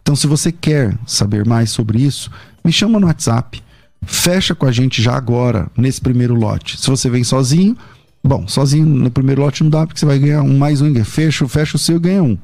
Então, 0.00 0.14
se 0.14 0.26
você 0.26 0.52
quer 0.52 0.96
saber 1.06 1.46
mais 1.46 1.70
sobre 1.70 2.02
isso, 2.02 2.30
me 2.64 2.72
chama 2.72 3.00
no 3.00 3.06
WhatsApp. 3.06 3.62
Fecha 4.06 4.54
com 4.54 4.66
a 4.66 4.72
gente 4.72 5.02
já 5.02 5.14
agora, 5.14 5.70
nesse 5.76 6.00
primeiro 6.00 6.34
lote. 6.34 6.78
Se 6.78 6.88
você 6.88 7.08
vem 7.08 7.24
sozinho, 7.24 7.76
bom, 8.22 8.46
sozinho 8.46 8.84
no 8.84 9.10
primeiro 9.10 9.40
lote 9.40 9.62
não 9.62 9.70
dá, 9.70 9.86
porque 9.86 9.98
você 9.98 10.06
vai 10.06 10.18
ganhar 10.18 10.42
um 10.42 10.58
mais 10.58 10.80
um. 10.82 11.04
Fecha, 11.04 11.48
fecha 11.48 11.76
o 11.76 11.78
seu 11.78 11.96
e 11.96 12.00
ganha 12.00 12.22
um. 12.22 12.38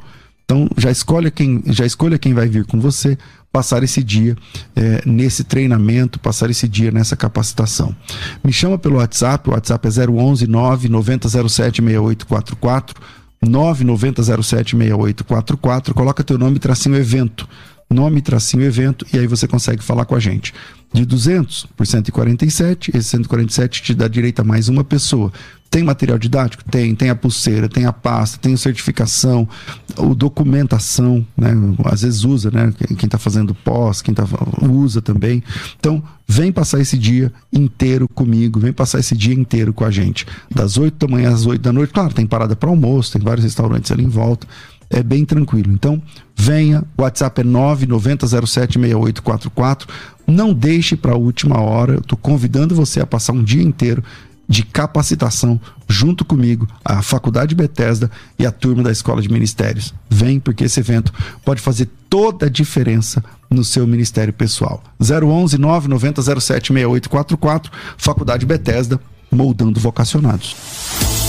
Então 0.50 0.68
já 0.76 0.90
escolha 0.90 1.30
quem, 1.30 1.62
já 1.66 1.86
escolha 1.86 2.18
quem 2.18 2.34
vai 2.34 2.48
vir 2.48 2.66
com 2.66 2.80
você, 2.80 3.16
passar 3.52 3.84
esse 3.84 4.02
dia 4.02 4.36
é, 4.74 5.00
nesse 5.06 5.44
treinamento, 5.44 6.18
passar 6.18 6.50
esse 6.50 6.66
dia 6.66 6.90
nessa 6.90 7.14
capacitação. 7.14 7.94
Me 8.42 8.52
chama 8.52 8.76
pelo 8.76 8.96
WhatsApp, 8.96 9.48
o 9.48 9.52
WhatsApp 9.52 9.86
é 9.86 10.10
011 10.10 10.48
99007 10.48 11.80
6844 11.80 13.00
99007 13.40 14.76
6844, 14.76 15.94
coloca 15.94 16.24
teu 16.24 16.36
nome 16.36 16.58
tracinho 16.58 16.96
evento, 16.96 17.48
nome 17.88 18.20
tracinho 18.20 18.64
evento 18.64 19.06
e 19.12 19.20
aí 19.20 19.28
você 19.28 19.46
consegue 19.46 19.84
falar 19.84 20.04
com 20.04 20.16
a 20.16 20.20
gente 20.20 20.52
de 20.92 21.04
200 21.04 21.66
por 21.76 21.86
147, 21.86 22.90
esse 22.96 23.08
147 23.10 23.82
te 23.82 23.94
dá 23.94 24.08
direito 24.08 24.40
a 24.40 24.44
mais 24.44 24.68
uma 24.68 24.82
pessoa. 24.82 25.32
Tem 25.70 25.84
material 25.84 26.18
didático? 26.18 26.64
Tem. 26.64 26.94
Tem 26.96 27.10
a 27.10 27.14
pulseira, 27.14 27.68
tem 27.68 27.86
a 27.86 27.92
pasta, 27.92 28.38
tem 28.38 28.56
certificação, 28.56 29.48
o 29.96 30.14
documentação, 30.14 31.24
né? 31.36 31.52
Às 31.84 32.02
vezes 32.02 32.24
usa, 32.24 32.50
né? 32.50 32.72
Quem 32.98 33.06
está 33.06 33.18
fazendo 33.18 33.54
pós, 33.54 34.02
quem 34.02 34.12
tá, 34.12 34.24
usa 34.68 35.00
também. 35.00 35.42
Então, 35.78 36.02
vem 36.26 36.50
passar 36.50 36.80
esse 36.80 36.98
dia 36.98 37.32
inteiro 37.52 38.08
comigo, 38.08 38.58
vem 38.58 38.72
passar 38.72 38.98
esse 38.98 39.16
dia 39.16 39.34
inteiro 39.34 39.72
com 39.72 39.84
a 39.84 39.90
gente. 39.90 40.26
Das 40.52 40.76
8 40.76 41.06
da 41.06 41.12
manhã 41.12 41.32
às 41.32 41.46
8 41.46 41.62
da 41.62 41.72
noite. 41.72 41.92
Claro, 41.92 42.12
tem 42.12 42.26
parada 42.26 42.56
para 42.56 42.68
almoço, 42.68 43.12
tem 43.12 43.22
vários 43.22 43.44
restaurantes 43.44 43.92
ali 43.92 44.02
em 44.02 44.08
volta 44.08 44.46
é 44.90 45.02
bem 45.04 45.24
tranquilo. 45.24 45.72
Então, 45.72 46.02
venha, 46.34 46.82
o 46.98 47.02
WhatsApp 47.02 47.40
é 47.40 47.44
990076844. 47.44 49.86
Não 50.26 50.52
deixe 50.52 50.96
para 50.96 51.12
a 51.12 51.16
última 51.16 51.60
hora. 51.60 51.94
Eu 51.94 52.00
estou 52.00 52.18
convidando 52.18 52.74
você 52.74 53.00
a 53.00 53.06
passar 53.06 53.32
um 53.32 53.42
dia 53.42 53.62
inteiro 53.62 54.04
de 54.50 54.64
capacitação 54.64 55.60
junto 55.88 56.24
comigo, 56.24 56.66
a 56.84 57.00
Faculdade 57.02 57.54
Bethesda 57.54 58.10
e 58.36 58.44
a 58.44 58.50
turma 58.50 58.82
da 58.82 58.90
Escola 58.90 59.22
de 59.22 59.28
Ministérios. 59.28 59.94
Vem 60.10 60.40
porque 60.40 60.64
esse 60.64 60.80
evento 60.80 61.12
pode 61.44 61.60
fazer 61.60 61.88
toda 62.10 62.46
a 62.46 62.48
diferença 62.50 63.22
no 63.48 63.62
seu 63.62 63.86
ministério 63.86 64.32
pessoal. 64.32 64.82
011 65.00 65.56
990 65.56 66.40
07 66.40 66.72
6844, 66.72 67.70
Faculdade 67.96 68.44
Bethesda, 68.44 69.00
moldando 69.30 69.78
vocacionados. 69.78 70.56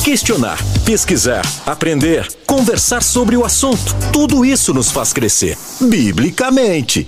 Questionar, 0.03 0.57
pesquisar, 0.83 1.43
aprender, 1.63 2.27
conversar 2.47 3.03
sobre 3.03 3.37
o 3.37 3.45
assunto. 3.45 3.95
Tudo 4.11 4.43
isso 4.43 4.73
nos 4.73 4.89
faz 4.89 5.13
crescer, 5.13 5.55
biblicamente. 5.79 7.07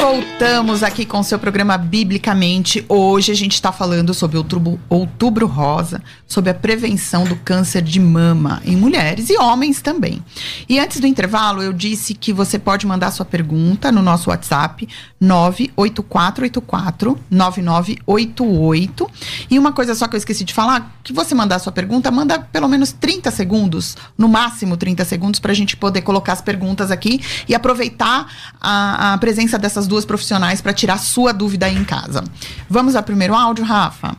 Voltamos 0.00 0.82
aqui 0.82 1.04
com 1.04 1.20
o 1.20 1.24
seu 1.24 1.38
programa 1.38 1.76
Biblicamente. 1.76 2.82
Hoje 2.88 3.32
a 3.32 3.34
gente 3.34 3.52
está 3.52 3.70
falando 3.70 4.14
sobre 4.14 4.38
outubro, 4.38 4.80
outubro 4.88 5.46
Rosa, 5.46 6.02
sobre 6.26 6.50
a 6.50 6.54
prevenção 6.54 7.24
do 7.24 7.36
câncer 7.36 7.82
de 7.82 8.00
mama 8.00 8.62
em 8.64 8.76
mulheres 8.76 9.28
e 9.28 9.36
homens 9.36 9.82
também. 9.82 10.24
E 10.66 10.78
antes 10.78 11.00
do 11.00 11.06
intervalo, 11.06 11.62
eu 11.62 11.70
disse 11.74 12.14
que 12.14 12.32
você 12.32 12.58
pode 12.58 12.86
mandar 12.86 13.10
sua 13.10 13.26
pergunta 13.26 13.92
no 13.92 14.00
nosso 14.00 14.30
WhatsApp 14.30 14.88
98484 15.20 17.18
9988. 17.30 19.10
E 19.50 19.58
uma 19.58 19.72
coisa 19.72 19.94
só 19.94 20.08
que 20.08 20.16
eu 20.16 20.18
esqueci 20.18 20.44
de 20.44 20.54
falar, 20.54 20.96
que 21.04 21.12
você 21.12 21.34
mandar 21.34 21.58
sua 21.58 21.72
pergunta, 21.72 22.10
manda 22.10 22.38
pelo 22.38 22.66
menos 22.66 22.92
30 22.92 23.30
segundos, 23.30 23.96
no 24.16 24.28
máximo 24.28 24.76
30 24.76 25.04
segundos, 25.04 25.38
para 25.38 25.52
a 25.52 25.54
gente 25.54 25.76
poder 25.76 26.00
colocar 26.02 26.32
as 26.32 26.40
perguntas 26.40 26.90
aqui 26.90 27.20
e 27.46 27.54
aproveitar 27.54 28.26
a, 28.60 29.14
a 29.14 29.18
presença 29.18 29.58
dessas 29.58 29.86
duas 29.86 30.04
profissionais 30.04 30.60
para 30.62 30.72
tirar 30.72 30.98
sua 30.98 31.32
dúvida 31.32 31.66
aí 31.66 31.76
em 31.76 31.84
casa. 31.84 32.24
Vamos 32.68 32.96
ao 32.96 33.02
primeiro 33.02 33.34
áudio, 33.34 33.64
Rafa? 33.64 34.16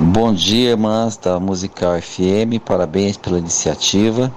Bom 0.00 0.32
dia, 0.32 0.70
irmãs 0.70 1.16
da 1.16 1.40
Musical 1.40 2.00
FM, 2.00 2.60
parabéns 2.64 3.16
pela 3.16 3.38
iniciativa. 3.38 4.32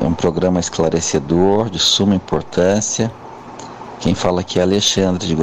É 0.00 0.04
um 0.04 0.14
programa 0.14 0.60
esclarecedor, 0.60 1.68
de 1.68 1.78
suma 1.78 2.14
importância. 2.14 3.12
Quem 4.02 4.14
fala 4.14 4.42
aqui 4.42 4.58
é 4.58 4.62
Alexandre, 4.62 5.26
de 5.26 5.34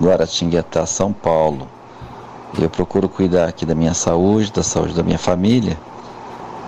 Guaratinguetá, 0.00 0.86
São 0.86 1.12
Paulo. 1.12 1.66
Eu 2.56 2.70
procuro 2.70 3.08
cuidar 3.08 3.48
aqui 3.48 3.66
da 3.66 3.74
minha 3.74 3.94
saúde, 3.94 4.52
da 4.52 4.62
saúde 4.62 4.94
da 4.94 5.02
minha 5.02 5.18
família. 5.18 5.76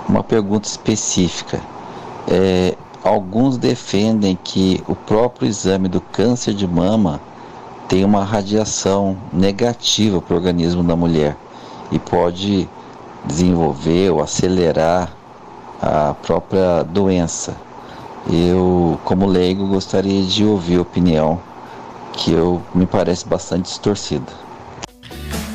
Uma 0.09 0.25
pergunta 0.25 0.67
específica. 0.67 1.61
É, 2.27 2.75
Alguns 3.05 3.59
defendem 3.59 4.39
que 4.43 4.83
o 4.87 4.95
próprio 4.95 5.49
exame 5.49 5.89
do 5.89 6.01
câncer 6.01 6.55
de 6.55 6.69
mama 6.69 7.21
tem 7.89 8.05
uma 8.05 8.25
radiação 8.25 9.19
negativa 9.33 10.23
para 10.23 10.35
o 10.35 10.37
organismo 10.37 10.85
da 10.85 10.95
mulher 10.95 11.37
e 11.91 11.99
pode 11.99 12.69
desenvolver 13.25 14.11
ou 14.11 14.23
acelerar 14.23 15.13
a 15.81 16.15
própria 16.23 16.85
doença. 16.85 17.57
Eu, 18.25 18.99
como 19.05 19.27
leigo, 19.27 19.67
gostaria 19.69 20.25
de 20.25 20.45
ouvir 20.45 20.79
a 20.79 20.83
opinião 20.83 21.41
que 22.13 22.33
eu 22.33 22.63
me 22.75 22.87
parece 22.87 23.27
bastante 23.29 23.65
distorcida. 23.67 24.33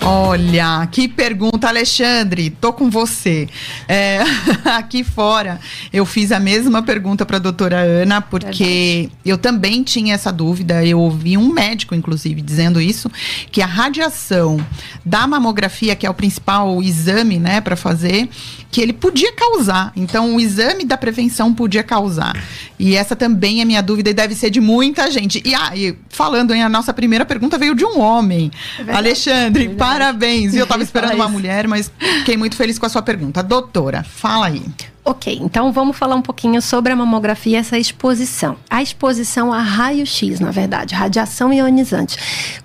Olha, 0.09 0.87
que 0.89 1.05
pergunta, 1.05 1.67
Alexandre. 1.67 2.49
Tô 2.49 2.71
com 2.71 2.89
você. 2.89 3.49
É, 3.89 4.19
aqui 4.63 5.03
fora, 5.03 5.59
eu 5.91 6.05
fiz 6.05 6.31
a 6.31 6.39
mesma 6.39 6.81
pergunta 6.81 7.25
para 7.25 7.35
a 7.35 7.39
doutora 7.41 7.79
Ana, 7.79 8.21
porque 8.21 9.09
Verdade. 9.09 9.11
eu 9.25 9.37
também 9.37 9.83
tinha 9.83 10.13
essa 10.13 10.31
dúvida. 10.31 10.85
Eu 10.85 11.01
ouvi 11.01 11.37
um 11.37 11.51
médico, 11.51 11.93
inclusive, 11.93 12.41
dizendo 12.41 12.79
isso, 12.79 13.11
que 13.51 13.61
a 13.61 13.65
radiação 13.65 14.65
da 15.03 15.27
mamografia, 15.27 15.93
que 15.93 16.05
é 16.05 16.09
o 16.09 16.13
principal 16.13 16.81
exame, 16.81 17.37
né, 17.37 17.59
para 17.59 17.75
fazer, 17.75 18.29
que 18.71 18.79
ele 18.79 18.93
podia 18.93 19.33
causar. 19.33 19.91
Então, 19.93 20.37
o 20.37 20.39
exame 20.39 20.85
da 20.85 20.95
prevenção 20.95 21.53
podia 21.53 21.83
causar. 21.83 22.33
E 22.79 22.95
essa 22.95 23.15
também 23.15 23.59
é 23.59 23.65
minha 23.65 23.81
dúvida 23.81 24.09
e 24.09 24.13
deve 24.13 24.35
ser 24.35 24.51
de 24.51 24.61
muita 24.61 25.09
gente. 25.11 25.41
E, 25.43 25.53
ah, 25.53 25.71
e 25.75 25.97
falando 26.09 26.53
em 26.53 26.63
a 26.63 26.69
nossa 26.69 26.93
primeira 26.93 27.25
pergunta 27.25 27.57
veio 27.57 27.75
de 27.75 27.83
um 27.83 27.99
homem. 27.99 28.51
É 28.85 28.93
Alexandre, 28.93 29.65
é 29.65 29.69
parabéns. 29.97 30.53
Eu 30.53 30.63
estava 30.63 30.81
esperando 30.83 31.15
uma 31.15 31.27
mulher, 31.27 31.67
mas 31.67 31.91
fiquei 32.19 32.37
muito 32.37 32.55
feliz 32.55 32.77
com 32.77 32.85
a 32.85 32.89
sua 32.89 33.01
pergunta. 33.01 33.41
Doutora, 33.41 34.03
fala 34.03 34.47
aí. 34.47 34.61
Ok, 35.09 35.39
então 35.41 35.71
vamos 35.71 35.95
falar 35.95 36.17
um 36.17 36.21
pouquinho 36.21 36.61
sobre 36.61 36.91
a 36.91 36.95
mamografia, 36.95 37.59
essa 37.59 37.77
exposição. 37.79 38.57
A 38.69 38.83
exposição 38.83 39.53
a 39.53 39.61
raio-x, 39.61 40.41
na 40.41 40.51
verdade, 40.51 40.93
radiação 40.93 41.53
ionizante. 41.53 42.17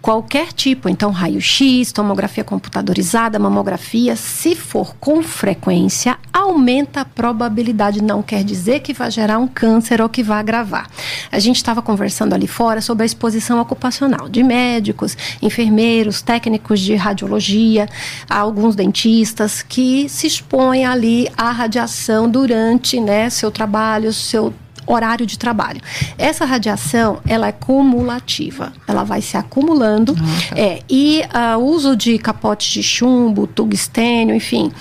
Qualquer 0.03 0.53
tipo, 0.53 0.89
então 0.89 1.13
raio-x, 1.13 1.93
tomografia 1.93 2.43
computadorizada, 2.43 3.39
mamografia, 3.39 4.17
se 4.17 4.57
for 4.57 4.97
com 4.97 5.23
frequência, 5.23 6.19
aumenta 6.33 7.03
a 7.03 7.05
probabilidade. 7.05 8.03
Não 8.03 8.25
quer 8.25 8.43
dizer 8.43 8.81
que 8.81 8.93
vai 8.93 9.09
gerar 9.09 9.39
um 9.39 9.47
câncer 9.47 10.03
ou 10.03 10.09
que 10.09 10.25
vai 10.25 10.41
agravar. 10.41 10.91
A 11.31 11.39
gente 11.39 11.59
estava 11.59 11.81
conversando 11.81 12.35
ali 12.35 12.49
fora 12.49 12.81
sobre 12.81 13.05
a 13.05 13.07
exposição 13.07 13.61
ocupacional 13.61 14.29
de 14.29 14.43
médicos, 14.43 15.17
enfermeiros, 15.41 16.23
técnicos 16.23 16.81
de 16.81 16.97
radiologia, 16.97 17.89
alguns 18.29 18.75
dentistas 18.75 19.63
que 19.63 20.09
se 20.09 20.27
expõem 20.27 20.85
ali 20.85 21.31
à 21.37 21.53
radiação 21.53 22.32
durante 22.33 22.99
né, 22.99 23.31
seu 23.31 23.51
trabalho, 23.51 24.13
seu 24.13 24.53
horário 24.87 25.25
de 25.25 25.39
trabalho. 25.39 25.81
Essa 26.19 26.45
radiação, 26.45 27.21
ela 27.27 27.47
é 27.47 27.53
cumulativa, 27.53 28.73
ela 28.87 29.05
vai 29.05 29.21
se 29.23 29.37
acumulando. 29.37 30.17
Ah, 30.19 30.55
tá. 30.55 30.61
é, 30.61 30.81
e 30.89 31.23
o 31.57 31.59
uh, 31.61 31.65
uso 31.65 31.95
de 31.95 32.19
capotes 32.19 32.69
de 32.73 32.83
chumbo, 32.83 33.47
tungstênio, 33.47 34.35
enfim, 34.35 34.73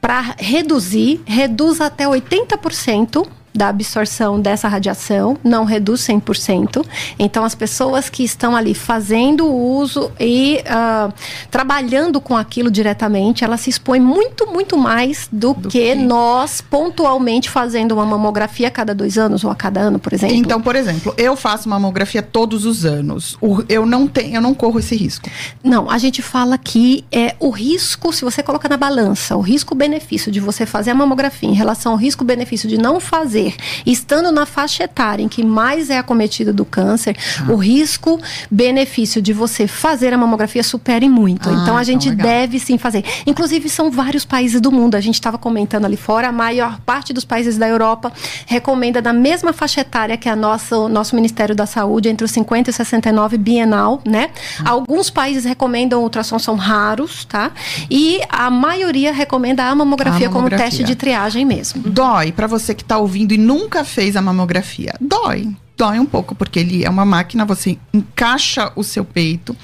para 0.00 0.36
reduzir, 0.38 1.20
reduz 1.26 1.80
até 1.80 2.04
80% 2.04 3.26
da 3.54 3.68
absorção 3.68 4.40
dessa 4.40 4.68
radiação, 4.68 5.36
não 5.42 5.64
reduz 5.64 6.00
100%. 6.02 6.84
Então, 7.18 7.44
as 7.44 7.54
pessoas 7.54 8.08
que 8.08 8.22
estão 8.22 8.54
ali 8.54 8.74
fazendo 8.74 9.46
uso 9.46 10.10
e 10.20 10.62
uh, 10.62 11.12
trabalhando 11.50 12.20
com 12.20 12.36
aquilo 12.36 12.70
diretamente, 12.70 13.44
elas 13.44 13.60
se 13.60 13.70
expõem 13.70 14.00
muito, 14.00 14.46
muito 14.46 14.76
mais 14.76 15.28
do, 15.32 15.54
do 15.54 15.68
que, 15.68 15.94
que, 15.94 15.94
nós 15.94 16.60
pontualmente 16.60 17.50
fazendo 17.50 17.92
uma 17.92 18.04
mamografia 18.04 18.68
a 18.68 18.70
cada 18.70 18.94
dois 18.94 19.18
anos 19.18 19.44
ou 19.44 19.50
a 19.50 19.54
cada 19.54 19.80
ano, 19.80 19.98
por 19.98 20.12
exemplo. 20.12 20.36
Então, 20.36 20.60
por 20.60 20.76
exemplo, 20.76 21.14
eu 21.16 21.36
faço 21.36 21.68
mamografia 21.68 22.22
todos 22.22 22.64
os 22.64 22.84
anos. 22.84 23.36
Eu 23.68 23.86
não 23.86 24.06
tenho, 24.06 24.36
eu 24.36 24.40
não 24.40 24.54
corro 24.54 24.78
esse 24.78 24.94
risco. 24.94 25.28
Não, 25.62 25.90
a 25.90 25.98
gente 25.98 26.22
fala 26.22 26.56
que 26.58 27.04
é 27.10 27.34
o 27.40 27.50
risco, 27.50 28.12
se 28.12 28.24
você 28.24 28.42
coloca 28.42 28.68
na 28.68 28.76
balança, 28.76 29.36
o 29.36 29.40
risco-benefício 29.40 30.30
de 30.30 30.40
você 30.40 30.66
fazer 30.66 30.90
a 30.90 30.94
mamografia 30.94 31.48
em 31.48 31.54
relação 31.54 31.92
ao 31.92 31.98
risco-benefício 31.98 32.68
de 32.68 32.78
não 32.78 33.00
fazer 33.00 33.37
estando 33.86 34.30
na 34.32 34.46
faixa 34.46 34.84
etária 34.84 35.22
em 35.22 35.28
que 35.28 35.44
mais 35.44 35.90
é 35.90 35.98
acometido 35.98 36.52
do 36.52 36.64
câncer, 36.64 37.16
ah. 37.40 37.52
o 37.52 37.56
risco 37.56 38.20
benefício 38.50 39.20
de 39.20 39.32
você 39.32 39.66
fazer 39.66 40.12
a 40.12 40.18
mamografia 40.18 40.62
supere 40.62 41.08
muito. 41.08 41.48
Ah, 41.48 41.52
então 41.52 41.76
a 41.76 41.82
gente 41.82 42.08
então 42.08 42.24
deve 42.24 42.58
sim 42.58 42.78
fazer. 42.78 43.04
Inclusive 43.26 43.68
são 43.68 43.90
vários 43.90 44.24
países 44.24 44.60
do 44.60 44.72
mundo. 44.72 44.94
A 44.94 45.00
gente 45.00 45.14
estava 45.14 45.38
comentando 45.38 45.84
ali 45.84 45.96
fora, 45.96 46.28
a 46.28 46.32
maior 46.32 46.80
parte 46.80 47.12
dos 47.12 47.24
países 47.24 47.56
da 47.56 47.68
Europa 47.68 48.12
recomenda 48.46 49.00
na 49.00 49.12
mesma 49.12 49.52
faixa 49.52 49.80
etária 49.80 50.16
que 50.16 50.28
a 50.28 50.36
nossa, 50.36 50.76
o 50.76 50.88
nosso 50.88 51.14
Ministério 51.14 51.54
da 51.54 51.66
Saúde, 51.66 52.08
entre 52.08 52.24
os 52.24 52.30
50 52.30 52.70
e 52.70 52.72
69 52.72 53.38
bienal, 53.38 54.00
né? 54.04 54.30
Ah. 54.60 54.70
Alguns 54.70 55.10
países 55.10 55.44
recomendam 55.44 56.02
ultrassom 56.02 56.38
são 56.38 56.56
raros, 56.56 57.24
tá? 57.24 57.52
E 57.90 58.20
a 58.28 58.50
maioria 58.50 59.12
recomenda 59.12 59.64
a 59.64 59.74
mamografia, 59.74 60.28
a 60.28 60.30
mamografia. 60.30 60.58
como 60.58 60.70
teste 60.70 60.84
de 60.84 60.94
triagem 60.94 61.44
mesmo. 61.44 61.82
Dói 61.82 62.32
para 62.32 62.46
você 62.46 62.74
que 62.74 62.82
está 62.82 62.98
ouvindo 62.98 63.27
e 63.34 63.38
nunca 63.38 63.84
fez 63.84 64.16
a 64.16 64.22
mamografia. 64.22 64.94
Dói. 65.00 65.54
Dói 65.76 66.00
um 66.00 66.06
pouco, 66.06 66.34
porque 66.34 66.58
ele 66.58 66.84
é 66.84 66.90
uma 66.90 67.04
máquina, 67.04 67.44
você 67.44 67.78
encaixa 67.94 68.72
o 68.74 68.82
seu 68.82 69.04
peito 69.04 69.56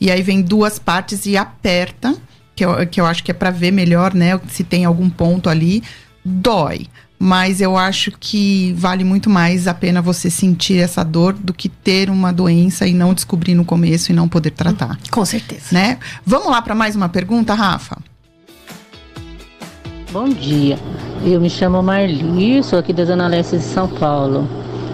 e 0.00 0.10
aí 0.10 0.20
vem 0.22 0.42
duas 0.42 0.78
partes 0.78 1.24
e 1.24 1.36
aperta, 1.36 2.14
que 2.54 2.62
eu, 2.62 2.86
que 2.86 3.00
eu 3.00 3.06
acho 3.06 3.24
que 3.24 3.30
é 3.30 3.34
para 3.34 3.50
ver 3.50 3.70
melhor, 3.70 4.12
né? 4.12 4.38
Se 4.48 4.62
tem 4.62 4.84
algum 4.84 5.08
ponto 5.08 5.48
ali. 5.48 5.82
Dói 6.24 6.86
mas 7.24 7.60
eu 7.60 7.76
acho 7.76 8.10
que 8.18 8.72
vale 8.76 9.04
muito 9.04 9.30
mais 9.30 9.68
a 9.68 9.74
pena 9.74 10.02
você 10.02 10.28
sentir 10.28 10.78
essa 10.78 11.04
dor 11.04 11.34
do 11.34 11.54
que 11.54 11.68
ter 11.68 12.10
uma 12.10 12.32
doença 12.32 12.84
e 12.84 12.92
não 12.92 13.14
descobrir 13.14 13.54
no 13.54 13.64
começo 13.64 14.10
e 14.10 14.14
não 14.14 14.28
poder 14.28 14.50
tratar. 14.50 14.98
Com 15.08 15.24
certeza. 15.24 15.66
Né? 15.70 16.00
Vamos 16.26 16.48
lá 16.48 16.60
para 16.60 16.74
mais 16.74 16.96
uma 16.96 17.08
pergunta, 17.08 17.54
Rafa? 17.54 17.96
Bom 20.12 20.28
dia, 20.28 20.78
eu 21.24 21.40
me 21.40 21.48
chamo 21.48 21.82
Marli, 21.82 22.62
sou 22.62 22.78
aqui 22.78 22.92
da 22.92 23.02
Zona 23.02 23.26
Leste 23.28 23.56
de 23.56 23.62
São 23.62 23.88
Paulo. 23.88 24.46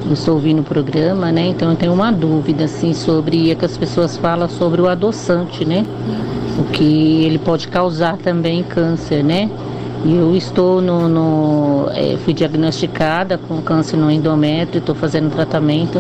Eu 0.07 0.13
estou 0.13 0.35
ouvindo 0.35 0.61
o 0.61 0.63
programa, 0.63 1.33
né? 1.33 1.49
Então 1.49 1.71
eu 1.71 1.77
tenho 1.77 1.93
uma 1.93 2.13
dúvida, 2.13 2.67
assim, 2.67 2.95
sobre 2.95 3.53
o 3.53 3.57
que 3.57 3.65
as 3.65 3.77
pessoas 3.77 4.17
falam 4.17 4.49
sobre 4.49 4.81
o 4.81 4.87
adoçante, 4.87 5.65
né? 5.65 5.85
O 6.57 6.71
que 6.71 7.25
ele 7.25 7.37
pode 7.37 7.67
causar 7.67 8.17
também 8.19 8.63
câncer, 8.63 9.25
né? 9.25 9.51
Eu 10.07 10.37
estou 10.37 10.81
no. 10.81 11.09
no 11.09 11.91
é, 11.97 12.17
fui 12.19 12.33
diagnosticada 12.33 13.37
com 13.37 13.61
câncer 13.61 13.97
no 13.97 14.09
endométrio, 14.13 14.79
estou 14.79 14.95
fazendo 14.95 15.33
tratamento. 15.33 15.99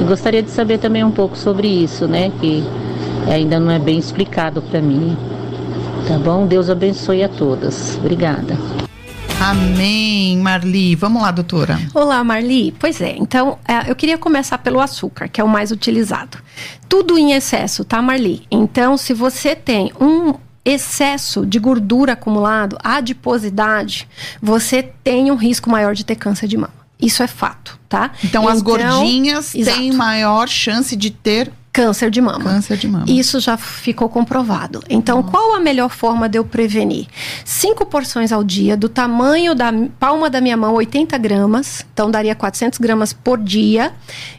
E 0.00 0.02
gostaria 0.02 0.42
de 0.42 0.50
saber 0.50 0.78
também 0.78 1.04
um 1.04 1.12
pouco 1.12 1.38
sobre 1.38 1.68
isso, 1.68 2.08
né? 2.08 2.32
Que 2.40 2.64
ainda 3.30 3.60
não 3.60 3.70
é 3.70 3.78
bem 3.78 3.96
explicado 3.96 4.60
para 4.60 4.82
mim. 4.82 5.16
Tá 6.06 6.18
bom? 6.18 6.46
Deus 6.46 6.70
abençoe 6.70 7.24
a 7.24 7.28
todas. 7.28 7.96
Obrigada. 7.96 8.56
Amém, 9.40 10.38
Marli. 10.38 10.94
Vamos 10.94 11.20
lá, 11.20 11.32
doutora. 11.32 11.78
Olá, 11.92 12.22
Marli. 12.22 12.72
Pois 12.78 13.00
é, 13.00 13.16
então 13.18 13.58
é, 13.66 13.90
eu 13.90 13.96
queria 13.96 14.16
começar 14.16 14.58
pelo 14.58 14.80
açúcar, 14.80 15.28
que 15.28 15.40
é 15.40 15.44
o 15.44 15.48
mais 15.48 15.72
utilizado. 15.72 16.38
Tudo 16.88 17.18
em 17.18 17.32
excesso, 17.32 17.84
tá, 17.84 18.00
Marli? 18.00 18.46
Então, 18.50 18.96
se 18.96 19.12
você 19.12 19.56
tem 19.56 19.92
um 20.00 20.34
excesso 20.64 21.44
de 21.44 21.58
gordura 21.58 22.12
acumulado, 22.12 22.78
adiposidade, 22.82 24.08
você 24.40 24.82
tem 24.82 25.30
um 25.30 25.36
risco 25.36 25.68
maior 25.68 25.94
de 25.94 26.04
ter 26.04 26.16
câncer 26.16 26.46
de 26.46 26.56
mama. 26.56 26.86
Isso 27.00 27.22
é 27.22 27.26
fato, 27.26 27.78
tá? 27.88 28.12
Então, 28.24 28.48
as 28.48 28.62
gordinhas 28.62 29.52
têm 29.52 29.92
maior 29.92 30.48
chance 30.48 30.96
de 30.96 31.10
ter 31.10 31.52
Câncer 31.76 32.10
de 32.10 32.22
mama. 32.22 32.42
Câncer 32.42 32.78
de 32.78 32.88
mama. 32.88 33.04
Isso 33.06 33.38
já 33.38 33.58
ficou 33.58 34.08
comprovado. 34.08 34.82
Então, 34.88 35.22
qual 35.22 35.54
a 35.54 35.60
melhor 35.60 35.90
forma 35.90 36.26
de 36.26 36.38
eu 36.38 36.44
prevenir? 36.44 37.06
Cinco 37.44 37.84
porções 37.84 38.32
ao 38.32 38.42
dia, 38.42 38.78
do 38.78 38.88
tamanho 38.88 39.54
da 39.54 39.70
palma 40.00 40.30
da 40.30 40.40
minha 40.40 40.56
mão, 40.56 40.72
80 40.72 41.18
gramas. 41.18 41.84
Então, 41.92 42.10
daria 42.10 42.34
400 42.34 42.78
gramas 42.78 43.12
por 43.12 43.38
dia 43.38 43.92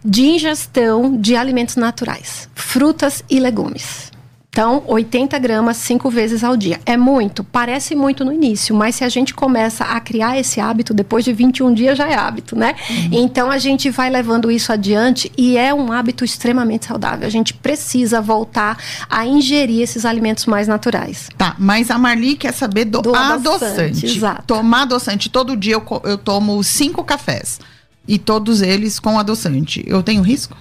de 0.04 0.26
ingestão 0.26 1.16
de 1.16 1.36
alimentos 1.36 1.76
naturais, 1.76 2.50
frutas 2.56 3.24
e 3.30 3.40
legumes. 3.40 4.16
Então, 4.58 4.82
80 4.88 5.38
gramas 5.38 5.78
cinco 5.78 6.10
vezes 6.10 6.43
ao 6.43 6.58
dia. 6.58 6.80
É 6.84 6.97
muito, 6.97 7.43
parece 7.43 7.93
muito 7.93 8.26
no 8.26 8.34
início, 8.34 8.76
mas 8.76 8.95
se 8.95 9.03
a 9.03 9.10
gente 9.10 9.32
começa 9.32 9.84
a 9.84 9.99
criar 9.99 10.39
esse 10.39 10.60
hábito, 10.60 10.95
depois 10.95 11.24
de 11.24 11.32
21 11.32 11.76
dias 11.76 11.95
já 11.95 12.08
é 12.08 12.16
hábito, 12.16 12.55
né? 12.55 12.74
Uhum. 12.89 13.10
Então, 13.12 13.51
a 13.51 13.60
gente 13.60 13.91
vai 13.91 14.10
levando 14.10 14.49
isso 14.49 14.74
adiante 14.74 15.32
e 15.38 15.55
é 15.55 15.72
um 15.72 15.91
hábito 15.91 16.26
extremamente 16.26 16.88
saudável. 16.88 17.28
A 17.28 17.30
gente 17.30 17.53
precisa 17.53 18.20
voltar 18.20 18.80
a 19.08 19.28
ingerir 19.28 19.84
esses 19.84 20.05
alimentos 20.05 20.47
mais 20.47 20.68
naturais. 20.68 21.30
Tá, 21.38 21.55
mas 21.60 21.91
a 21.91 21.99
Marli 21.99 22.36
quer 22.36 22.51
saber 22.51 22.86
do, 22.86 22.99
do 22.99 23.14
adoçante. 23.14 23.64
adoçante. 23.64 24.05
Exato. 24.08 24.43
Tomar 24.47 24.82
adoçante. 24.82 25.30
Todo 25.30 25.55
dia 25.55 25.76
eu, 25.76 26.01
eu 26.03 26.18
tomo 26.18 26.64
cinco 26.64 27.03
cafés 27.03 27.60
e 28.08 28.18
todos 28.18 28.64
eles 28.64 28.99
com 28.99 29.20
adoçante. 29.20 29.84
Eu 29.86 30.01
tenho 30.01 30.24
risco? 30.24 30.58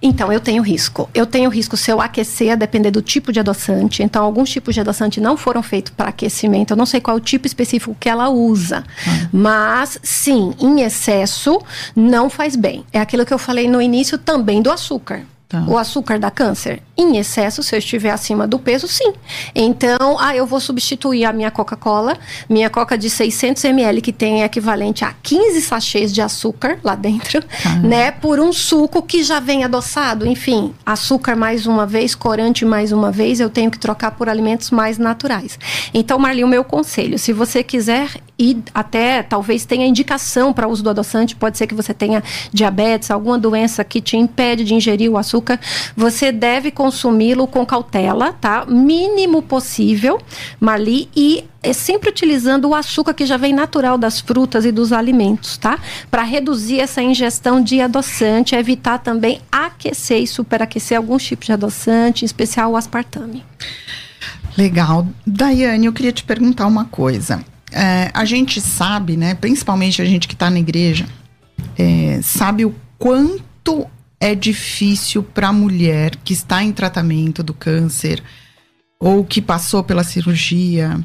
Então, 0.00 0.32
eu 0.32 0.40
tenho 0.40 0.62
risco. 0.62 1.08
Eu 1.14 1.26
tenho 1.26 1.50
risco 1.50 1.76
se 1.76 1.90
eu 1.90 2.00
aquecer, 2.00 2.52
a 2.52 2.54
depender 2.54 2.90
do 2.90 3.02
tipo 3.02 3.32
de 3.32 3.40
adoçante. 3.40 4.02
Então, 4.02 4.24
alguns 4.24 4.50
tipos 4.50 4.74
de 4.74 4.80
adoçante 4.80 5.20
não 5.20 5.36
foram 5.36 5.62
feitos 5.62 5.92
para 5.96 6.10
aquecimento. 6.10 6.72
Eu 6.72 6.76
não 6.76 6.86
sei 6.86 7.00
qual 7.00 7.16
é 7.16 7.20
o 7.20 7.22
tipo 7.22 7.46
específico 7.46 7.96
que 7.98 8.08
ela 8.08 8.28
usa. 8.28 8.84
Ah. 9.06 9.28
Mas, 9.32 9.98
sim, 10.02 10.54
em 10.60 10.82
excesso, 10.82 11.60
não 11.94 12.28
faz 12.28 12.56
bem. 12.56 12.84
É 12.92 13.00
aquilo 13.00 13.24
que 13.24 13.32
eu 13.32 13.38
falei 13.38 13.68
no 13.68 13.80
início 13.80 14.18
também 14.18 14.60
do 14.62 14.70
açúcar. 14.70 15.22
Tá. 15.48 15.64
O 15.68 15.78
açúcar 15.78 16.18
dá 16.18 16.28
câncer? 16.28 16.82
Em 16.98 17.18
excesso, 17.18 17.62
se 17.62 17.72
eu 17.72 17.78
estiver 17.78 18.10
acima 18.10 18.48
do 18.48 18.58
peso, 18.58 18.88
sim. 18.88 19.12
Então, 19.54 20.16
ah, 20.18 20.34
eu 20.34 20.44
vou 20.44 20.58
substituir 20.58 21.24
a 21.24 21.32
minha 21.32 21.52
Coca-Cola, 21.52 22.18
minha 22.48 22.68
Coca 22.68 22.98
de 22.98 23.08
600 23.08 23.64
ml, 23.64 24.00
que 24.00 24.12
tem 24.12 24.42
equivalente 24.42 25.04
a 25.04 25.12
15 25.22 25.62
sachês 25.62 26.12
de 26.12 26.20
açúcar 26.20 26.80
lá 26.82 26.96
dentro, 26.96 27.44
tá. 27.62 27.76
né? 27.76 28.10
Por 28.10 28.40
um 28.40 28.52
suco 28.52 29.00
que 29.02 29.22
já 29.22 29.38
vem 29.38 29.62
adoçado. 29.62 30.26
Enfim, 30.26 30.74
açúcar 30.84 31.36
mais 31.36 31.64
uma 31.64 31.86
vez, 31.86 32.16
corante 32.16 32.64
mais 32.64 32.90
uma 32.90 33.12
vez, 33.12 33.38
eu 33.38 33.48
tenho 33.48 33.70
que 33.70 33.78
trocar 33.78 34.12
por 34.12 34.28
alimentos 34.28 34.72
mais 34.72 34.98
naturais. 34.98 35.60
Então, 35.94 36.18
Marli, 36.18 36.42
o 36.42 36.48
meu 36.48 36.64
conselho, 36.64 37.20
se 37.20 37.32
você 37.32 37.62
quiser 37.62 38.10
e 38.36 38.58
até 38.74 39.22
talvez 39.22 39.64
tenha 39.64 39.86
indicação 39.86 40.52
para 40.52 40.66
uso 40.66 40.82
do 40.82 40.90
adoçante, 40.90 41.36
pode 41.36 41.56
ser 41.56 41.68
que 41.68 41.74
você 41.74 41.94
tenha 41.94 42.22
diabetes, 42.52 43.10
alguma 43.10 43.38
doença 43.38 43.84
que 43.84 44.00
te 44.00 44.16
impede 44.16 44.64
de 44.64 44.74
ingerir 44.74 45.10
o 45.10 45.16
açúcar 45.16 45.35
açúcar, 45.36 45.60
você 45.96 46.32
deve 46.32 46.70
consumi-lo 46.70 47.46
com 47.46 47.64
cautela, 47.64 48.32
tá? 48.32 48.64
Mínimo 48.66 49.42
possível, 49.42 50.20
Marli, 50.58 51.08
e 51.14 51.44
é 51.62 51.72
sempre 51.72 52.08
utilizando 52.08 52.68
o 52.68 52.74
açúcar 52.74 53.12
que 53.12 53.26
já 53.26 53.36
vem 53.36 53.52
natural 53.52 53.98
das 53.98 54.20
frutas 54.20 54.64
e 54.64 54.72
dos 54.72 54.92
alimentos, 54.92 55.56
tá? 55.56 55.78
Para 56.10 56.22
reduzir 56.22 56.80
essa 56.80 57.02
ingestão 57.02 57.62
de 57.62 57.80
adoçante, 57.80 58.54
evitar 58.54 58.98
também 58.98 59.40
aquecer 59.50 60.22
e 60.22 60.26
superaquecer 60.26 60.96
alguns 60.96 61.24
tipos 61.24 61.46
de 61.46 61.52
adoçante, 61.52 62.24
em 62.24 62.26
especial 62.26 62.72
o 62.72 62.76
aspartame. 62.76 63.44
Legal. 64.56 65.06
Daiane, 65.26 65.86
eu 65.86 65.92
queria 65.92 66.12
te 66.12 66.24
perguntar 66.24 66.66
uma 66.66 66.86
coisa. 66.86 67.44
É, 67.70 68.10
a 68.14 68.24
gente 68.24 68.60
sabe, 68.60 69.16
né, 69.16 69.34
principalmente 69.34 70.00
a 70.00 70.04
gente 70.04 70.26
que 70.26 70.34
está 70.34 70.48
na 70.48 70.58
igreja, 70.58 71.04
é, 71.76 72.20
sabe 72.22 72.64
o 72.64 72.74
quanto 72.98 73.86
é 74.18 74.34
difícil 74.34 75.22
para 75.22 75.48
a 75.48 75.52
mulher 75.52 76.16
que 76.16 76.32
está 76.32 76.62
em 76.62 76.72
tratamento 76.72 77.42
do 77.42 77.52
câncer 77.52 78.22
ou 78.98 79.24
que 79.24 79.42
passou 79.42 79.84
pela 79.84 80.02
cirurgia 80.02 80.98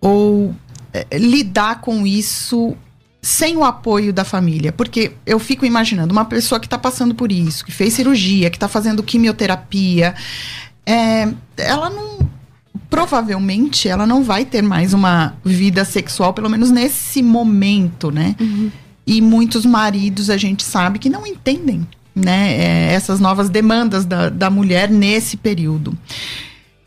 ou 0.00 0.54
é, 0.92 1.18
lidar 1.18 1.80
com 1.80 2.06
isso 2.06 2.76
sem 3.20 3.56
o 3.56 3.64
apoio 3.64 4.12
da 4.12 4.24
família, 4.24 4.70
porque 4.70 5.12
eu 5.26 5.40
fico 5.40 5.66
imaginando 5.66 6.12
uma 6.12 6.24
pessoa 6.24 6.60
que 6.60 6.66
está 6.66 6.78
passando 6.78 7.12
por 7.12 7.32
isso, 7.32 7.64
que 7.64 7.72
fez 7.72 7.94
cirurgia, 7.94 8.48
que 8.50 8.56
está 8.56 8.68
fazendo 8.68 9.02
quimioterapia, 9.02 10.14
é, 10.86 11.28
ela 11.56 11.90
não 11.90 12.16
provavelmente 12.88 13.88
ela 13.88 14.06
não 14.06 14.22
vai 14.22 14.44
ter 14.44 14.62
mais 14.62 14.94
uma 14.94 15.34
vida 15.44 15.84
sexual, 15.84 16.32
pelo 16.32 16.48
menos 16.48 16.70
nesse 16.70 17.20
momento, 17.20 18.12
né? 18.12 18.36
Uhum. 18.38 18.70
E 19.04 19.20
muitos 19.20 19.66
maridos 19.66 20.30
a 20.30 20.36
gente 20.36 20.62
sabe 20.62 21.00
que 21.00 21.10
não 21.10 21.26
entendem 21.26 21.86
né, 22.16 22.54
é, 22.54 22.94
essas 22.94 23.20
novas 23.20 23.50
demandas 23.50 24.06
da, 24.06 24.30
da 24.30 24.48
mulher 24.48 24.90
nesse 24.90 25.36
período. 25.36 25.96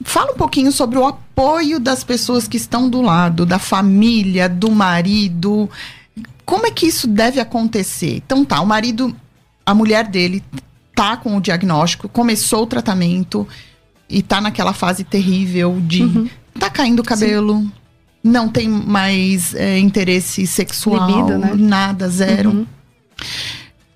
Fala 0.03 0.31
um 0.31 0.35
pouquinho 0.35 0.71
sobre 0.71 0.97
o 0.97 1.05
apoio 1.05 1.79
das 1.79 2.03
pessoas 2.03 2.47
que 2.47 2.57
estão 2.57 2.89
do 2.89 2.99
lado, 2.99 3.45
da 3.45 3.59
família, 3.59 4.49
do 4.49 4.71
marido. 4.71 5.69
Como 6.43 6.65
é 6.65 6.71
que 6.71 6.87
isso 6.87 7.07
deve 7.07 7.39
acontecer? 7.39 8.23
Então 8.25 8.43
tá, 8.43 8.59
o 8.59 8.65
marido, 8.65 9.15
a 9.63 9.75
mulher 9.75 10.07
dele 10.07 10.43
tá 10.95 11.15
com 11.15 11.37
o 11.37 11.41
diagnóstico, 11.41 12.09
começou 12.09 12.63
o 12.63 12.67
tratamento 12.67 13.47
e 14.09 14.23
tá 14.23 14.41
naquela 14.41 14.73
fase 14.73 15.03
terrível 15.03 15.79
de 15.81 16.03
uhum. 16.03 16.29
tá 16.57 16.69
caindo 16.69 17.01
o 17.01 17.03
cabelo, 17.03 17.59
Sim. 17.59 17.71
não 18.23 18.49
tem 18.49 18.67
mais 18.67 19.53
é, 19.53 19.77
interesse 19.77 20.47
sexual, 20.47 21.07
Libido, 21.07 21.37
né? 21.37 21.51
nada, 21.55 22.09
zero. 22.09 22.49
Uhum. 22.49 22.65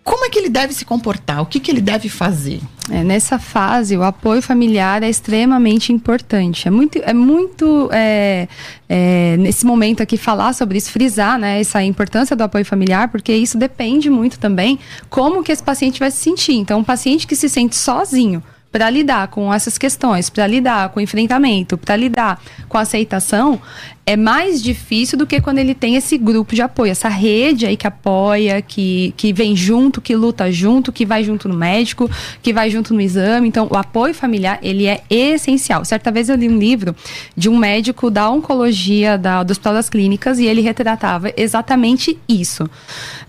Como 0.04 0.26
é 0.26 0.30
que 0.30 0.38
ele 0.38 0.50
deve 0.50 0.74
se 0.74 0.84
comportar? 0.84 1.42
O 1.42 1.46
que, 1.46 1.60
que 1.60 1.72
ele 1.72 1.80
deve 1.80 2.10
fazer? 2.10 2.60
É, 2.92 3.04
nessa 3.04 3.40
fase, 3.40 3.96
o 3.96 4.04
apoio 4.04 4.42
familiar 4.42 5.02
é 5.02 5.10
extremamente 5.10 5.94
importante. 5.94 6.68
É 6.68 6.72
muito, 6.72 7.00
é 7.02 7.14
muito 7.14 7.90
é, 7.94 8.50
é, 8.90 9.38
nesse 9.38 9.66
momento 9.66 10.04
aqui 10.04 10.18
falar 10.18 10.52
sobre 10.54 10.78
isso, 10.78 10.92
frisar 10.92 11.40
né, 11.40 11.62
essa 11.62 11.82
importância 11.82 12.36
do 12.36 12.44
apoio 12.44 12.66
familiar, 12.66 13.08
porque 13.08 13.34
isso 13.34 13.58
depende 13.58 14.10
muito 14.10 14.38
também 14.38 14.78
como 15.10 15.42
que 15.42 15.52
esse 15.54 15.64
paciente 15.64 16.00
vai 16.00 16.12
se 16.12 16.18
sentir. 16.18 16.56
Então, 16.56 16.80
um 16.80 16.84
paciente 16.84 17.26
que 17.26 17.36
se 17.36 17.48
sente 17.48 17.76
sozinho, 17.78 18.44
para 18.74 18.90
lidar 18.90 19.28
com 19.28 19.54
essas 19.54 19.78
questões, 19.78 20.32
para 20.32 20.48
lidar 20.48 20.90
com 20.90 21.00
o 21.00 21.04
enfrentamento, 21.04 21.78
para 21.78 21.96
lidar 21.96 22.42
com 22.68 22.76
a 22.76 22.82
aceitação, 22.82 23.62
é 24.06 24.18
mais 24.18 24.62
difícil 24.62 25.18
do 25.18 25.26
que 25.26 25.40
quando 25.40 25.60
ele 25.60 25.74
tem 25.74 25.96
esse 25.96 26.18
grupo 26.18 26.54
de 26.54 26.62
apoio, 26.62 26.92
essa 26.92 27.08
rede 27.08 27.66
aí 27.66 27.78
que 27.78 27.88
apoia, 27.88 28.62
que, 28.62 29.14
que 29.16 29.32
vem 29.32 29.56
junto, 29.56 30.02
que 30.02 30.14
luta 30.14 30.52
junto, 30.52 30.92
que 30.92 31.06
vai 31.06 31.24
junto 31.24 31.48
no 31.48 31.56
médico, 31.56 32.10
que 32.42 32.52
vai 32.52 32.70
junto 32.70 32.94
no 32.94 33.00
exame. 33.00 33.48
Então, 33.48 33.68
o 33.72 33.78
apoio 33.78 34.14
familiar, 34.14 34.60
ele 34.62 34.88
é 34.88 35.02
essencial. 35.10 35.86
Certa 35.86 36.12
vez 36.12 36.28
eu 36.28 36.36
li 36.36 36.50
um 36.50 36.58
livro 36.58 36.94
de 37.36 37.48
um 37.48 37.58
médico 37.58 38.12
da 38.12 38.30
oncologia 38.30 39.18
da, 39.18 39.42
do 39.42 39.52
Hospital 39.52 39.74
das 39.74 39.90
Clínicas 39.90 40.38
e 40.38 40.46
ele 40.46 40.60
retratava 40.60 41.32
exatamente 41.38 42.20
isso. 42.28 42.70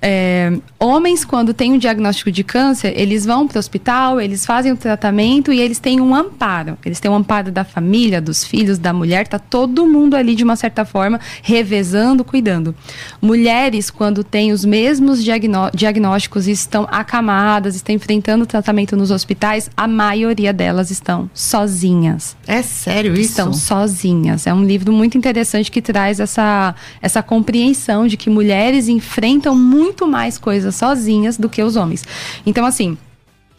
É, 0.03 0.53
homens, 0.79 1.25
quando 1.25 1.55
têm 1.55 1.73
um 1.73 1.79
diagnóstico 1.79 2.33
de 2.33 2.43
câncer, 2.43 2.93
eles 2.97 3.25
vão 3.25 3.47
para 3.47 3.57
o 3.57 3.61
hospital, 3.61 4.21
eles 4.21 4.45
fazem 4.45 4.73
o 4.73 4.77
tratamento 4.77 5.53
e 5.53 5.61
eles 5.61 5.79
têm 5.79 6.01
um 6.01 6.15
amparo. 6.15 6.77
Eles 6.85 6.99
têm 6.99 7.11
um 7.11 7.15
amparo 7.15 7.53
da 7.53 7.63
família, 7.63 8.21
dos 8.21 8.43
filhos, 8.43 8.77
da 8.77 8.93
mulher, 8.93 9.29
tá 9.29 9.39
todo 9.39 9.87
mundo 9.87 10.15
ali 10.15 10.35
de 10.35 10.43
uma 10.43 10.57
certa 10.65 10.85
forma, 10.85 11.21
revezando, 11.43 12.25
cuidando. 12.25 12.75
Mulheres, 13.21 13.91
quando 13.91 14.25
têm 14.25 14.53
os 14.53 14.65
mesmos 14.65 15.23
diagnó 15.23 15.71
diagnósticos 15.75 16.49
e 16.49 16.53
estão 16.53 16.87
acamadas, 16.91 17.77
estão 17.77 17.95
enfrentando 17.95 18.47
tratamento 18.47 18.97
nos 18.97 19.11
hospitais, 19.11 19.71
a 19.77 19.87
maioria 19.87 20.53
delas 20.53 20.91
estão 20.91 21.29
sozinhas. 21.35 22.37
É 22.47 22.63
sério 22.63 23.13
isso? 23.13 23.31
Estão 23.31 23.53
sozinhas. 23.53 24.47
É 24.47 24.55
um 24.55 24.65
livro 24.65 24.93
muito 24.93 25.19
interessante 25.19 25.71
que 25.71 25.83
traz 25.83 26.19
essa, 26.19 26.75
essa 27.03 27.23
compreensão 27.23 28.07
de 28.07 28.17
que 28.17 28.31
mulheres 28.31 28.89
enfrentam 28.89 29.55
muito 29.55 30.07
mais 30.07 30.39
coisas 30.39 30.75
sozinhas 30.75 31.37
do 31.37 31.49
que 31.49 31.63
os 31.63 31.77
homens. 31.77 32.05
Então, 32.47 32.65
assim, 32.65 32.97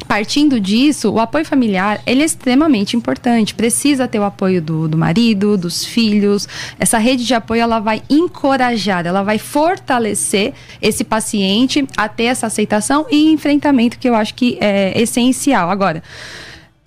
partindo 0.08 0.60
disso, 0.60 1.12
o 1.12 1.20
apoio 1.20 1.45
familiar 1.45 2.01
ele 2.06 2.22
é 2.22 2.26
extremamente 2.26 2.95
importante. 2.95 3.53
Precisa 3.53 4.08
ter 4.08 4.20
o 4.20 4.24
apoio 4.24 4.62
do, 4.62 4.88
do 4.88 4.97
marido, 4.97 5.58
dos 5.58 5.84
filhos. 5.84 6.47
Essa 6.80 6.97
rede 6.97 7.26
de 7.26 7.34
apoio 7.34 7.62
ela 7.62 7.80
vai 7.80 8.01
encorajar, 8.10 9.06
ela 9.06 9.24
vai 9.24 9.38
fortalecer 9.38 10.53
esse 10.82 11.03
paciente 11.03 11.86
a 11.97 12.08
ter 12.08 12.26
essa 12.26 12.47
aceitação 12.47 13.06
e 13.12 13.32
enfrentamento 13.32 13.99
que 13.99 14.08
eu 14.08 14.16
acho 14.16 14.34
que 14.34 14.58
é 14.62 14.99
essencial. 15.01 15.70
Agora, 15.70 16.01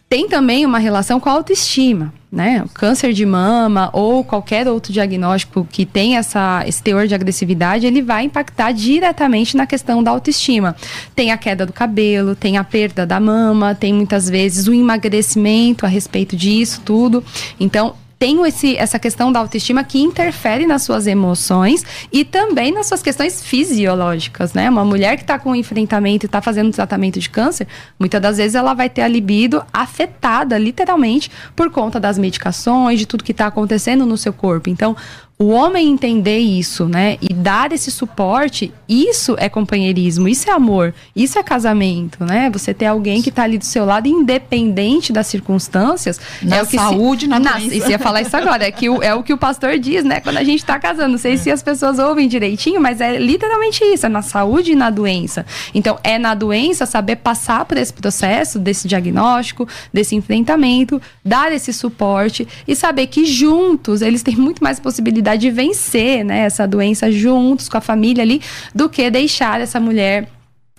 tem 0.09 0.29
também 0.29 0.65
uma 0.65 0.79
relação 0.79 1.21
com 1.21 1.29
a 1.29 1.33
autoestima. 1.33 2.13
Né? 2.31 2.63
O 2.65 2.69
câncer 2.69 3.13
de 3.13 3.25
mama 3.25 3.89
ou 3.93 4.23
qualquer 4.23 4.69
outro 4.69 4.93
diagnóstico 4.93 5.67
que 5.71 5.87
tem 5.87 6.17
essa, 6.17 6.63
esse 6.67 6.83
teor 6.83 7.07
de 7.07 7.15
agressividade, 7.15 7.87
ele 7.87 8.03
vai 8.03 8.25
impactar 8.25 8.73
diretamente 8.73 9.57
na 9.57 9.67
questão 9.67 10.03
da 10.03 10.11
autoestima. 10.11 10.77
Tem 11.15 11.33
a 11.33 11.39
queda 11.39 11.65
do 11.65 11.73
cabelo, 11.73 12.37
tem 12.37 12.59
a 12.59 12.65
perda 12.65 13.07
da 13.07 13.19
mama, 13.19 13.75
tem 13.75 13.95
muitas 13.95 14.29
vezes 14.29 14.67
o 14.67 14.75
emagrecimento 14.75 15.87
a 15.87 15.89
respeito 15.89 16.37
disso 16.37 16.83
tudo. 16.85 17.25
Então, 17.59 17.95
tem 18.19 18.45
esse, 18.47 18.77
essa 18.77 18.99
questão 18.99 19.31
da 19.31 19.39
autoestima 19.39 19.85
que 19.85 20.01
interfere 20.01 20.67
nas 20.67 20.83
suas 20.83 21.07
emoções 21.07 21.85
e 22.13 22.25
também 22.25 22.73
nas 22.73 22.87
suas 22.87 23.03
questões 23.03 23.43
fisiológicas, 23.43 24.53
né? 24.53 24.69
Uma 24.69 24.85
mulher 24.85 25.17
que 25.17 25.23
está 25.23 25.39
com 25.39 25.55
enfrentamento 25.55 26.25
e 26.25 26.27
está 26.27 26.43
fazendo 26.43 26.73
tratamento 26.73 27.21
de 27.21 27.31
câncer, 27.31 27.69
muitas 27.99 28.21
das 28.21 28.37
vezes 28.39 28.55
ela 28.55 28.75
vai 28.75 28.91
ter 28.91 29.03
a 29.03 29.09
libido 29.09 29.65
afetada, 29.73 30.59
literalmente, 30.59 31.31
por 31.55 31.71
conta 31.71 32.01
das 32.01 32.19
medicações, 32.19 32.99
de 32.99 33.07
tudo 33.07 33.23
que 33.23 33.33
está 33.33 33.47
acontecendo 33.47 34.05
no 34.05 34.17
seu 34.17 34.33
corpo. 34.33 34.69
Então, 34.69 34.97
o 35.39 35.51
homem 35.51 35.89
entender 35.89 36.39
isso, 36.39 36.87
né, 36.87 37.17
e 37.23 37.33
dar 37.33 37.71
esse 37.71 37.93
suporte, 37.93 38.73
isso 38.89 39.37
é 39.39 39.49
companheirismo, 39.49 40.29
isso 40.29 40.51
é 40.51 40.53
amor, 40.53 40.93
isso 41.15 41.39
é 41.39 41.43
casamento, 41.45 42.25
né? 42.25 42.51
Você 42.51 42.75
ter 42.75 42.87
alguém 42.87 43.23
que 43.23 43.29
está 43.29 43.45
ali 43.45 43.57
do 43.57 43.65
seu 43.65 43.85
lado, 43.85 44.09
independente 44.09 45.13
das 45.13 45.29
circunstâncias. 45.29 46.21
Na 46.43 46.57
é 46.57 46.63
o 46.63 46.67
que 46.67 46.77
saúde, 46.77 47.23
se, 47.23 47.29
na, 47.29 47.39
na 47.39 47.53
doença. 47.53 47.75
Isso 47.77 47.91
ia 47.91 47.99
falar 48.01 48.23
isso 48.23 48.37
agora, 48.37 48.67
é, 48.67 48.73
que 48.73 48.89
o, 48.89 49.01
é 49.01 49.15
o 49.15 49.23
que 49.23 49.33
o 49.33 49.39
pastor 49.39 49.79
diz, 49.79 50.03
né? 50.03 50.19
Quando 50.21 50.39
a 50.39 50.45
gente 50.45 50.59
está 50.59 50.77
casando, 50.79 51.11
não 51.11 51.19
sei 51.19 51.37
se 51.37 51.51
as 51.53 51.63
pessoas 51.63 52.01
ouvem 52.01 52.27
direitinho, 52.27 52.81
mas 52.81 53.01
é 53.01 53.17
literalmente 53.19 53.85
isso, 53.85 54.07
é 54.07 54.09
na 54.09 54.23
saúde 54.23 54.73
e 54.73 54.75
na 54.75 54.91
doença. 54.91 55.47
Então, 55.73 56.01
é 56.03 56.19
na 56.19 56.35
doença 56.35 56.85
saber 56.85 57.17
passar 57.17 57.65
por 57.65 57.77
esse 57.77 57.93
processo, 57.93 58.59
desse 58.59 58.89
diagnóstico, 58.89 59.69
desse 59.93 60.17
enfrentamento, 60.17 61.01
dar 61.25 61.53
esse 61.53 61.73
suporte 61.73 62.49
e 62.67 62.75
saber 62.75 63.07
que 63.07 63.25
juntos 63.25 64.03
eles 64.03 64.23
têm 64.23 64.35
muito 64.35 64.65
mais 64.65 64.81
possibilidade 64.81 65.28
de 65.37 65.51
vencer 65.51 66.25
né, 66.25 66.41
essa 66.41 66.67
doença 66.67 67.11
juntos 67.11 67.69
com 67.69 67.77
a 67.77 67.81
família 67.81 68.23
ali, 68.23 68.41
do 68.75 68.89
que 68.89 69.11
deixar 69.11 69.61
essa 69.61 69.81
mulher 69.81 70.29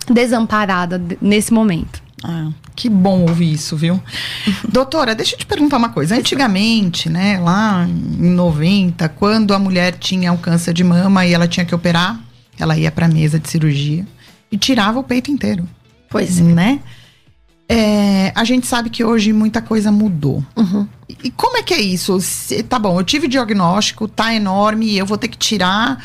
desamparada 0.09 1.01
nesse 1.21 1.53
momento. 1.53 2.01
Ah, 2.23 2.49
que 2.75 2.89
bom 2.89 3.21
ouvir 3.21 3.53
isso, 3.53 3.77
viu? 3.77 4.01
Doutora, 4.67 5.15
deixa 5.15 5.35
eu 5.35 5.39
te 5.39 5.45
perguntar 5.45 5.77
uma 5.77 5.89
coisa. 5.89 6.15
Antigamente, 6.15 7.09
né, 7.09 7.39
lá 7.39 7.87
em 7.87 8.29
90, 8.29 9.07
quando 9.09 9.53
a 9.53 9.59
mulher 9.59 9.93
tinha 9.93 10.31
um 10.31 10.37
câncer 10.37 10.73
de 10.73 10.83
mama 10.83 11.25
e 11.25 11.33
ela 11.33 11.47
tinha 11.47 11.65
que 11.65 11.73
operar, 11.73 12.19
ela 12.59 12.77
ia 12.77 12.91
para 12.91 13.05
a 13.05 13.09
mesa 13.09 13.39
de 13.39 13.49
cirurgia 13.49 14.05
e 14.51 14.57
tirava 14.57 14.99
o 14.99 15.03
peito 15.03 15.31
inteiro. 15.31 15.67
Pois 16.09 16.39
é. 16.39 16.43
Né? 16.43 16.79
É, 17.71 18.31
a 18.35 18.43
gente 18.43 18.65
sabe 18.65 18.89
que 18.89 19.03
hoje 19.03 19.31
muita 19.31 19.61
coisa 19.61 19.91
mudou. 19.91 20.43
Uhum. 20.57 20.87
E, 21.23 21.29
como 21.29 21.57
é 21.57 21.61
que 21.61 21.73
é 21.73 21.79
isso? 21.79 22.19
Se- 22.19 22.63
tá 22.63 22.79
bom, 22.79 22.99
eu 22.99 23.03
tive 23.03 23.27
diagnóstico, 23.27 24.07
tá 24.07 24.33
enorme, 24.33 24.97
eu 24.97 25.05
vou 25.05 25.17
ter 25.19 25.27
que 25.27 25.37
tirar 25.37 26.03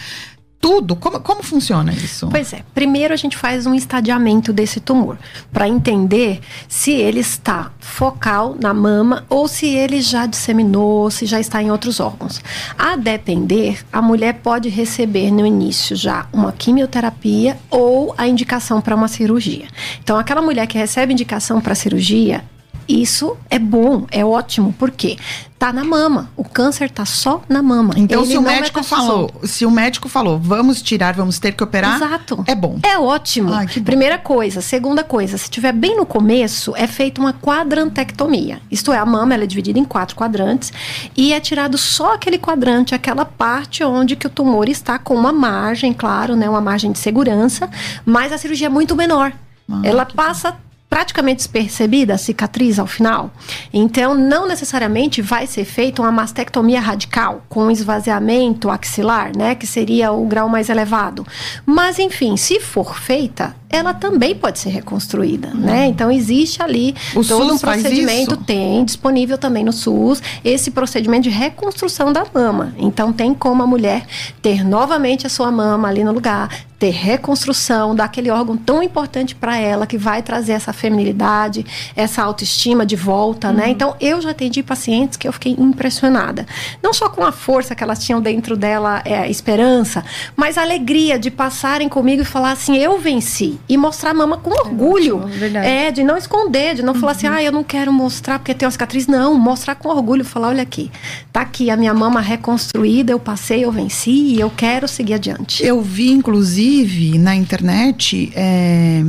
tudo. 0.65 0.97
Como, 0.97 1.21
como 1.21 1.43
funciona 1.43 1.93
isso? 1.93 2.27
Pois 2.31 2.55
é, 2.55 2.63
primeiro 2.75 3.13
a 3.13 3.17
gente 3.19 3.37
faz 3.37 3.67
um 3.67 3.75
estadiamento 3.75 4.51
desse 4.51 4.81
tumor, 4.81 5.19
para 5.53 5.69
entender 5.69 6.41
se 6.67 6.91
ele 6.91 7.21
está 7.21 7.71
focal 7.79 8.57
na 8.59 8.73
mama 8.73 9.27
ou 9.29 9.47
se 9.47 9.67
ele 9.67 10.01
já 10.01 10.25
disseminou, 10.25 11.11
se 11.11 11.27
já 11.27 11.39
está 11.39 11.63
em 11.63 11.71
outros 11.71 12.01
órgãos. 12.01 12.41
A 12.79 12.97
depender, 12.97 13.85
a 13.93 14.01
mulher 14.01 14.41
pode 14.43 14.71
receber 14.71 15.31
no 15.31 15.45
início 15.45 15.95
já 15.95 16.27
uma 16.33 16.51
quimioterapia 16.51 17.59
ou 17.71 18.15
a 18.17 18.27
indicação 18.27 18.81
para 18.81 18.97
uma 18.97 19.07
cirurgia. 19.07 19.69
Então, 20.03 20.17
aquela 20.17 20.41
mulher 20.41 20.67
que 20.67 20.79
recebe 20.79 21.13
indicação 21.13 21.61
para 21.61 21.75
cirurgia, 21.75 22.43
isso 22.89 23.37
é 23.51 23.59
bom, 23.59 24.07
é 24.11 24.25
ótimo, 24.25 24.75
porque 24.79 25.17
tá 25.59 25.73
na 25.73 25.83
mama. 25.83 26.31
O 26.37 26.45
câncer 26.45 26.91
tá 26.91 27.07
só 27.07 27.43
na 27.49 27.63
mama. 27.63 27.95
Então, 27.97 28.23
Ele 28.23 28.33
se 28.33 28.37
o 28.37 28.43
não 28.43 28.51
médico 28.51 28.83
falou, 28.83 29.31
se 29.45 29.65
o 29.65 29.71
médico 29.71 30.09
falou, 30.09 30.39
vamos 30.39 30.83
tirar, 30.83 31.15
vamos 31.15 31.39
ter 31.39 31.53
que 31.53 31.65
operar, 31.65 31.97
Exato. 31.97 32.45
é 32.47 32.55
bom. 32.55 32.79
É 32.83 32.99
ótimo. 32.99 33.53
Ai. 33.53 33.67
Primeira 33.67 34.19
coisa. 34.19 34.61
Segunda 34.61 35.03
coisa, 35.03 35.39
se 35.39 35.49
tiver 35.49 35.73
bem 35.73 35.97
no 35.97 36.05
começo, 36.05 36.75
é 36.77 36.87
feita 36.87 37.21
uma 37.21 37.33
quadrantectomia. 37.33 38.61
Isto 38.71 38.93
é, 38.93 38.99
a 38.99 39.07
mama 39.07 39.33
ela 39.33 39.45
é 39.45 39.47
dividida 39.47 39.79
em 39.79 39.85
quatro 39.85 40.15
quadrantes 40.15 40.73
e 41.17 41.33
é 41.33 41.41
tirado 41.41 41.79
só 41.79 42.15
aquele 42.15 42.39
quadrante, 42.39 42.95
aquela 42.95 43.25
parte 43.25 43.83
onde 43.83 44.17
que 44.17 44.27
o 44.27 44.31
tumor 44.31 44.69
está 44.69 44.99
com 44.99 45.15
uma 45.15 45.33
margem, 45.33 45.93
claro, 45.93 46.37
né, 46.37 46.49
uma 46.49 46.61
margem 46.61 46.93
de 46.93 46.99
segurança, 46.99 47.71
mas 48.05 48.33
a 48.33 48.39
cirurgia 48.39 48.67
é 48.67 48.71
muito 48.71 48.95
menor. 48.95 49.33
Ah, 49.71 49.81
ela 49.83 50.05
passa 50.05 50.57
praticamente 50.89 51.39
despercebida 51.39 52.15
a 52.15 52.19
cicatriz 52.19 52.79
ao 52.79 52.87
final. 52.87 53.33
Então, 53.73 54.15
não 54.15 54.47
necessariamente 54.47 55.21
vai 55.21 55.47
ser 55.47 55.65
feita 55.65 56.01
uma 56.01 56.13
mastectomia 56.13 56.81
radical 56.81 57.43
com 57.49 57.71
esvaziamento 57.71 58.71
axilar, 58.71 59.37
né, 59.37 59.57
que 59.57 59.67
seria 59.67 60.13
o 60.13 60.25
grau 60.25 60.49
mais 60.49 60.69
elevado. 60.69 61.27
Mas, 61.67 61.99
enfim, 61.99 62.37
se 62.37 62.61
for 62.61 62.97
feita, 62.97 63.57
ela 63.69 63.93
também 63.93 64.37
pode 64.37 64.61
ser 64.61 64.69
reconstruída, 64.69 65.51
né? 65.53 65.87
Então, 65.89 66.13
existe 66.13 66.63
ali. 66.63 66.95
O 67.11 67.25
todo 67.25 67.49
SUS 67.49 67.53
um 67.55 67.59
procedimento, 67.59 68.37
tem 68.37 68.85
disponível 68.85 69.37
também 69.37 69.65
no 69.65 69.73
SUS, 69.73 70.23
esse 70.45 70.71
procedimento 70.71 71.25
de 71.25 71.31
reconstrução 71.31 72.13
da 72.13 72.25
mama. 72.33 72.73
Então, 72.79 73.13
tem 73.13 73.35
como 73.35 73.65
a 73.65 73.67
mulher 73.67 74.07
ter 74.41 74.65
novamente 74.65 75.27
a 75.27 75.31
sua 75.31 75.51
mama 75.51 75.89
ali 75.89 76.05
no 76.05 76.13
lugar, 76.13 76.49
ter 76.85 76.91
reconstrução 76.91 77.95
daquele 77.95 78.31
órgão 78.31 78.59
tão 78.59 78.83
importante 78.83 79.35
para 79.35 79.57
ela 79.57 79.87
que 79.87 79.97
vai 79.97 80.21
trazer 80.21 80.53
essa 80.53 80.71
feminilidade, 80.71 81.65
essa 81.97 82.23
autoestima 82.23 82.85
de 82.85 82.95
volta, 82.95 83.51
né? 83.55 83.71
Então 83.71 83.97
eu 83.99 84.21
já 84.21 84.33
atendi 84.33 84.63
pacientes 84.63 85.17
que 85.17 85.27
eu 85.27 85.33
fiquei 85.33 85.57
impressionada, 85.59 86.47
não 86.83 86.93
só 86.93 87.09
com 87.09 87.25
a 87.25 87.33
força 87.33 87.75
que 87.75 87.83
elas 87.83 88.05
tinham 88.05 88.21
dentro 88.21 88.55
dela, 88.55 89.01
é, 89.07 89.31
esperança, 89.31 90.05
mas 90.37 90.59
a 90.59 90.63
alegria 90.63 91.19
de 91.19 91.31
passarem 91.31 91.89
comigo 91.89 92.21
e 92.21 92.25
falar 92.25 92.51
assim, 92.51 92.77
eu 92.77 92.99
venci 92.99 93.59
e 93.67 93.79
mostrar 93.79 94.11
a 94.11 94.15
mama 94.15 94.37
com 94.37 94.51
orgulho, 94.51 95.21
ótimo, 95.21 95.39
verdade. 95.39 95.67
é 95.67 95.91
de 95.91 96.05
não 96.05 96.19
esconder, 96.19 96.75
de 96.75 96.83
não 96.83 96.95
falar 96.95 97.13
assim, 97.13 97.29
ah, 97.29 97.43
eu 97.43 97.51
não 97.51 97.65
quero 97.65 97.91
mostrar 97.91 98.39
porque 98.39 98.53
tem 98.53 98.67
uma 98.67 98.73
cicatriz, 98.73 99.07
não, 99.07 99.33
mostrar 99.39 99.75
com 99.75 99.89
orgulho, 99.89 100.23
falar, 100.23 100.49
olha 100.49 100.63
aqui, 100.63 100.91
tá 101.33 101.41
aqui 101.41 101.71
a 101.71 101.79
minha 101.79 101.95
mama 101.95 102.21
reconstruída, 102.21 103.11
eu 103.11 103.19
passei, 103.19 103.65
eu 103.65 103.73
venci 103.73 104.11
e 104.11 104.39
eu 104.39 104.51
quero 104.51 104.87
seguir 104.87 105.15
adiante. 105.15 105.65
Eu 105.65 105.81
vi, 105.81 106.11
inclusive, 106.11 106.74
na 107.19 107.35
internet, 107.35 108.33
é, 108.35 109.03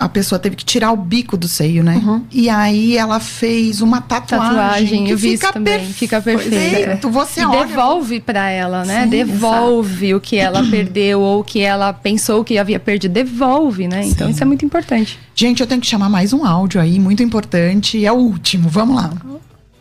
a 0.00 0.08
pessoa 0.08 0.38
teve 0.38 0.56
que 0.56 0.64
tirar 0.64 0.92
o 0.92 0.96
bico 0.96 1.36
do 1.36 1.46
seio, 1.46 1.84
né? 1.84 2.00
Uhum. 2.02 2.24
E 2.32 2.48
aí 2.48 2.96
ela 2.96 3.20
fez 3.20 3.82
uma 3.82 4.00
tatuagem. 4.00 4.56
Tatuagem, 4.56 5.04
que 5.04 5.10
eu 5.12 5.18
vi 5.18 5.30
fica 5.32 5.52
também. 5.52 5.74
perfeito. 5.74 5.98
Fica 5.98 6.22
perfeita. 6.22 7.08
Você 7.08 7.40
e 7.42 7.44
olha. 7.44 7.66
devolve 7.66 8.18
pra 8.18 8.48
ela, 8.48 8.82
né? 8.82 9.02
Sim, 9.02 9.10
devolve 9.10 10.14
o 10.14 10.20
que 10.20 10.36
ela 10.36 10.64
perdeu 10.70 11.20
ou 11.20 11.40
o 11.40 11.44
que 11.44 11.60
ela 11.60 11.92
pensou 11.92 12.42
que 12.42 12.56
havia 12.56 12.80
perdido. 12.80 13.12
Devolve, 13.12 13.86
né? 13.86 14.06
Então 14.06 14.26
Sim. 14.26 14.32
isso 14.32 14.42
é 14.42 14.46
muito 14.46 14.64
importante. 14.64 15.18
Gente, 15.34 15.60
eu 15.60 15.66
tenho 15.66 15.82
que 15.82 15.86
chamar 15.86 16.08
mais 16.08 16.32
um 16.32 16.46
áudio 16.46 16.80
aí, 16.80 16.98
muito 16.98 17.22
importante. 17.22 18.02
É 18.02 18.10
o 18.10 18.16
último. 18.16 18.70
Vamos 18.70 18.96
lá. 18.96 19.12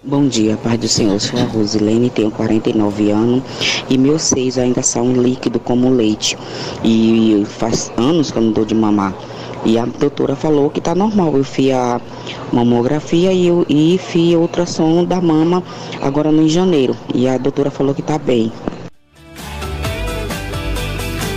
Bom 0.02 0.30
dia, 0.30 0.56
Pai 0.56 0.78
do 0.78 0.88
Senhor. 0.88 1.20
Sou 1.20 1.38
a 1.38 1.44
Rosilene, 1.44 2.10
tenho 2.10 2.32
49 2.32 3.12
anos 3.12 3.44
e 3.90 3.98
meus 3.98 4.22
seios 4.22 4.58
ainda 4.58 4.82
são 4.82 5.12
líquido 5.12 5.60
como 5.60 5.90
leite. 5.90 6.38
E 6.86 7.44
faz 7.46 7.92
anos 7.98 8.32
que 8.32 8.38
eu 8.38 8.44
não 8.44 8.54
dou 8.54 8.64
de 8.64 8.74
mamar. 8.74 9.14
E 9.66 9.78
a 9.78 9.86
doutora 9.86 10.38
falou 10.38 10.70
que 10.70 10.80
tá 10.80 10.96
normal. 10.96 11.36
Eu 11.36 11.44
fiz 11.44 11.74
a 11.74 12.00
mamografia 12.54 13.34
e, 13.34 13.48
eu, 13.48 13.66
e 13.68 13.98
fiz 13.98 14.36
ultrassom 14.36 15.04
da 15.04 15.20
mama 15.20 15.62
agora 16.02 16.32
no 16.32 16.44
em 16.44 16.50
janeiro. 16.50 16.96
E 17.14 17.28
a 17.28 17.38
doutora 17.38 17.70
falou 17.70 17.94
que 17.94 18.02
tá 18.02 18.18
bem. 18.18 18.54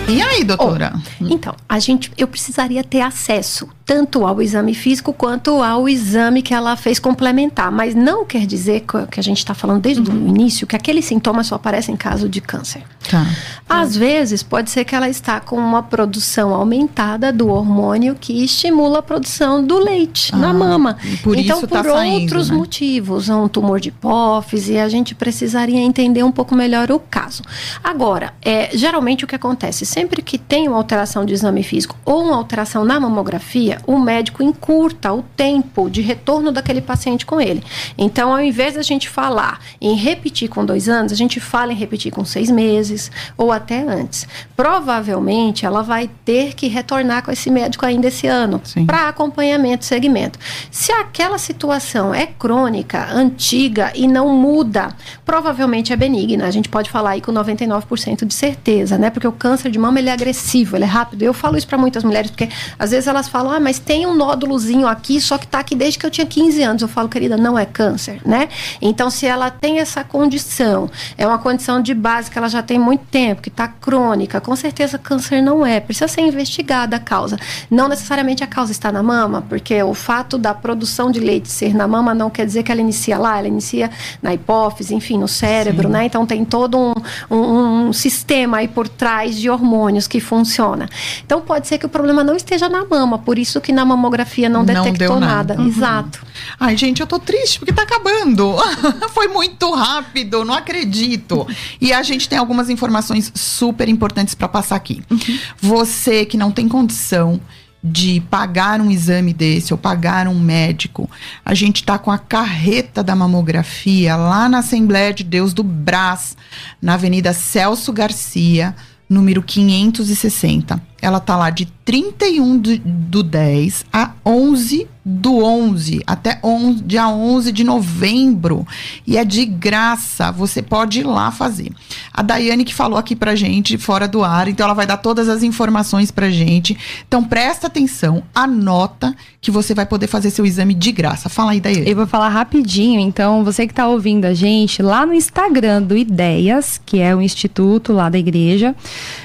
E 0.08 0.22
aí, 0.22 0.44
doutora? 0.44 0.92
Então, 1.20 1.56
a 1.68 1.80
gente, 1.80 2.12
eu 2.16 2.28
precisaria 2.28 2.84
ter 2.84 3.00
acesso 3.00 3.68
tanto 3.92 4.26
ao 4.26 4.40
exame 4.40 4.72
físico 4.72 5.12
quanto 5.12 5.62
ao 5.62 5.86
exame 5.86 6.40
que 6.40 6.54
ela 6.54 6.74
fez 6.76 6.98
complementar, 6.98 7.70
mas 7.70 7.94
não 7.94 8.24
quer 8.24 8.46
dizer 8.46 8.86
que 9.10 9.20
a 9.20 9.22
gente 9.22 9.36
está 9.36 9.52
falando 9.52 9.82
desde 9.82 10.00
o 10.10 10.14
início 10.14 10.66
que 10.66 10.74
aqueles 10.74 11.04
sintomas 11.04 11.48
só 11.48 11.56
aparecem 11.56 11.92
em 11.94 11.98
caso 11.98 12.26
de 12.26 12.40
câncer. 12.40 12.82
Tá. 13.10 13.26
Às 13.68 13.94
vezes, 13.94 14.42
pode 14.42 14.70
ser 14.70 14.86
que 14.86 14.94
ela 14.94 15.10
está 15.10 15.40
com 15.40 15.56
uma 15.56 15.82
produção 15.82 16.54
aumentada 16.54 17.30
do 17.30 17.48
hormônio 17.48 18.16
que 18.18 18.42
estimula 18.42 19.00
a 19.00 19.02
produção 19.02 19.62
do 19.62 19.78
leite 19.78 20.34
na 20.34 20.50
Ah, 20.50 20.54
mama. 20.54 20.96
e 21.04 21.16
por 21.18 21.36
então, 21.36 21.60
tá 21.60 21.82
por 21.82 21.90
saindo, 21.90 22.22
outros 22.22 22.48
né? 22.48 22.56
motivos, 22.56 23.28
um 23.28 23.46
tumor 23.46 23.78
de 23.78 23.90
hipófise, 23.90 24.78
a 24.78 24.88
gente 24.88 25.14
precisaria 25.14 25.80
entender 25.80 26.22
um 26.22 26.32
pouco 26.32 26.54
melhor 26.54 26.90
o 26.90 26.98
caso. 26.98 27.42
Agora, 27.84 28.32
é, 28.40 28.70
geralmente 28.72 29.24
o 29.24 29.28
que 29.28 29.34
acontece? 29.34 29.84
Sempre 29.84 30.22
que 30.22 30.38
tem 30.38 30.66
uma 30.68 30.78
alteração 30.78 31.26
de 31.26 31.34
exame 31.34 31.62
físico 31.62 31.94
ou 32.06 32.22
uma 32.22 32.36
alteração 32.36 32.84
na 32.86 32.98
mamografia, 32.98 33.81
o 33.86 33.98
médico 33.98 34.42
encurta 34.42 35.12
o 35.12 35.22
tempo 35.22 35.90
de 35.90 36.00
retorno 36.00 36.52
daquele 36.52 36.80
paciente 36.80 37.26
com 37.26 37.40
ele. 37.40 37.62
Então, 37.96 38.32
ao 38.32 38.40
invés 38.40 38.74
da 38.74 38.82
gente 38.82 39.08
falar 39.08 39.60
em 39.80 39.94
repetir 39.94 40.48
com 40.48 40.64
dois 40.64 40.88
anos, 40.88 41.12
a 41.12 41.16
gente 41.16 41.40
fala 41.40 41.72
em 41.72 41.76
repetir 41.76 42.12
com 42.12 42.24
seis 42.24 42.50
meses 42.50 43.10
ou 43.36 43.52
até 43.52 43.82
antes. 43.82 44.26
Provavelmente, 44.56 45.66
ela 45.66 45.82
vai 45.82 46.08
ter 46.24 46.54
que 46.54 46.68
retornar 46.68 47.24
com 47.24 47.30
esse 47.30 47.50
médico 47.50 47.84
ainda 47.86 48.08
esse 48.08 48.26
ano 48.26 48.60
para 48.86 49.08
acompanhamento, 49.08 49.84
segmento. 49.84 50.38
Se 50.70 50.92
aquela 50.92 51.38
situação 51.38 52.14
é 52.14 52.26
crônica, 52.26 53.08
antiga 53.12 53.92
e 53.94 54.06
não 54.06 54.28
muda, 54.28 54.94
provavelmente 55.24 55.92
é 55.92 55.96
benigna. 55.96 56.46
A 56.46 56.50
gente 56.50 56.68
pode 56.68 56.90
falar 56.90 57.10
aí 57.10 57.20
com 57.20 57.32
99% 57.32 58.24
de 58.24 58.34
certeza, 58.34 58.98
né? 58.98 59.10
Porque 59.10 59.26
o 59.26 59.32
câncer 59.32 59.70
de 59.70 59.78
mama 59.78 59.98
ele 59.98 60.08
é 60.08 60.12
agressivo, 60.12 60.76
ele 60.76 60.84
é 60.84 60.88
rápido. 60.88 61.22
Eu 61.22 61.34
falo 61.34 61.56
isso 61.56 61.66
para 61.66 61.78
muitas 61.78 62.04
mulheres 62.04 62.30
porque 62.30 62.48
às 62.78 62.90
vezes 62.90 63.06
elas 63.06 63.28
falam: 63.28 63.52
"Ah, 63.52 63.60
mas 63.62 63.78
tem 63.78 64.06
um 64.06 64.14
nódulozinho 64.14 64.86
aqui, 64.86 65.20
só 65.20 65.38
que 65.38 65.46
tá 65.46 65.60
aqui 65.60 65.74
desde 65.74 65.98
que 65.98 66.06
eu 66.06 66.10
tinha 66.10 66.26
15 66.26 66.62
anos". 66.62 66.82
Eu 66.82 66.88
falo: 66.88 67.08
"Querida, 67.08 67.36
não 67.36 67.58
é 67.58 67.64
câncer, 67.64 68.20
né?" 68.26 68.48
Então, 68.80 69.08
se 69.10 69.26
ela 69.26 69.50
tem 69.50 69.78
essa 69.78 70.04
condição, 70.04 70.90
é 71.16 71.26
uma 71.26 71.38
condição 71.38 71.80
de 71.80 71.94
base 71.94 72.30
que 72.30 72.38
ela 72.38 72.48
já 72.48 72.62
tem 72.62 72.78
muito 72.78 73.04
tempo, 73.10 73.40
que 73.40 73.48
está 73.48 73.68
crônica, 73.68 74.40
com 74.40 74.56
certeza 74.56 74.98
câncer 74.98 75.40
não 75.40 75.64
é. 75.64 75.80
Precisa 75.80 76.08
ser 76.08 76.22
investigada 76.22 76.96
a 76.96 76.98
causa. 76.98 77.38
Não 77.70 77.88
necessariamente 77.88 78.42
a 78.42 78.46
causa 78.46 78.72
está 78.72 78.90
na 78.90 79.02
mama, 79.02 79.44
porque 79.48 79.82
o 79.82 79.94
fato 79.94 80.36
da 80.36 80.52
produção 80.54 81.10
de 81.10 81.20
leite 81.20 81.48
ser 81.48 81.74
na 81.74 81.86
mama 81.86 82.14
não 82.14 82.30
quer 82.30 82.46
dizer 82.46 82.62
que 82.62 82.72
ela 82.72 82.80
inicia 82.80 83.18
lá, 83.18 83.38
ela 83.38 83.48
inicia 83.48 83.90
na 84.20 84.34
hipófise, 84.34 84.94
enfim, 84.94 85.18
no 85.18 85.28
cérebro, 85.28 85.88
Sim. 85.88 85.92
né? 85.92 86.04
Então 86.04 86.26
tem 86.26 86.44
todo 86.44 86.78
um, 86.78 86.92
um, 87.30 87.88
um, 87.88 87.92
sistema 87.92 88.58
aí 88.58 88.68
por 88.68 88.88
trás 88.88 89.36
de 89.36 89.48
hormônios 89.48 90.06
que 90.06 90.20
funciona. 90.20 90.88
Então 91.24 91.40
pode 91.40 91.66
ser 91.66 91.78
que 91.78 91.86
o 91.86 91.88
problema 91.88 92.24
não 92.24 92.34
esteja 92.34 92.68
na 92.68 92.84
mama, 92.84 93.18
por 93.18 93.38
isso 93.38 93.51
que 93.60 93.72
na 93.72 93.84
mamografia 93.84 94.48
não, 94.48 94.64
não 94.64 94.84
detectou 94.84 95.20
nada. 95.20 95.54
nada. 95.54 95.60
Uhum. 95.60 95.68
Exato. 95.68 96.24
Ai, 96.58 96.76
gente, 96.76 97.00
eu 97.00 97.06
tô 97.06 97.18
triste 97.18 97.58
porque 97.58 97.72
tá 97.72 97.82
acabando. 97.82 98.54
Foi 99.12 99.28
muito 99.28 99.72
rápido, 99.74 100.44
não 100.44 100.54
acredito. 100.54 101.46
E 101.80 101.92
a 101.92 102.02
gente 102.02 102.28
tem 102.28 102.38
algumas 102.38 102.70
informações 102.70 103.32
super 103.34 103.88
importantes 103.88 104.34
para 104.34 104.48
passar 104.48 104.76
aqui. 104.76 105.02
Uhum. 105.10 105.38
Você 105.60 106.24
que 106.24 106.36
não 106.36 106.50
tem 106.50 106.68
condição 106.68 107.40
de 107.82 108.20
pagar 108.30 108.80
um 108.80 108.90
exame 108.90 109.32
desse 109.32 109.74
ou 109.74 109.78
pagar 109.78 110.28
um 110.28 110.38
médico. 110.38 111.10
A 111.44 111.52
gente 111.52 111.76
está 111.76 111.98
com 111.98 112.12
a 112.12 112.18
carreta 112.18 113.02
da 113.02 113.16
mamografia 113.16 114.14
lá 114.14 114.48
na 114.48 114.58
Assembleia 114.58 115.12
de 115.12 115.24
Deus 115.24 115.52
do 115.52 115.64
Brás, 115.64 116.36
na 116.80 116.94
Avenida 116.94 117.32
Celso 117.32 117.92
Garcia, 117.92 118.76
número 119.08 119.42
560. 119.42 120.80
Ela 121.00 121.20
tá 121.20 121.36
lá 121.36 121.50
de 121.50 121.66
31 121.84 122.58
do, 122.58 122.78
do 122.78 123.22
10 123.22 123.86
a 123.92 124.12
11 124.24 124.88
do 125.04 125.42
11 125.44 126.00
até 126.06 126.38
11, 126.44 126.82
dia 126.84 127.08
11 127.08 127.50
de 127.50 127.64
novembro 127.64 128.66
e 129.06 129.16
é 129.16 129.24
de 129.24 129.44
graça, 129.44 130.30
você 130.30 130.62
pode 130.62 131.00
ir 131.00 131.04
lá 131.04 131.30
fazer. 131.32 131.72
A 132.12 132.22
Daiane 132.22 132.64
que 132.64 132.74
falou 132.74 132.98
aqui 132.98 133.16
pra 133.16 133.34
gente 133.34 133.78
fora 133.78 134.06
do 134.06 134.22
ar, 134.22 134.48
então 134.48 134.64
ela 134.64 134.74
vai 134.74 134.86
dar 134.86 134.98
todas 134.98 135.28
as 135.28 135.42
informações 135.42 136.10
pra 136.10 136.30
gente. 136.30 136.76
Então 137.06 137.24
presta 137.24 137.66
atenção, 137.66 138.22
anota 138.34 139.14
que 139.40 139.50
você 139.50 139.74
vai 139.74 139.86
poder 139.86 140.06
fazer 140.06 140.30
seu 140.30 140.46
exame 140.46 140.74
de 140.74 140.92
graça. 140.92 141.28
Fala 141.28 141.52
aí, 141.52 141.60
Daiane. 141.60 141.88
Eu 141.88 141.96
vou 141.96 142.06
falar 142.06 142.28
rapidinho, 142.28 143.00
então 143.00 143.44
você 143.44 143.66
que 143.66 143.74
tá 143.74 143.88
ouvindo 143.88 144.24
a 144.24 144.34
gente, 144.34 144.82
lá 144.82 145.06
no 145.06 145.14
Instagram 145.14 145.82
do 145.82 145.96
Ideias, 145.96 146.80
que 146.84 147.00
é 147.00 147.14
o 147.14 147.20
instituto 147.20 147.92
lá 147.92 148.08
da 148.08 148.18
igreja, 148.18 148.74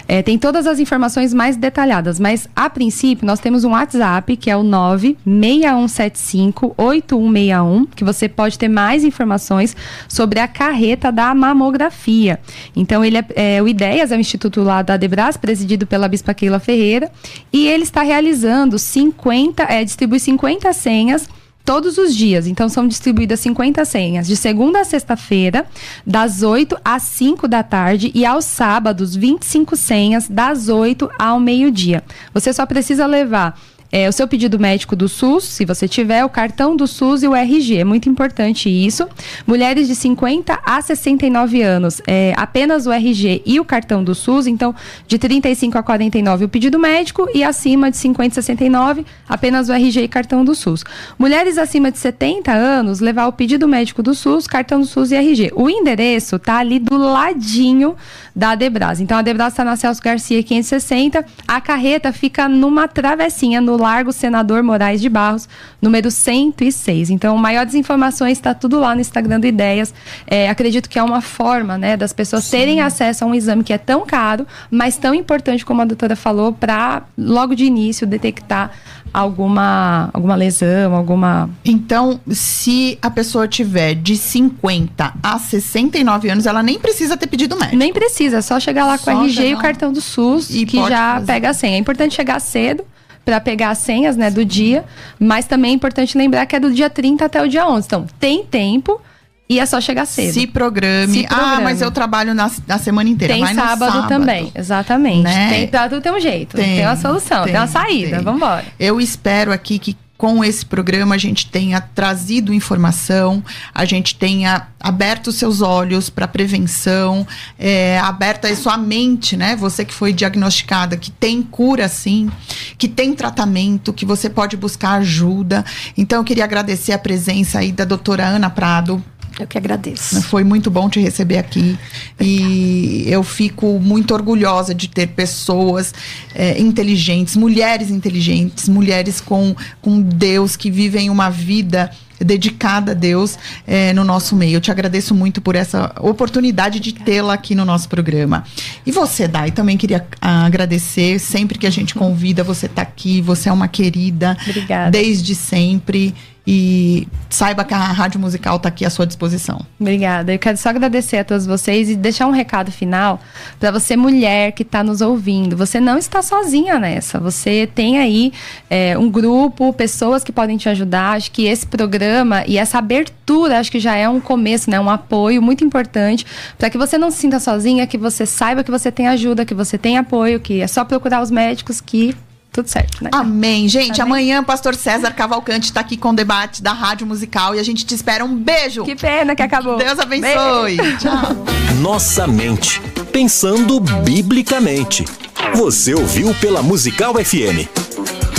é, 0.08 0.22
tem 0.22 0.38
todas 0.38 0.66
as 0.66 0.80
informações 0.80 1.34
mais 1.34 1.58
detalhadas, 1.58 2.20
mas 2.20 2.48
a 2.56 2.70
princípio 2.70 3.26
nós 3.26 3.40
temos 3.40 3.64
um 3.64 3.72
WhatsApp 3.72 4.36
que 4.38 4.50
é 4.50 4.58
o 4.58 4.64
966 4.64 5.78
6175-8161, 5.78 7.88
que 7.96 8.04
você 8.04 8.28
pode 8.28 8.58
ter 8.58 8.68
mais 8.68 9.04
informações 9.04 9.76
sobre 10.08 10.40
a 10.40 10.48
carreta 10.48 11.12
da 11.12 11.34
mamografia. 11.34 12.40
Então, 12.78 13.04
ele 13.04 13.18
é, 13.18 13.26
é, 13.36 13.62
o 13.62 13.68
Ideias 13.68 14.12
é 14.12 14.18
o 14.18 14.20
instituto 14.20 14.62
lá 14.62 14.82
da 14.82 14.98
Debras, 14.98 15.36
presidido 15.36 15.88
pela 15.88 16.08
Bispa 16.08 16.34
Keila 16.34 16.60
Ferreira, 16.60 17.12
e 17.52 17.68
ele 17.68 17.84
está 17.84 18.04
realizando 18.04 18.78
50, 18.78 19.64
é, 19.64 19.84
distribui 19.84 20.20
50 20.20 20.72
senhas 20.74 21.28
todos 21.66 21.98
os 21.98 22.16
dias. 22.16 22.48
Então, 22.48 22.70
são 22.70 22.88
distribuídas 22.88 23.40
50 23.42 23.84
senhas 23.84 24.28
de 24.28 24.38
segunda 24.38 24.80
a 24.80 24.86
sexta-feira, 24.86 25.66
das 26.06 26.44
8 26.44 26.78
às 26.86 27.04
5 27.04 27.48
da 27.48 27.64
tarde, 27.64 28.12
e 28.14 28.26
aos 28.26 28.46
sábados, 28.46 29.16
25 29.16 29.76
senhas, 29.76 30.30
das 30.30 30.70
8 30.70 31.10
ao 31.18 31.40
meio-dia. 31.40 32.04
Você 32.34 32.54
só 32.54 32.66
precisa 32.66 33.06
levar 33.06 33.60
é, 33.92 34.10
o 34.10 34.12
seu 34.12 34.28
pedido 34.28 34.60
médico 34.60 34.96
do 34.96 35.08
SUS, 35.08 35.46
se 35.46 35.66
você 35.66 35.88
tiver, 35.88 36.24
o 36.26 36.30
cartão 36.30 36.76
do 36.76 36.86
SUS 36.86 37.24
e 37.24 37.28
o 37.28 37.36
RG. 37.36 37.78
É 37.78 37.84
muito 37.84 38.10
importante 38.10 38.70
isso. 38.70 39.08
Mulheres 39.46 39.88
de 39.88 39.96
50 39.96 40.60
a 40.64 40.82
69 40.82 41.62
anos, 41.62 42.02
é, 42.06 42.34
apenas 42.36 42.86
o 42.86 42.92
RG 42.92 43.42
e 43.46 43.60
o 43.60 43.66
cartão 43.66 44.04
do 44.04 44.14
SUS. 44.14 44.48
Então, 44.48 44.76
de 45.08 45.18
35 45.18 45.78
a 45.78 45.84
49, 45.84 46.46
o 46.46 46.50
pedido 46.50 46.78
médico 46.78 47.28
e 47.34 47.44
acima 47.44 47.90
de 47.90 47.98
50 47.98 48.40
a 48.40 48.44
69, 48.44 49.06
apenas 49.28 49.70
o 49.70 49.74
RG 49.74 50.04
e 50.04 50.08
cartão 50.08 50.44
do 50.44 50.54
SUS. 50.54 50.84
Mulheres 51.18 51.58
acima 51.58 51.92
de 51.92 51.98
70 51.98 52.52
anos, 52.52 53.00
levar 53.00 53.28
o 53.28 53.34
pedido 53.34 53.68
médico 53.68 54.04
do 54.04 54.14
SUS, 54.14 54.48
cartão 54.48 54.82
do 54.82 54.86
SUS 54.86 55.12
e 55.12 55.16
RG. 55.16 55.52
O 55.56 55.70
endereço 55.70 56.38
tá 56.38 56.58
ali 56.58 56.80
do 56.80 56.98
ladinho 56.98 57.96
da 58.36 58.54
Debras. 58.54 59.00
Então, 59.00 59.18
a 59.18 59.22
Debras 59.22 59.54
está 59.54 59.64
na 59.64 59.76
Celso 59.76 60.02
Garcia 60.02 60.44
560. 60.44 61.26
A 61.48 61.62
carreta 61.62 62.12
fica 62.12 62.50
numa 62.50 62.88
travessinha 62.88 63.62
no 63.62 63.77
Largo 63.78 64.12
Senador 64.12 64.64
Moraes 64.64 65.02
de 65.02 65.10
Barros, 65.10 65.48
número 65.82 66.12
106. 66.12 67.10
Então, 67.10 67.38
maiores 67.38 67.74
informações 67.76 68.34
está 68.34 68.54
tudo 68.54 68.80
lá 68.80 68.94
no 68.94 69.02
Instagram 69.02 69.40
do 69.40 69.48
Ideias. 69.48 69.94
É, 70.26 70.50
acredito 70.50 70.90
que 70.90 71.00
é 71.00 71.04
uma 71.04 71.22
forma, 71.22 71.78
né, 71.78 71.96
das 71.96 72.14
pessoas 72.14 72.44
Sim. 72.44 72.58
terem 72.58 72.82
acesso 72.82 73.24
a 73.24 73.28
um 73.28 73.36
exame 73.36 73.64
que 73.64 73.74
é 73.74 73.78
tão 73.78 74.06
caro, 74.06 74.46
mas 74.70 74.98
tão 74.98 75.14
importante 75.14 75.66
como 75.66 75.82
a 75.82 75.86
doutora 75.86 76.16
falou, 76.16 76.52
para 76.54 77.04
logo 77.18 77.56
de 77.56 77.66
início 77.66 78.06
detectar 78.06 78.72
alguma, 79.14 80.10
alguma 80.14 80.36
lesão, 80.36 80.96
alguma. 80.96 81.50
Então, 81.64 82.20
se 82.30 82.98
a 83.02 83.10
pessoa 83.10 83.48
tiver 83.48 83.96
de 83.96 84.16
50 84.18 85.14
a 85.22 85.40
69 85.40 86.30
anos, 86.30 86.46
ela 86.46 86.62
nem 86.62 86.80
precisa 86.80 87.18
ter 87.18 87.28
pedido 87.28 87.56
médico. 87.56 87.78
Nem 87.78 87.94
precisa, 87.94 88.38
é 88.38 88.42
só 88.42 88.60
chegar 88.60 88.86
lá 88.86 88.98
só 88.98 89.12
com 89.12 89.18
o 89.18 89.24
RG 89.26 89.50
e 89.50 89.56
o 89.56 89.58
cartão 89.58 89.92
do 89.92 90.02
SUS, 90.02 90.50
e 90.50 90.66
que 90.66 90.78
já 90.88 91.16
fazer. 91.16 91.26
pega 91.26 91.50
a 91.50 91.54
senha. 91.54 91.76
É 91.76 91.80
importante 91.80 92.16
chegar 92.16 92.40
cedo 92.40 92.84
para 93.28 93.42
pegar 93.42 93.72
as 93.72 93.80
senhas, 93.80 94.16
né, 94.16 94.32
do 94.32 94.46
dia, 94.46 94.86
mas 95.20 95.44
também 95.44 95.72
é 95.72 95.74
importante 95.74 96.18
lembrar 96.18 96.46
que 96.46 96.56
é 96.56 96.62
do 96.62 96.72
dia 96.72 96.90
30 96.90 97.26
até 97.26 97.44
o 97.44 97.48
dia 97.50 97.68
11. 97.68 97.86
Então, 97.86 98.08
tem 98.18 98.46
tempo 98.46 99.02
e 99.50 99.60
é 99.60 99.66
só 99.66 99.82
chegar 99.82 100.06
cedo. 100.06 100.34
Se 100.34 100.48
programe. 100.48 101.12
Se 101.12 101.28
programe. 101.28 101.56
Ah, 101.56 101.60
mas 101.60 101.82
eu 101.82 101.92
trabalho 101.92 102.34
na, 102.34 102.50
na 102.66 102.78
semana 102.78 103.10
inteira. 103.10 103.34
Tem 103.34 103.46
sábado, 103.48 103.92
sábado, 103.92 104.08
também, 104.08 104.50
exatamente. 104.56 105.24
Né? 105.24 105.50
Tem, 105.50 105.68
pra 105.68 105.90
tudo 105.90 106.02
tem 106.02 106.14
um 106.14 106.20
jeito. 106.22 106.56
Tem, 106.56 106.78
tem 106.78 106.86
uma 106.86 106.96
solução, 106.96 107.44
tem, 107.44 107.52
tem 107.52 107.62
uma 107.62 107.68
saída. 107.68 108.22
Vamos 108.22 108.42
embora. 108.42 108.64
Eu 108.80 109.02
espero 109.02 109.52
aqui 109.52 109.78
que 109.78 109.98
com 110.18 110.44
esse 110.44 110.66
programa 110.66 111.16
a 111.16 111.18
gente 111.18 111.46
tenha 111.46 111.80
trazido 111.80 112.54
informação, 112.54 113.44
a 113.74 113.86
gente 113.86 114.16
tenha 114.16 114.68
aberto 114.80 115.32
seus 115.32 115.62
olhos 115.62 116.10
para 116.10 116.28
prevenção, 116.28 117.26
é, 117.60 118.00
aberta 118.00 118.48
a 118.48 118.56
sua 118.56 118.78
mente, 118.78 119.38
né? 119.38 119.56
Você 119.56 119.86
que 119.86 119.94
foi 119.94 120.12
diagnosticada, 120.12 120.98
que 120.98 121.12
tem 121.12 121.44
cura 121.44 121.88
sim, 121.88 122.32
que 122.78 122.88
tem 122.88 123.14
tratamento, 123.14 123.94
que 123.94 124.06
você 124.06 124.30
pode 124.30 124.58
buscar 124.58 124.94
ajuda. 124.94 125.64
Então 125.96 126.20
eu 126.20 126.24
queria 126.24 126.44
agradecer 126.44 126.94
a 126.94 127.00
presença 127.00 127.60
aí 127.60 127.72
da 127.72 127.86
doutora 127.86 128.26
Ana 128.26 128.50
Prado, 128.50 129.04
eu 129.44 129.48
que 129.48 129.58
agradeço. 129.58 130.22
Foi 130.24 130.44
muito 130.44 130.70
bom 130.70 130.90
te 130.90 131.00
receber 131.00 131.38
aqui. 131.38 131.78
Obrigada. 132.16 132.24
E 132.24 133.06
eu 133.08 133.24
fico 133.24 133.80
muito 133.80 134.14
orgulhosa 134.14 134.74
de 134.74 134.88
ter 134.88 135.08
pessoas 135.08 135.94
é, 136.34 136.60
inteligentes, 136.60 137.36
mulheres 137.36 137.90
inteligentes, 137.90 138.68
mulheres 138.68 139.22
com, 139.22 139.56
com 139.82 140.02
Deus, 140.02 140.56
que 140.56 140.72
vivem 140.72 141.10
uma 141.10 141.30
vida 141.30 141.92
dedicada 142.20 142.92
a 142.92 142.96
Deus 142.96 143.38
é, 143.66 143.94
no 143.94 144.04
nosso 144.04 144.36
meio. 144.36 144.56
Eu 144.56 144.62
te 144.62 144.72
agradeço 144.72 145.14
muito 145.14 145.42
por 145.42 145.56
essa 145.56 145.94
oportunidade 146.00 146.80
de 146.80 146.94
tê-la 146.94 147.34
aqui 147.34 147.54
no 147.56 147.66
nosso 147.66 147.88
programa. 147.88 148.44
E 148.86 148.92
você, 148.92 149.28
Dai, 149.28 149.52
também 149.52 149.78
queria 149.78 150.06
agradecer. 150.20 151.20
Sempre 151.20 151.58
que 151.58 151.68
a 151.68 151.70
gente 151.70 151.94
convida, 151.94 152.44
você 152.44 152.66
está 152.66 152.82
aqui, 152.82 153.22
você 153.22 153.50
é 153.50 153.52
uma 153.52 153.68
querida. 153.68 154.38
Obrigada. 154.48 154.92
Desde 154.92 155.36
sempre. 155.36 156.14
E 156.50 157.06
saiba 157.30 157.66
que 157.66 157.74
a 157.74 157.78
Rádio 157.78 158.22
Musical 158.22 158.56
está 158.56 158.70
aqui 158.70 158.86
à 158.86 158.90
sua 158.90 159.06
disposição. 159.06 159.60
Obrigada. 159.78 160.34
Eu 160.34 160.40
quero 160.40 160.58
só 160.58 160.70
agradecer 160.70 161.18
a 161.18 161.24
todos 161.26 161.46
vocês 161.46 161.90
e 161.90 161.96
deixar 161.96 162.26
um 162.26 162.32
recado 162.32 162.72
final 162.72 163.20
para 163.60 163.70
você, 163.70 163.98
mulher 163.98 164.54
que 164.54 164.64
está 164.64 164.82
nos 164.82 165.02
ouvindo. 165.02 165.58
Você 165.58 165.82
não 165.82 165.98
está 165.98 166.22
sozinha 166.22 166.80
nessa. 166.80 167.20
Você 167.20 167.70
tem 167.76 168.00
aí 168.00 168.32
é, 168.70 168.98
um 168.98 169.10
grupo, 169.10 169.74
pessoas 169.74 170.24
que 170.24 170.32
podem 170.32 170.56
te 170.56 170.70
ajudar. 170.70 171.18
Acho 171.18 171.32
que 171.32 171.46
esse 171.46 171.68
programa 171.68 172.46
e 172.48 172.58
essa 172.58 172.78
abertura, 172.78 173.60
acho 173.60 173.70
que 173.70 173.80
já 173.80 173.96
é 173.96 174.08
um 174.08 174.22
começo, 174.22 174.70
né? 174.70 174.80
Um 174.80 174.90
apoio 174.90 175.42
muito 175.42 175.66
importante 175.66 176.26
para 176.58 176.70
que 176.70 176.78
você 176.78 176.98
não 176.98 177.12
se 177.12 177.18
sinta 177.18 177.42
sozinha, 177.42 177.86
que 177.86 177.98
você 177.98 178.26
saiba 178.26 178.64
que 178.64 178.72
você 178.72 178.90
tem 178.90 179.10
ajuda, 179.10 179.44
que 179.44 179.54
você 179.54 179.78
tem 179.78 179.98
apoio, 179.98 180.40
que 180.40 180.62
é 180.62 180.68
só 180.68 180.86
procurar 180.86 181.22
os 181.22 181.30
médicos 181.30 181.82
que 181.82 182.16
tudo 182.58 182.70
certo, 182.70 183.04
né? 183.04 183.12
Amém. 183.14 183.70
Gente, 183.70 184.02
Amém. 184.02 184.14
amanhã 184.14 184.44
pastor 184.44 184.76
César 184.76 185.12
Cavalcante 185.12 185.66
está 185.66 185.82
aqui 185.82 185.96
com 185.96 186.10
o 186.10 186.14
debate 186.14 186.64
da 186.64 186.74
Rádio 186.74 187.06
Musical 187.06 187.54
e 187.54 187.60
a 187.60 187.64
gente 187.64 187.86
te 187.86 187.94
espera. 187.94 188.26
Um 188.26 188.36
beijo. 188.36 188.84
Que 188.84 188.96
pena 188.96 189.36
que 189.36 189.44
acabou. 189.44 189.78
Deus 189.78 190.00
abençoe. 190.00 190.78
Tchau. 190.98 191.46
Nossa 191.82 192.26
mente, 192.26 192.82
pensando 193.12 193.80
biblicamente. 193.80 195.06
Você 195.54 195.94
ouviu 195.94 196.34
pela 196.42 196.64
Musical 196.64 197.14
FM. 197.14 197.68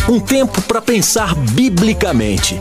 Um 0.08 0.18
tempo 0.18 0.60
para 0.62 0.82
pensar 0.82 1.36
biblicamente. 1.36 2.56